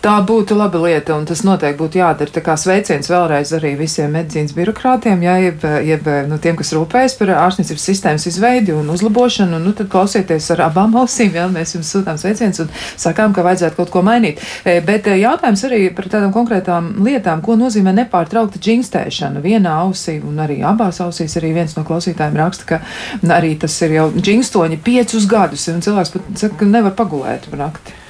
Tā 0.03 0.15
būtu 0.25 0.55
laba 0.57 0.79
lieta, 0.83 1.15
un 1.17 1.25
tas 1.27 1.41
noteikti 1.45 1.79
būtu 1.79 1.99
jādara. 1.99 2.31
Tā 2.31 2.43
kā 2.45 2.55
sveiciens 2.59 3.09
vēlreiz 3.09 3.51
arī 3.57 3.73
visiem 3.79 4.13
medicīnas 4.15 4.53
birokrātiem, 4.55 5.23
jā, 5.25 5.35
jeb, 5.47 5.65
jeb 5.87 6.09
nu, 6.29 6.37
tiem, 6.41 6.57
kas 6.59 6.73
rūpējas 6.75 7.17
par 7.19 7.31
ārstniecības 7.45 7.87
sistēmas 7.89 8.27
izveidi 8.29 8.75
un 8.75 8.91
uzlabošanu. 8.93 9.57
Un, 9.59 9.65
nu, 9.69 9.73
tad 9.77 9.89
klausieties 9.91 10.49
ar 10.55 10.65
abām 10.67 10.95
ausīm, 11.01 11.33
jā, 11.35 11.47
mēs 11.51 11.75
jums 11.77 11.91
sūtām 11.95 12.19
sveicienus 12.21 12.63
un 12.65 12.71
sakām, 13.01 13.33
ka 13.35 13.45
vajadzētu 13.47 13.79
kaut 13.79 13.93
ko 13.93 14.05
mainīt. 14.05 14.43
E, 14.63 14.77
bet 14.85 15.09
e, 15.09 15.17
jautājums 15.23 15.65
arī 15.67 15.81
par 15.95 16.09
tādām 16.11 16.33
konkrētām 16.35 16.93
lietām, 17.05 17.43
ko 17.45 17.57
nozīmē 17.59 17.95
nepārtraukta 18.03 18.61
džingstēšana 18.61 19.43
vienā 19.43 19.75
ausī 19.85 20.19
un 20.23 20.39
arī 20.45 20.61
abās 20.65 21.01
ausīs. 21.03 21.37
Arī 21.39 21.55
viens 21.57 21.75
no 21.77 21.85
klausītājiem 21.87 22.39
raksta, 22.39 22.69
ka 22.69 23.35
arī 23.35 23.55
tas 23.59 23.75
ir 23.85 23.97
jau 23.97 24.07
džingstoņi 24.15 24.81
piecus 24.85 25.27
gadus, 25.29 25.67
un 25.73 25.83
cilvēks 25.85 26.15
pat 26.15 26.33
saka, 26.45 26.61
ka 26.61 26.69
nevar 26.69 26.95
pagulēt 26.97 27.49
nakti. 27.55 28.04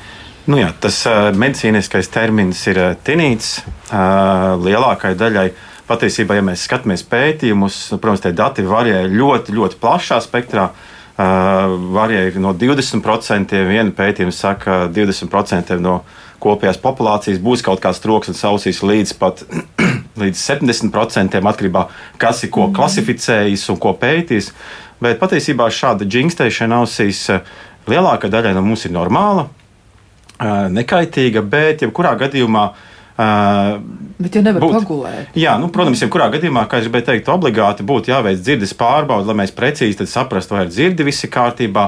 Nu 0.45 0.59
jā, 0.59 0.67
tas 0.77 0.99
medicīniskais 1.33 2.11
termins 2.13 2.59
ir 2.69 2.77
tinīts 3.05 3.63
lielākajai 3.89 5.17
daļai. 5.17 5.45
Patiesībā, 5.85 6.37
ja 6.37 6.43
mēs 6.45 6.65
skatāmies 6.65 7.01
pētījumus, 7.09 7.77
protams, 8.01 8.21
tie 8.21 8.31
dati 8.33 8.65
varēja 8.65 9.07
ļoti, 9.09 9.55
ļoti 9.57 9.79
plašā 9.81 10.19
spektrā. 10.21 10.67
Varēja 11.17 12.41
no 12.43 12.53
20%, 12.57 13.57
viena 13.69 13.93
pētījuma 13.97 14.33
saka, 14.33 14.77
20% 14.93 15.79
no 15.81 15.99
kopējās 16.45 16.81
populācijas 16.83 17.41
būs 17.41 17.65
kaut 17.65 17.81
kāds 17.81 18.01
troksnis 18.03 18.45
ausīs 18.45 18.83
līdz 18.85 19.17
pat 19.17 19.41
līdz 20.21 20.45
70% 20.45 21.41
atkarībā 21.41 21.85
no 21.85 21.89
tā, 21.89 22.17
kas 22.21 22.45
ir 22.45 22.53
ko 22.53 22.69
klasificējis 22.75 23.65
un 23.73 23.81
ko 23.81 23.97
pētījis. 23.97 24.53
Bet 25.01 25.17
patiesībā 25.21 25.71
šāda 25.73 26.05
džingstēšana 26.05 26.83
ausīs 26.83 27.25
lielākā 27.89 28.29
daļa 28.29 28.53
no 28.53 28.67
mums 28.67 28.85
ir 28.85 28.93
normāla 28.93 29.49
nekaitīga, 30.41 31.43
bet 31.47 31.85
jebkurā 31.85 32.15
gadījumā. 32.19 32.67
Uh, 33.15 33.77
bet, 34.19 34.33
ja 34.35 34.41
nevar 34.43 34.59
būt, 34.59 34.73
pagulēt, 34.75 35.37
jā, 35.39 35.53
nu, 35.55 35.69
protams, 35.71 36.01
jebkurā 36.03 36.25
gadījumā, 36.33 36.65
kā 36.67 36.81
es 36.81 36.89
gribēju 36.89 37.05
teikt, 37.07 37.29
obligāti 37.31 37.85
būtu 37.87 38.11
jāveic 38.11 38.41
dzirdes 38.43 38.73
pārbaude, 38.75 39.29
lai 39.29 39.37
mēs 39.39 39.53
precīzi 39.55 40.03
saprastu, 40.11 40.57
vai 40.57 40.65
ir 40.65 40.73
dzirdi 40.73 41.05
visi 41.07 41.29
kārtībā, 41.31 41.85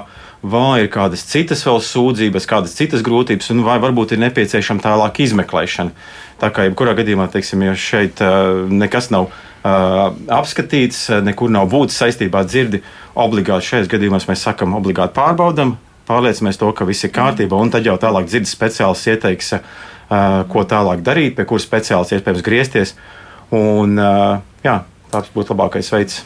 vai 0.47 0.85
ir 0.85 0.87
kādas 0.93 1.25
citas 1.27 1.65
vēl 1.67 1.81
sūdzības, 1.83 2.47
kādas 2.47 2.77
citas 2.79 3.03
grūtības, 3.03 3.51
un 3.51 3.65
vai 3.67 3.75
varbūt 3.83 4.15
ir 4.15 4.21
nepieciešama 4.23 4.85
tālāk 4.85 5.19
izmeklēšana. 5.25 6.07
Tā 6.39 6.51
kā 6.55 6.69
jebkurā 6.69 6.93
gadījumā, 6.95 7.27
teiksim, 7.33 7.65
ja 7.67 7.75
šeit 7.75 8.23
uh, 8.23 8.63
nekas 8.71 9.11
nav 9.11 9.27
uh, 9.27 10.15
apskatīts, 10.37 11.09
nekur 11.27 11.51
nav 11.51 11.67
būtis 11.73 11.99
saistībā 11.99 12.45
ar 12.45 12.47
dzirdi, 12.47 12.79
obligāti 13.19 13.73
šajos 13.73 13.91
gadījumos 13.91 14.29
mēs 14.31 14.47
sakam, 14.47 14.79
obligāti 14.79 15.17
pārbaudam, 15.19 15.75
pārliecinamies 16.08 16.60
to, 16.60 16.72
ka 16.76 16.88
viss 16.88 17.05
ir 17.08 17.14
kārtībā, 17.16 17.60
un 17.60 17.74
tad 17.74 17.88
jau 17.88 17.97
tālāk 18.01 18.30
dzirdes 18.30 18.55
speciālists 18.55 19.12
ieteiks, 19.12 19.53
uh, 19.58 20.41
ko 20.51 20.64
tālāk 20.68 21.03
darīt, 21.05 21.36
pie 21.38 21.47
kuras 21.49 21.68
speciālists 21.68 22.18
iespējams 22.18 22.45
griezties. 22.45 22.95
Un, 23.55 23.99
uh, 23.99 24.39
jā, 24.66 24.82
tāds 25.14 25.32
būtu 25.36 25.55
labākais 25.55 25.91
veids. 25.93 26.24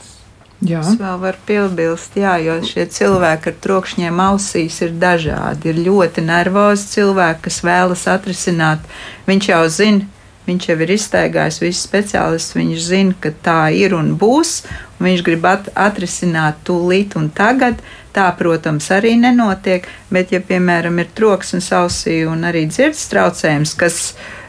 Jā. 0.62 0.84
Es 0.86 0.94
vēl 1.00 1.18
varu 1.24 1.40
piebilst, 1.48 2.16
jā, 2.22 2.36
jo 2.46 2.60
šie 2.66 2.86
cilvēki 2.94 3.50
ar 3.50 3.56
trokšņiem 3.64 4.20
ausīs 4.22 4.78
ir 4.86 4.94
dažādi. 5.02 5.72
Ir 5.72 5.80
ļoti 5.88 6.22
nervozi 6.28 6.92
cilvēki, 6.92 7.48
kas 7.48 7.62
vēlas 7.66 8.06
atrisināt. 8.12 8.86
Viņš 9.26 9.48
jau 9.50 9.64
zina, 9.74 10.06
viņš 10.46 10.68
jau 10.70 10.76
ir 10.86 10.94
iztaigājis 10.94 11.58
visus 11.64 11.88
speciālistus, 11.90 12.60
viņš 12.60 12.86
zina, 12.92 13.18
ka 13.18 13.34
tā 13.42 13.58
ir 13.74 13.98
un 13.98 14.14
būs, 14.22 14.60
un 15.00 15.10
viņš 15.10 15.26
grib 15.26 15.50
at 15.50 15.72
atrisināt 15.74 16.62
tūlīt 16.70 17.18
un 17.18 17.34
tagad. 17.34 17.82
Uh, 17.82 18.01
Tā, 18.12 18.28
protams, 18.36 18.90
arī 18.92 19.14
nenotiek, 19.16 19.86
bet, 20.12 20.34
ja, 20.36 20.42
piemēram, 20.44 20.98
ir 21.00 21.12
troksnis 21.16 21.70
ausī 21.72 22.22
un 22.28 22.44
arī 22.44 22.66
dzirdes 22.68 23.06
traucējums, 23.08 23.72
kas 23.80 24.00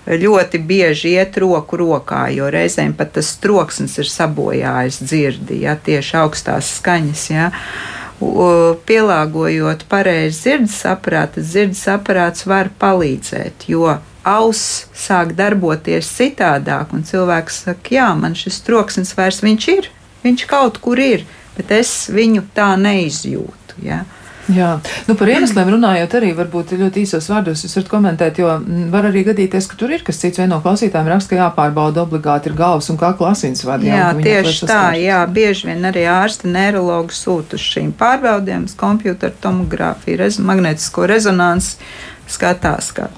ļoti 0.06 0.58
bieži 0.66 1.12
iet 1.14 1.36
roku 1.38 1.78
rokā, 1.78 2.24
jo 2.34 2.48
reizēm 2.50 2.94
pat 2.98 3.12
tas 3.14 3.36
troksnis 3.38 3.94
ir 4.02 4.08
sabojājis 4.10 4.98
dzirdi, 5.04 5.60
ja 5.62 5.76
tieši 5.78 6.16
augstās 6.24 6.72
skaņas. 6.80 7.26
Ja. 7.30 7.50
Pielāgojot 8.86 9.84
pareizi 9.90 10.40
dzirdes 10.40 10.80
aparātu, 10.90 11.42
dzirdes 11.42 11.84
aparāts 11.90 12.46
var 12.46 12.70
palīdzēt, 12.82 13.68
jo 13.70 13.86
auss 14.26 14.88
sāk 14.94 15.36
darboties 15.38 16.10
citādāk, 16.18 16.90
un 16.94 17.06
cilvēks 17.06 17.62
saka, 17.68 17.94
jā, 17.94 18.10
man 18.18 18.34
šis 18.38 18.60
troksnis 18.66 19.14
vairs 19.18 19.42
viņš 19.42 19.68
ir, 19.76 19.88
viņš 20.26 20.46
kaut 20.50 20.78
kur 20.82 21.02
ir 21.02 21.26
bet 21.57 21.72
es 21.78 21.92
viņu 22.12 22.46
tā 22.57 22.72
neizjūtu. 22.80 23.80
Ja? 23.86 24.03
Jā, 24.50 24.72
nu 25.07 25.14
par 25.14 25.30
iemesliem 25.30 25.68
runājot, 25.70 26.14
arī 26.18 26.32
varbūt 26.34 26.72
ļoti 26.74 27.05
īsos 27.05 27.28
vārdos 27.30 27.61
jūs 27.62 27.76
varat 27.78 27.90
komentēt, 27.92 28.40
jo 28.42 28.48
var 28.90 29.07
arī 29.07 29.22
gadīties, 29.28 29.68
ka 29.70 29.78
tur 29.78 29.94
ir 29.94 30.03
kas 30.03 30.18
cits. 30.18 30.40
Viena 30.40 30.57
no 30.57 30.59
klausītājiem 30.64 31.11
raksta, 31.12 31.30
ka 31.30 31.38
jāpārbauda 31.38 32.03
obligāti 32.03 32.50
ir 32.50 32.57
galvas 32.59 32.90
un 32.90 32.98
kakla 32.98 33.30
asinsvadi. 33.36 33.86
Jā, 33.92 34.00
jā 34.11 34.26
tieši 34.26 34.66
tā, 34.66 34.82
jā, 34.98 35.22
bieži 35.30 35.70
vien 35.70 35.86
arī 35.92 36.09
ārsti 36.11 36.50
neirologi 36.50 37.14
sūta 37.14 37.55
uz 37.55 37.70
šīm 37.70 37.94
pārbaudēm, 38.00 38.66
uz 38.66 38.74
kompjuteru 38.82 39.38
tomogrāfiju, 39.46 40.18
rez 40.24 40.42
magnetisko 40.42 41.07
rezonansi 41.12 41.78
skatās. 42.26 42.90
Kā. 42.98 43.12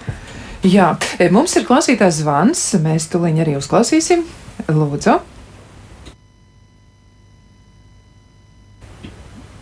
Jā, 0.65 0.93
e, 1.17 1.33
mums 1.33 1.57
ir 1.57 1.65
klausītājs 1.69 2.21
zvans, 2.21 2.73
mēs 2.85 3.09
tuliņ 3.13 3.47
arī 3.47 3.57
uzklausīsim. 3.63 4.29
Lūdzu! 4.69 5.23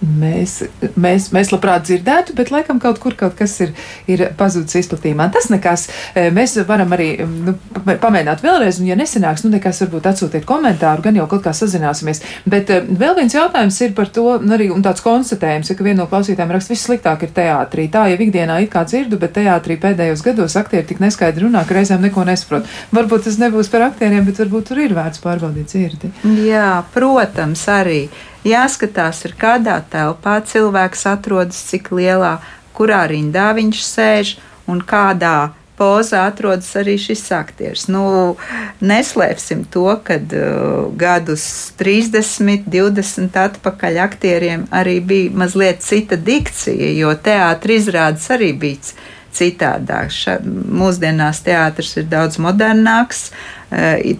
Mēs, 0.02 0.58
mēs, 0.98 1.28
mēs 1.34 1.52
labprāt 1.52 1.86
dzirdētu, 1.86 2.34
bet 2.38 2.50
laikam 2.52 2.80
kaut 2.82 2.98
kur 3.02 3.14
kaut 3.18 3.36
kas 3.38 3.54
ir, 3.64 3.72
ir 4.10 4.24
pazudis 4.38 4.76
izplatījumā. 4.82 5.28
Tas 5.32 5.48
nekas. 5.52 5.88
Eh, 6.14 6.30
mēs 6.34 6.56
varam 6.68 6.92
arī 6.96 7.10
nu, 7.22 7.54
pamēģināt 7.86 8.42
vēlreiz, 8.44 8.80
un, 8.80 8.88
ja 8.90 8.98
nesanāks, 8.98 9.44
nu 9.46 9.52
nekas 9.54 9.82
varbūt 9.84 10.08
atsūtiet 10.12 10.46
komentāru, 10.48 11.04
gan 11.06 11.18
jau 11.18 11.28
kaut 11.30 11.44
kā 11.46 11.54
sazināsimies. 11.56 12.22
Bet 12.48 12.72
eh, 12.74 12.82
vēl 12.86 13.16
viens 13.18 13.36
jautājums 13.36 13.78
ir 13.86 13.94
par 13.98 14.10
to, 14.14 14.26
nu, 14.42 14.56
arī 14.56 14.70
tāds 14.82 15.04
konstatējums, 15.04 15.72
ka 15.76 15.86
viena 15.86 16.02
no 16.02 16.08
klausītājiem 16.10 16.56
raksta, 16.56 16.74
viss 16.74 16.88
sliktāk 16.88 17.26
ir 17.26 17.34
teātrī. 17.36 17.86
Tā 17.92 18.08
jau 18.12 18.18
ikdienā 18.26 18.58
it 18.64 18.72
kā 18.72 18.84
dzirdu, 18.88 19.20
bet 19.22 19.36
teātrī 19.38 19.78
pēdējos 19.80 20.24
gados 20.26 20.58
aktieri 20.58 20.88
tik 20.88 21.02
neskaidri 21.02 21.46
runā, 21.46 21.64
ka 21.68 21.78
reizēm 21.78 22.02
neko 22.08 22.26
nesaprot. 22.28 22.68
Varbūt 22.94 23.28
tas 23.28 23.38
nebūs 23.42 23.70
par 23.72 23.88
aktieriem, 23.90 24.26
bet 24.26 24.42
varbūt 24.42 24.70
tur 24.72 24.82
ir 24.82 24.96
vērts 24.96 25.22
pārbaudīt 25.22 25.70
dzirdi. 25.72 26.12
Jā, 26.48 26.82
protams, 26.94 27.64
arī 27.70 28.04
jāskatās, 28.46 29.24
ir 29.26 29.36
kādā 29.38 29.78
telpā 29.92 30.38
cilvēks 30.46 31.06
atrodas, 31.10 31.60
cik 31.70 31.92
lielā, 31.94 32.38
kurā 32.76 33.04
rindā 33.10 33.50
viņš 33.56 33.82
sēž 33.86 34.36
un 34.70 34.82
kādā 34.82 35.52
pozā 35.78 36.26
atrodas 36.28 36.68
arī 36.78 36.96
šis 37.00 37.24
aktieris. 37.34 37.86
Nu, 37.90 38.36
neslēpsim 38.84 39.64
to, 39.72 39.86
ka 40.04 40.18
uh, 40.20 40.90
gadus 40.98 41.46
30, 41.80 42.68
20 42.70 43.40
atpakaļ 43.46 43.98
aktieriem 44.04 44.68
arī 44.70 44.98
bija 45.00 45.32
mazliet 45.44 45.82
cita 45.82 46.18
dikcija, 46.20 46.92
jo 46.98 47.14
teātris 47.16 47.86
izrādes 47.86 48.28
arī 48.34 48.52
bija 48.52 48.92
citādāk. 49.32 50.12
Ša, 50.12 50.38
mūsdienās 50.44 51.40
teātris 51.46 51.96
ir 52.02 52.06
daudz 52.12 52.38
modernāks, 52.42 53.30
Eh, 53.30 53.61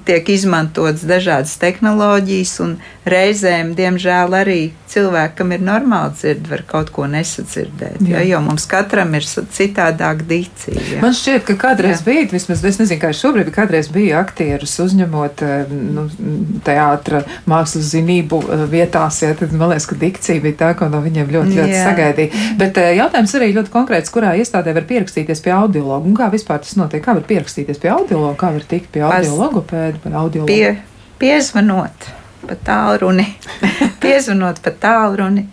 tiek 0.07 0.29
izmantotas 0.33 1.05
dažādas 1.09 1.59
tehnoloģijas, 1.61 2.55
un 2.65 2.77
reizēm, 3.09 3.73
diemžēl, 3.77 4.35
arī 4.39 4.61
cilvēkam 4.93 5.55
ir 5.57 5.63
normāli 5.65 6.13
dzird, 6.15 6.47
var 6.51 6.63
kaut 6.69 6.93
ko 6.95 7.07
nesadzirdēt. 7.11 7.99
Jā. 8.05 8.21
Ja, 8.21 8.23
jo 8.35 8.43
mums 8.45 8.67
katram 8.71 9.15
ir 9.17 9.25
citādāk 9.27 10.23
dīcija. 10.29 10.85
Ja. 10.93 11.01
Man 11.03 11.17
šķiet, 11.17 11.45
ka 11.49 11.57
kādreiz 11.61 12.03
jā. 12.03 12.07
bija, 12.11 12.27
vismaz 12.33 12.63
es 12.69 12.79
nezinu, 12.81 13.01
kā 13.03 13.13
šobrīd, 13.17 13.49
bet 13.49 13.57
kādreiz 13.57 13.89
bija 13.93 14.21
aktierus 14.23 14.77
uzņemot 14.85 15.45
eh, 15.47 15.73
nu, 15.73 16.07
teātra 16.65 17.25
mākslas 17.51 17.91
zinību 17.95 18.43
eh, 18.45 18.65
vietās, 18.73 19.23
ja, 19.25 19.33
tad 19.39 19.55
man 19.57 19.73
liekas, 19.73 19.89
ka 19.91 19.99
dikcija 19.99 20.45
bija 20.45 20.61
tā, 20.63 20.71
ko 20.79 20.91
no 20.93 21.03
viņiem 21.05 21.33
ļoti, 21.33 21.57
ļoti 21.59 21.77
jā. 21.77 21.85
sagaidīja. 21.89 22.45
Bet 22.61 22.79
jautājums 23.01 23.37
arī 23.41 23.51
ļoti 23.57 23.75
konkrēts, 23.75 24.13
kurā 24.15 24.37
iestādē 24.39 24.77
var 24.77 24.87
pierakstīties 24.89 25.43
pie 25.43 25.57
audiologa 25.57 26.07
un 26.09 26.17
kā 26.19 26.31
vispār 26.33 26.63
tas 26.63 26.77
notiek, 26.79 27.03
kā 27.03 27.17
var 27.19 27.27
pierakstīties 27.27 27.83
pie 27.83 27.91
audiologa, 27.97 28.37
kā 28.45 28.53
var 28.55 28.69
tikt 28.69 28.93
pie 28.95 29.03
audiologa 29.09 29.42
logopēdu, 29.43 30.03
par 30.05 30.21
audio 30.25 30.47
Pie, 30.49 30.77
piezvanot 31.23 32.13
pa 32.47 32.59
tālruni. 32.67 33.27
piezvanot 34.03 34.63
pa 34.63 34.73
tālruni. 34.85 35.49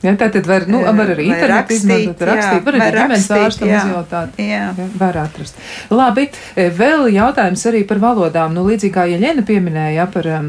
Ja, 0.00 0.14
tā 0.16 0.30
tad 0.32 0.46
var, 0.48 0.64
nu, 0.70 0.80
var 0.80 1.10
arī 1.12 1.26
internetu 1.28 1.74
izmantot, 1.76 2.22
rakstīt, 2.24 2.62
var 2.64 2.76
arī 2.78 2.86
ģimenes 2.94 3.26
ārstam 3.36 3.68
uzjautāt. 3.68 4.38
Jā. 4.40 4.70
jā. 4.72 4.86
Var 4.96 5.18
atrast. 5.20 5.60
Labi, 5.92 6.24
e, 6.56 6.70
vēl 6.72 7.10
jautājums 7.12 7.66
arī 7.68 7.82
par 7.88 8.00
valodām. 8.00 8.54
Nu, 8.56 8.64
līdzīgi 8.68 8.94
kā 8.94 9.04
Jeļena 9.10 9.44
pieminēja 9.44 10.06
par 10.14 10.30
um, 10.38 10.48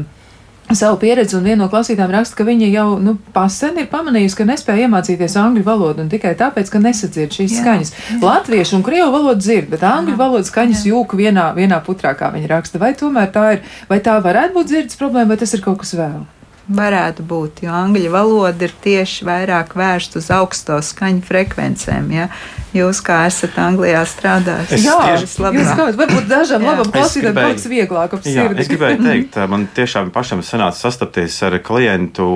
savu 0.78 0.98
pieredzi, 1.02 1.36
un 1.38 1.46
viena 1.46 1.64
no 1.64 1.68
klausītājām 1.72 2.12
raksta, 2.16 2.38
ka 2.38 2.46
viņa 2.48 2.68
jau 2.72 2.86
nu, 3.02 3.16
pasen 3.34 3.78
ir 3.80 3.88
pamanījusi, 3.92 4.38
ka 4.38 4.48
nespēja 4.48 4.88
iemācīties 4.88 5.38
angļu 5.40 5.64
valodu, 5.66 6.04
un 6.04 6.12
tikai 6.12 6.34
tāpēc, 6.38 6.70
ka 6.72 6.82
nesadzird 6.82 7.38
šīs 7.38 7.56
jā, 7.56 7.62
skaņas. 7.62 7.94
Jā. 7.94 8.20
Latviešu 8.24 8.78
un 8.78 8.86
krievu 8.86 9.10
valodu 9.14 9.44
dzird, 9.44 9.70
bet 9.72 9.86
angļu 9.86 10.18
valodas 10.18 10.52
skaņas 10.52 10.84
jā. 10.84 10.92
jūka 10.92 11.18
vienā, 11.20 11.48
vienā 11.58 11.80
putrā, 11.86 12.14
kā 12.18 12.32
viņa 12.34 12.52
raksta. 12.56 12.82
Vai 12.82 12.94
tomēr 12.98 13.32
tā 13.34 13.48
ir, 13.56 13.66
vai 13.90 14.02
tā 14.04 14.18
varētu 14.22 14.58
būt 14.58 14.72
dzirdes 14.72 15.00
problēma, 15.00 15.34
vai 15.34 15.42
tas 15.42 15.54
ir 15.56 15.64
kaut 15.64 15.82
kas 15.82 15.96
vēl? 15.98 16.22
Varētu 16.70 17.24
būt, 17.26 17.64
jo 17.64 17.72
angļu 17.74 18.10
valoda 18.12 18.68
ir 18.68 18.72
tieši 18.84 19.24
vairāk 19.26 19.72
vērsta 19.74 20.20
uz 20.20 20.28
augsto 20.30 20.76
skaņu 20.78 21.24
frekvencēm. 21.26 22.06
Ja? 22.14 22.28
Jūs 22.72 23.00
kā 23.02 23.16
esat 23.26 23.58
Anglijā 23.58 24.04
strādājis? 24.06 24.84
Jā, 24.86 24.94
tas 25.02 25.34
ir 25.34 25.42
labi. 25.42 25.64
Varbūt 25.98 26.30
dažam 26.30 26.62
labam 26.62 26.92
klausītājam 26.94 27.40
būs 27.40 27.66
vieglāk 27.66 28.14
ap 28.14 28.22
sirdi. 28.22 28.38
Jā, 28.38 28.46
es 28.62 28.70
gribēju 28.70 29.02
teikt, 29.02 29.40
man 29.50 29.66
tiešām 29.74 30.14
pašam 30.14 30.46
sanāca 30.46 30.78
sastapties 30.78 31.42
ar 31.48 31.58
klientu, 31.66 32.30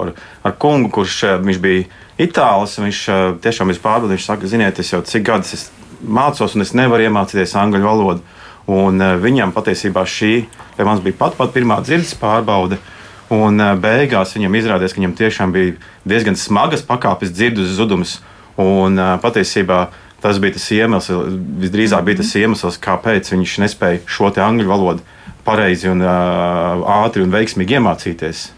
ar, 0.00 0.16
ar 0.48 0.58
kungu, 0.64 0.88
kurš 0.96 1.20
viņš 1.44 1.62
bija 1.68 1.84
itālis. 2.24 2.80
Viņš 2.80 3.04
tiešām 3.44 3.76
ir 3.76 3.84
pārbaudījis, 3.84 4.16
viņš 4.16 4.32
saka, 4.32 4.48
ziniet, 4.56 4.80
es 4.80 4.96
jau 4.96 5.04
cik 5.04 5.28
gadus 5.28 5.58
es 5.60 5.70
mācos 6.00 6.56
un 6.56 6.64
es 6.64 6.72
nevaru 6.72 7.04
iemācīties 7.04 7.58
angļu 7.60 7.84
valodu. 7.84 8.38
Un 8.68 9.04
viņam 9.20 9.52
patiesībā 9.52 10.08
šī, 10.08 10.46
vai 10.76 10.88
mums 10.88 11.04
bija 11.04 11.20
pat, 11.20 11.36
pat 11.36 11.52
pirmā 11.54 11.78
dzirdes 11.84 12.16
pārbaude, 12.20 12.76
uh, 12.80 12.94
Un 13.34 13.60
beigās 13.82 14.32
viņam 14.36 14.54
izrādījās, 14.56 14.94
ka 14.94 15.02
viņam 15.02 15.16
tiešām 15.18 15.52
bija 15.52 15.74
diezgan 16.08 16.36
smagas 16.38 16.84
pakāpes 16.86 17.34
dzirdes 17.34 17.74
zudums. 17.76 18.18
Un 18.58 18.96
patiesībā 19.22 19.88
Tas 20.20 20.40
bija 20.42 20.56
tas 20.56 20.64
iemesls, 20.74 21.36
visdrīzāk 21.62 22.02
bija 22.06 22.18
tas 22.18 22.32
iemesls, 22.40 22.78
kāpēc 22.82 23.30
viņš 23.30 23.52
nespēja 23.62 24.00
šo 24.10 24.32
angļu 24.42 24.66
valodu 24.66 25.04
pareizi 25.46 25.88
un 25.92 26.02
uh, 26.02 26.82
ātri 27.04 27.22
un 27.22 27.30
veiksmīgi 27.30 27.78
iemācīties. 27.78 28.48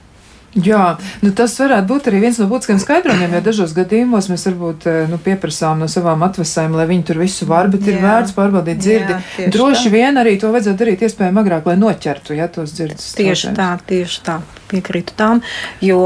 Jā, 0.50 0.96
nu 1.22 1.30
tas 1.36 1.52
varētu 1.62 1.86
būt 1.86 2.08
arī 2.10 2.20
viens 2.24 2.38
no 2.40 2.48
būtiskiem 2.50 2.80
skaidrojumiem, 2.82 3.36
jo 3.36 3.40
dažos 3.46 3.74
gadījumos 3.76 4.26
mēs 4.32 4.48
varbūt 4.48 4.86
nu, 5.12 5.18
pieprasām 5.22 5.78
no 5.78 5.86
savām 5.90 6.24
atvesēm, 6.26 6.74
lai 6.74 6.88
viņi 6.90 7.04
tur 7.06 7.20
visu 7.22 7.46
var, 7.46 7.70
bet 7.70 7.86
jā. 7.86 7.94
ir 7.94 8.02
vērts 8.02 8.34
pārbaudīt 8.34 8.80
dzirdi. 8.82 9.14
Jā, 9.38 9.50
Droši 9.54 9.86
tā. 9.86 9.92
vien 9.94 10.18
arī 10.18 10.34
to 10.42 10.50
vajadzētu 10.50 10.82
darīt 10.82 11.04
iespējami 11.06 11.42
agrāk, 11.44 11.70
lai 11.70 11.76
noķertu 11.78 12.34
ja, 12.34 12.50
tos 12.50 12.74
dzirdus. 12.74 13.12
Tieši 13.20 13.54
tā, 13.54 13.68
tieši 13.86 14.24
tā. 14.26 14.40
Piekrītu 14.70 15.14
tam, 15.18 15.40
jo 15.82 16.02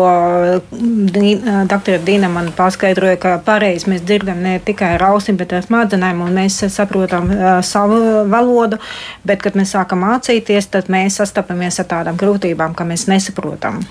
doktora 0.73 1.99
Dīna 2.05 2.31
man 2.33 2.53
paskaidroja, 2.57 3.19
ka 3.21 3.35
pareizi 3.45 3.91
mēs 3.93 4.05
dzirdam 4.05 4.41
ne 4.45 4.55
tikai 4.65 4.95
ar 4.99 5.09
ausīm, 5.11 5.37
bet 5.41 5.53
ar 5.57 5.65
smadzenēm, 5.67 6.23
un 6.25 6.37
mēs 6.37 6.63
saprotam 6.73 7.29
uh, 7.33 7.59
savu 7.65 8.25
valodu, 8.33 8.81
bet, 9.25 9.45
kad 9.45 9.57
mēs 9.61 9.77
sākam 9.77 10.05
mācīties, 10.05 10.73
tad 10.73 10.89
mēs 10.93 11.21
sastopamies 11.21 11.81
ar 11.81 11.93
tādām 11.93 12.21
grūtībām, 12.21 12.73
ka 12.77 12.89
mēs 12.89 13.05
nesaprotam. 13.13 13.85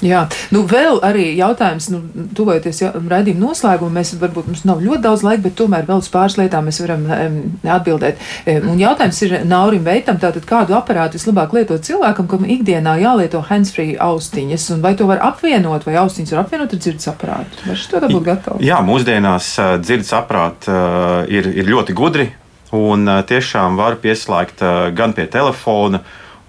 Jā, 0.00 0.22
nu 0.54 0.62
vēl 0.68 1.00
arī 1.04 1.26
jautājums, 1.36 1.90
nu, 1.92 2.00
tuvojoties 2.36 2.80
raidījuma 2.96 3.50
noslēgumam, 3.50 3.98
mēs 3.98 4.14
varbūt 4.20 4.46
mums 4.48 4.62
nav 4.64 4.80
ļoti 4.80 5.02
daudz 5.04 5.24
laika, 5.26 5.42
bet 5.44 5.56
tomēr 5.58 5.84
vēl 5.88 6.00
uz 6.00 6.08
pāris 6.12 6.38
lietām 6.40 6.68
mēs 6.68 6.80
varam 6.80 7.02
um, 7.04 7.34
atbildēt. 7.68 8.20
Um, 8.48 8.70
un 8.72 8.80
jautājums 8.80 9.20
ir 9.26 9.34
Naurim 9.48 9.84
Veitam, 9.84 10.16
tātad 10.22 10.46
kādu 10.48 10.76
aparātu 10.78 11.18
vislabāk 11.20 11.52
lietot 11.56 11.84
cilvēkam, 11.84 12.30
kam 12.30 12.46
ikdienā 12.48 12.96
jālieto 13.02 13.42
handsfree 13.50 13.98
austiņas, 14.00 14.70
un 14.76 14.84
vai 14.86 14.94
to 14.96 15.08
var 15.10 15.20
apvienot, 15.30 15.84
vai 15.84 15.98
austiņas 16.00 16.32
var 16.32 16.46
apvienot 16.46 16.72
ar 16.72 16.80
dzirdes 16.80 17.10
aparātu? 17.12 17.60
Vai 17.66 17.76
šis 17.76 17.90
to 17.92 18.00
dabūt 18.06 18.24
gatavu? 18.30 18.62
Jā, 18.64 18.80
mūsdienās 18.86 19.50
uh, 19.60 19.74
dzirdes 19.82 20.14
aparāti 20.16 20.72
uh, 20.72 21.26
ir, 21.28 21.50
ir 21.60 21.68
ļoti 21.68 21.96
gudri, 21.98 22.30
un 22.76 23.04
uh, 23.04 23.20
tiešām 23.28 23.76
var 23.76 24.00
pieslēgt 24.00 24.64
uh, 24.64 24.88
gan 24.96 25.12
pie 25.12 25.28
telefona, 25.28 26.00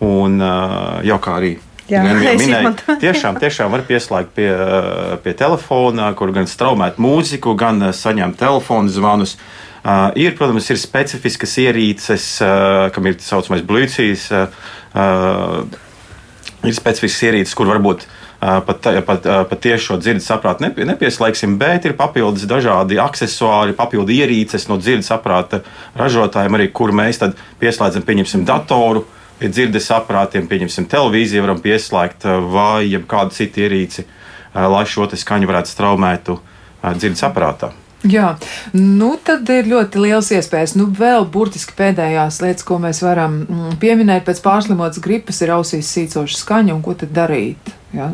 un 0.02 0.40
uh, 0.40 1.04
jau 1.06 1.20
kā 1.22 1.36
arī 1.42 1.52
Jā, 1.90 2.04
minēju, 2.06 2.74
tiešām, 3.04 3.40
tiešām 3.42 3.74
var 3.74 3.84
pieslēgt 3.88 4.36
pie, 4.38 4.50
pie 5.24 5.34
telefona, 5.38 6.12
kur 6.18 6.34
gan 6.36 6.48
straumēt 6.50 7.02
mūziku, 7.02 7.56
gan 7.58 7.92
saņemt 7.96 8.40
telefonu 8.40 8.92
zvanus. 8.92 9.38
Uh, 9.82 10.12
ir, 10.14 10.36
protams, 10.38 10.68
ir 10.70 10.78
specifiskas 10.78 11.56
ierīces, 11.58 12.26
uh, 12.46 12.92
kam 12.94 13.08
ir 13.10 13.18
tā 13.18 13.26
saucamais 13.26 13.64
blūcīs. 13.66 14.28
Uh, 14.94 15.64
ir 16.62 16.76
specifiskas 16.78 17.32
ierīces, 17.32 17.56
kur 17.58 17.72
varbūt 17.72 18.06
uh, 18.06 18.60
pat, 18.68 18.92
pat, 19.08 19.26
uh, 19.26 19.40
pat 19.50 19.64
tieši 19.66 19.88
šo 19.88 19.98
dzirdes 19.98 20.28
saprātu 20.30 20.68
nepie, 20.68 20.86
nepieslēgsim, 20.86 21.56
bet 21.58 21.90
ir 21.90 21.98
papildus 21.98 22.46
dažādi 22.50 23.02
accessori, 23.02 23.74
papildu 23.74 24.14
ierīces 24.14 24.70
no 24.70 24.78
dzirdes 24.78 25.10
saprāta 25.10 25.64
ražotājiem, 25.98 26.60
arī 26.60 26.70
kur 26.70 26.94
mēs 26.94 27.24
pieslēdzam, 27.64 28.06
pieņemsim, 28.06 28.46
datoru. 28.46 29.02
Uh, 29.02 29.18
dzirdes 29.50 29.90
aparātiem, 29.96 30.48
pieņemsim, 30.50 30.88
televīziju 30.92 31.46
varam 31.46 31.62
pieslēgt 31.64 32.26
eh, 32.30 32.40
vai 32.54 32.86
kādu 33.10 33.36
citu 33.36 33.66
ierīci, 33.66 34.06
eh, 34.06 34.66
lai 34.74 34.84
šo 34.86 35.08
skaņu 35.10 35.50
varētu 35.50 35.74
straumēt 35.74 36.34
eh, 36.34 36.42
dzirdes 36.98 37.24
aparātā. 37.26 37.72
Jā, 38.02 38.32
nu 38.74 39.12
tad 39.22 39.50
ir 39.54 39.68
ļoti 39.70 40.02
liels 40.02 40.32
iespējas. 40.34 40.74
Nu, 40.74 40.88
vēl 40.90 41.28
burtiski 41.30 41.76
pēdējās 41.78 42.40
lietas, 42.42 42.66
ko 42.66 42.80
mēs 42.82 43.04
varam 43.06 43.44
mm, 43.44 43.76
pieminēt 43.82 44.26
pēc 44.26 44.42
pārslimotas 44.42 45.04
gripas, 45.06 45.44
ir 45.46 45.54
ausīs 45.54 45.92
sīcoša 45.94 46.40
skaņa 46.40 46.74
un 46.74 46.82
ko 46.82 46.96
tad 46.98 47.14
darīt. 47.14 47.70
Jā? 47.94 48.10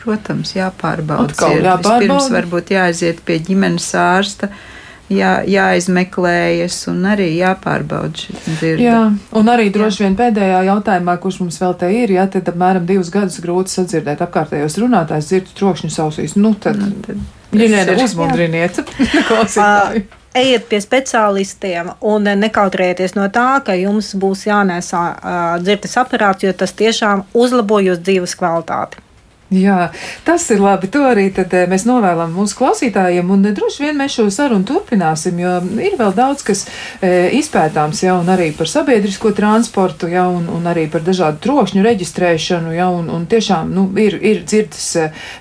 Protams, 0.00 0.54
jāpārbauda. 0.56 1.36
Vispirms 1.36 2.30
varbūt 2.32 2.72
jāaiziet 2.72 3.20
pie 3.28 3.36
ģimenes 3.44 3.90
ārsta. 4.00 4.48
Uh, 4.48 4.77
jā, 5.12 5.32
jāizmeklējas 5.48 6.76
un 6.92 7.06
arī 7.12 7.30
jāpārbauda 7.38 8.24
šī 8.24 8.36
dzirde. 8.44 8.84
Jā, 8.84 9.00
un 9.40 9.50
arī 9.52 9.68
droši 9.74 10.04
vien 10.04 10.18
pēdējā 10.18 10.60
jautājumā, 10.68 11.16
kurš 11.22 11.40
mums 11.44 11.58
vēl 11.62 11.74
te 11.80 11.90
ir, 11.94 12.12
ja 12.18 12.28
tad 12.30 12.50
apmēram 12.52 12.86
divus 12.88 13.12
gadus 13.14 13.40
grūti 13.44 13.74
sadzirdēt 13.74 14.22
apkārtējos 14.26 14.78
runātājs 14.82 15.32
dzirdu 15.32 15.56
trokšņu 15.58 15.90
sausīs. 15.94 16.36
Nu, 16.40 16.54
tad, 16.60 16.80
nu, 16.82 16.92
tad 17.06 17.26
Ģinēna, 17.56 17.96
uzmundriniet 18.04 18.82
klausītāju. 19.28 20.06
Ejiet 20.38 20.66
pie 20.68 20.78
speciālistiem 20.84 21.88
un 22.04 22.28
nekautrējieties 22.38 23.16
no 23.16 23.24
tā, 23.32 23.62
ka 23.64 23.74
jums 23.74 24.12
būs 24.20 24.44
jānēsā 24.46 25.02
uh, 25.16 25.36
dzirdes 25.62 25.96
aparāts, 25.98 26.44
jo 26.44 26.52
tas 26.52 26.76
tiešām 26.76 27.24
uzlabo 27.32 27.80
jūsu 27.82 28.04
dzīves 28.04 28.36
kvalitāti. 28.38 29.00
Jā, 29.48 29.94
tas 30.28 30.44
ir 30.52 30.60
labi. 30.60 30.90
To 30.92 31.06
arī 31.08 31.30
tad, 31.32 31.54
eh, 31.56 31.64
mēs 31.64 31.86
novēlam 31.88 32.34
mūsu 32.36 32.52
klausītājiem, 32.58 33.30
un 33.32 33.46
eh, 33.48 33.54
droši 33.56 33.80
vien 33.86 33.96
mēs 33.96 34.18
šo 34.18 34.26
sarunu 34.28 34.66
turpināsim, 34.68 35.38
jo 35.40 35.54
ir 35.80 35.94
vēl 35.96 36.12
daudz 36.12 36.42
kas 36.44 36.66
e, 37.00 37.30
izpētāms 37.38 38.02
jau 38.02 38.18
arī 38.28 38.50
par 38.52 38.68
sabiedrisko 38.68 39.32
transportu, 39.32 40.10
jau 40.12 40.26
un, 40.36 40.50
un 40.52 40.68
arī 40.68 40.84
par 40.92 41.00
dažādu 41.06 41.40
trokšņu 41.46 41.84
reģistrēšanu, 41.86 42.74
jau 42.76 42.90
un, 42.98 43.08
un 43.08 43.24
tiešām 43.30 43.72
nu, 43.72 43.86
ir, 43.96 44.18
ir 44.20 44.42
dzirdes, 44.44 44.90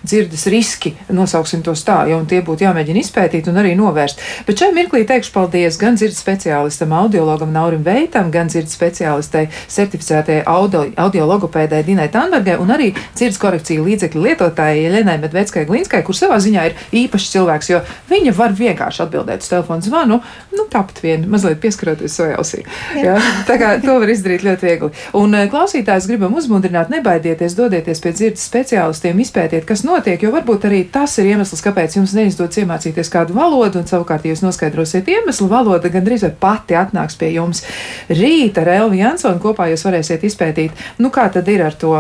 dzirdes 0.08 0.47
riski, 0.53 0.93
nosauksim 1.12 1.66
tos 1.66 1.84
tā, 1.84 2.05
jau 2.08 2.22
un 2.22 2.30
tie 2.32 2.39
būtu 2.45 2.64
jāmēģina 2.64 3.03
izpētīt 3.03 3.51
un 3.51 3.60
arī 3.60 3.76
novērst. 3.76 4.24
Bet 4.47 4.64
šai 4.64 4.72
mirklī 4.78 5.03
teikšu 5.10 5.36
paldies 5.36 5.80
gan 5.82 5.99
dzirdes 5.99 6.22
speciālistam, 6.24 6.95
audiologam 6.95 7.51
Naurim 7.51 7.84
Veitam, 7.84 8.32
gan 8.32 8.47
dzirdes 8.47 8.78
speciālistei 8.80 9.49
certificētajai 9.68 10.47
audio, 10.47 10.88
audiologopēdai 10.95 11.84
Dinai 11.88 12.08
Tanbergai 12.14 12.55
un 12.64 12.72
arī 12.78 12.93
dzirdes 12.95 13.41
korekciju 13.43 13.84
līdzi 13.84 13.97
līdzekļu 13.98 14.24
lietotājai 14.28 14.84
Jelenai 14.84 15.18
Medveckai 15.22 15.66
Glinskai, 15.68 16.04
kur 16.06 16.16
savā 16.18 16.38
ziņā 16.43 16.66
ir 16.70 16.76
īpašs 17.02 17.32
cilvēks, 17.34 17.72
jo 17.72 17.82
viņa 18.12 18.34
var 18.38 18.54
vienkārši 18.58 19.04
atbildēt 19.06 19.43
uz 19.43 19.50
telefonu 19.52 19.86
zvanu, 19.86 20.20
nu 20.54 20.66
tāpat 20.72 21.02
vien 21.04 21.26
mazliet 21.30 21.60
pieskaroties 21.64 22.18
savai 22.18 22.36
ausī. 22.38 22.64
Jā. 22.95 23.08
Jā, 23.08 23.16
tā 23.48 23.58
kā 23.60 23.74
to 23.84 23.98
var 24.02 24.12
izdarīt 24.12 24.45
ļoti 24.45 24.68
viegli. 24.68 24.91
Un 25.18 25.36
eh, 25.38 25.48
klausītājs 25.52 26.10
gribam 26.10 26.36
uzmundrināt, 26.38 26.91
nebaidieties, 26.93 27.56
dodieties 27.58 28.04
pie 28.04 28.14
dzirdes 28.16 28.45
speciālistiem, 28.50 29.22
izpētiet, 29.24 29.66
kas 29.68 29.86
notiek, 29.88 30.22
jo 30.22 30.34
varbūt 30.36 30.68
arī 30.70 30.84
tas 30.91 31.18
ir 31.22 31.32
iemesls, 31.34 31.64
kāpēc 31.66 31.98
jums 32.00 32.16
neizdodas 32.18 32.62
iemācīties 32.62 33.12
kādu 33.14 33.38
valodu, 33.38 33.82
un 33.82 33.89
savukārt, 33.89 34.28
jūs 34.28 34.43
noskaidrosiet 34.45 35.10
iemeslu, 35.14 35.50
valoda 35.52 35.91
gandrīz 35.93 36.28
vai 36.28 36.34
pati 36.48 36.78
atnāks 36.78 37.18
pie 37.20 37.34
jums. 37.38 37.64
Rīt 38.12 38.60
ar 38.62 38.74
Elvi 38.78 39.02
Jansonu 39.02 39.41
kopā 39.43 39.72
jūs 39.72 39.88
varēsiet 39.88 40.28
izpētīt, 40.28 40.88
nu 41.02 41.14
kā 41.14 41.30
tad 41.34 41.50
ir 41.52 41.66
ar 41.66 41.78
to 41.80 41.95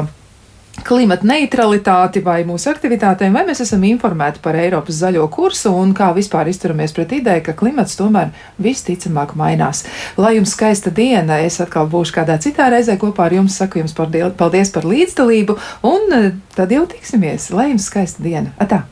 klimata 0.85 1.27
neutralitāti 1.27 2.21
vai 2.25 2.41
mūsu 2.47 2.69
aktivitātēm, 2.71 3.35
vai 3.35 3.45
mēs 3.47 3.61
esam 3.65 3.83
informēti 3.87 4.41
par 4.43 4.57
Eiropas 4.59 4.99
zaļo 5.01 5.27
kursu 5.33 5.73
un 5.75 5.93
kā 5.97 6.09
vispār 6.17 6.49
izturamies 6.51 6.95
pret 6.95 7.15
ideju, 7.19 7.45
ka 7.47 7.55
klimats 7.57 7.97
tomēr 7.99 8.33
visticamāk 8.61 9.35
mainās. 9.39 9.85
Lai 10.17 10.35
jums 10.37 10.55
skaista 10.57 10.93
diena, 10.93 11.39
es 11.45 11.61
atkal 11.63 11.89
būšu 11.91 12.19
kādā 12.19 12.37
citā 12.43 12.69
reizē 12.73 12.97
kopā 13.01 13.27
ar 13.27 13.39
jums, 13.39 13.57
saku 13.59 13.83
jums 13.83 13.95
paldies 13.97 14.73
par 14.75 14.87
līdzdalību, 14.87 15.57
un 15.87 16.19
eh, 16.19 16.29
tad 16.57 16.75
jau 16.75 16.85
tiksimies. 16.89 17.51
Lai 17.55 17.71
jums 17.71 17.89
skaista 17.91 18.23
diena! 18.25 18.55
Atā! 18.61 18.85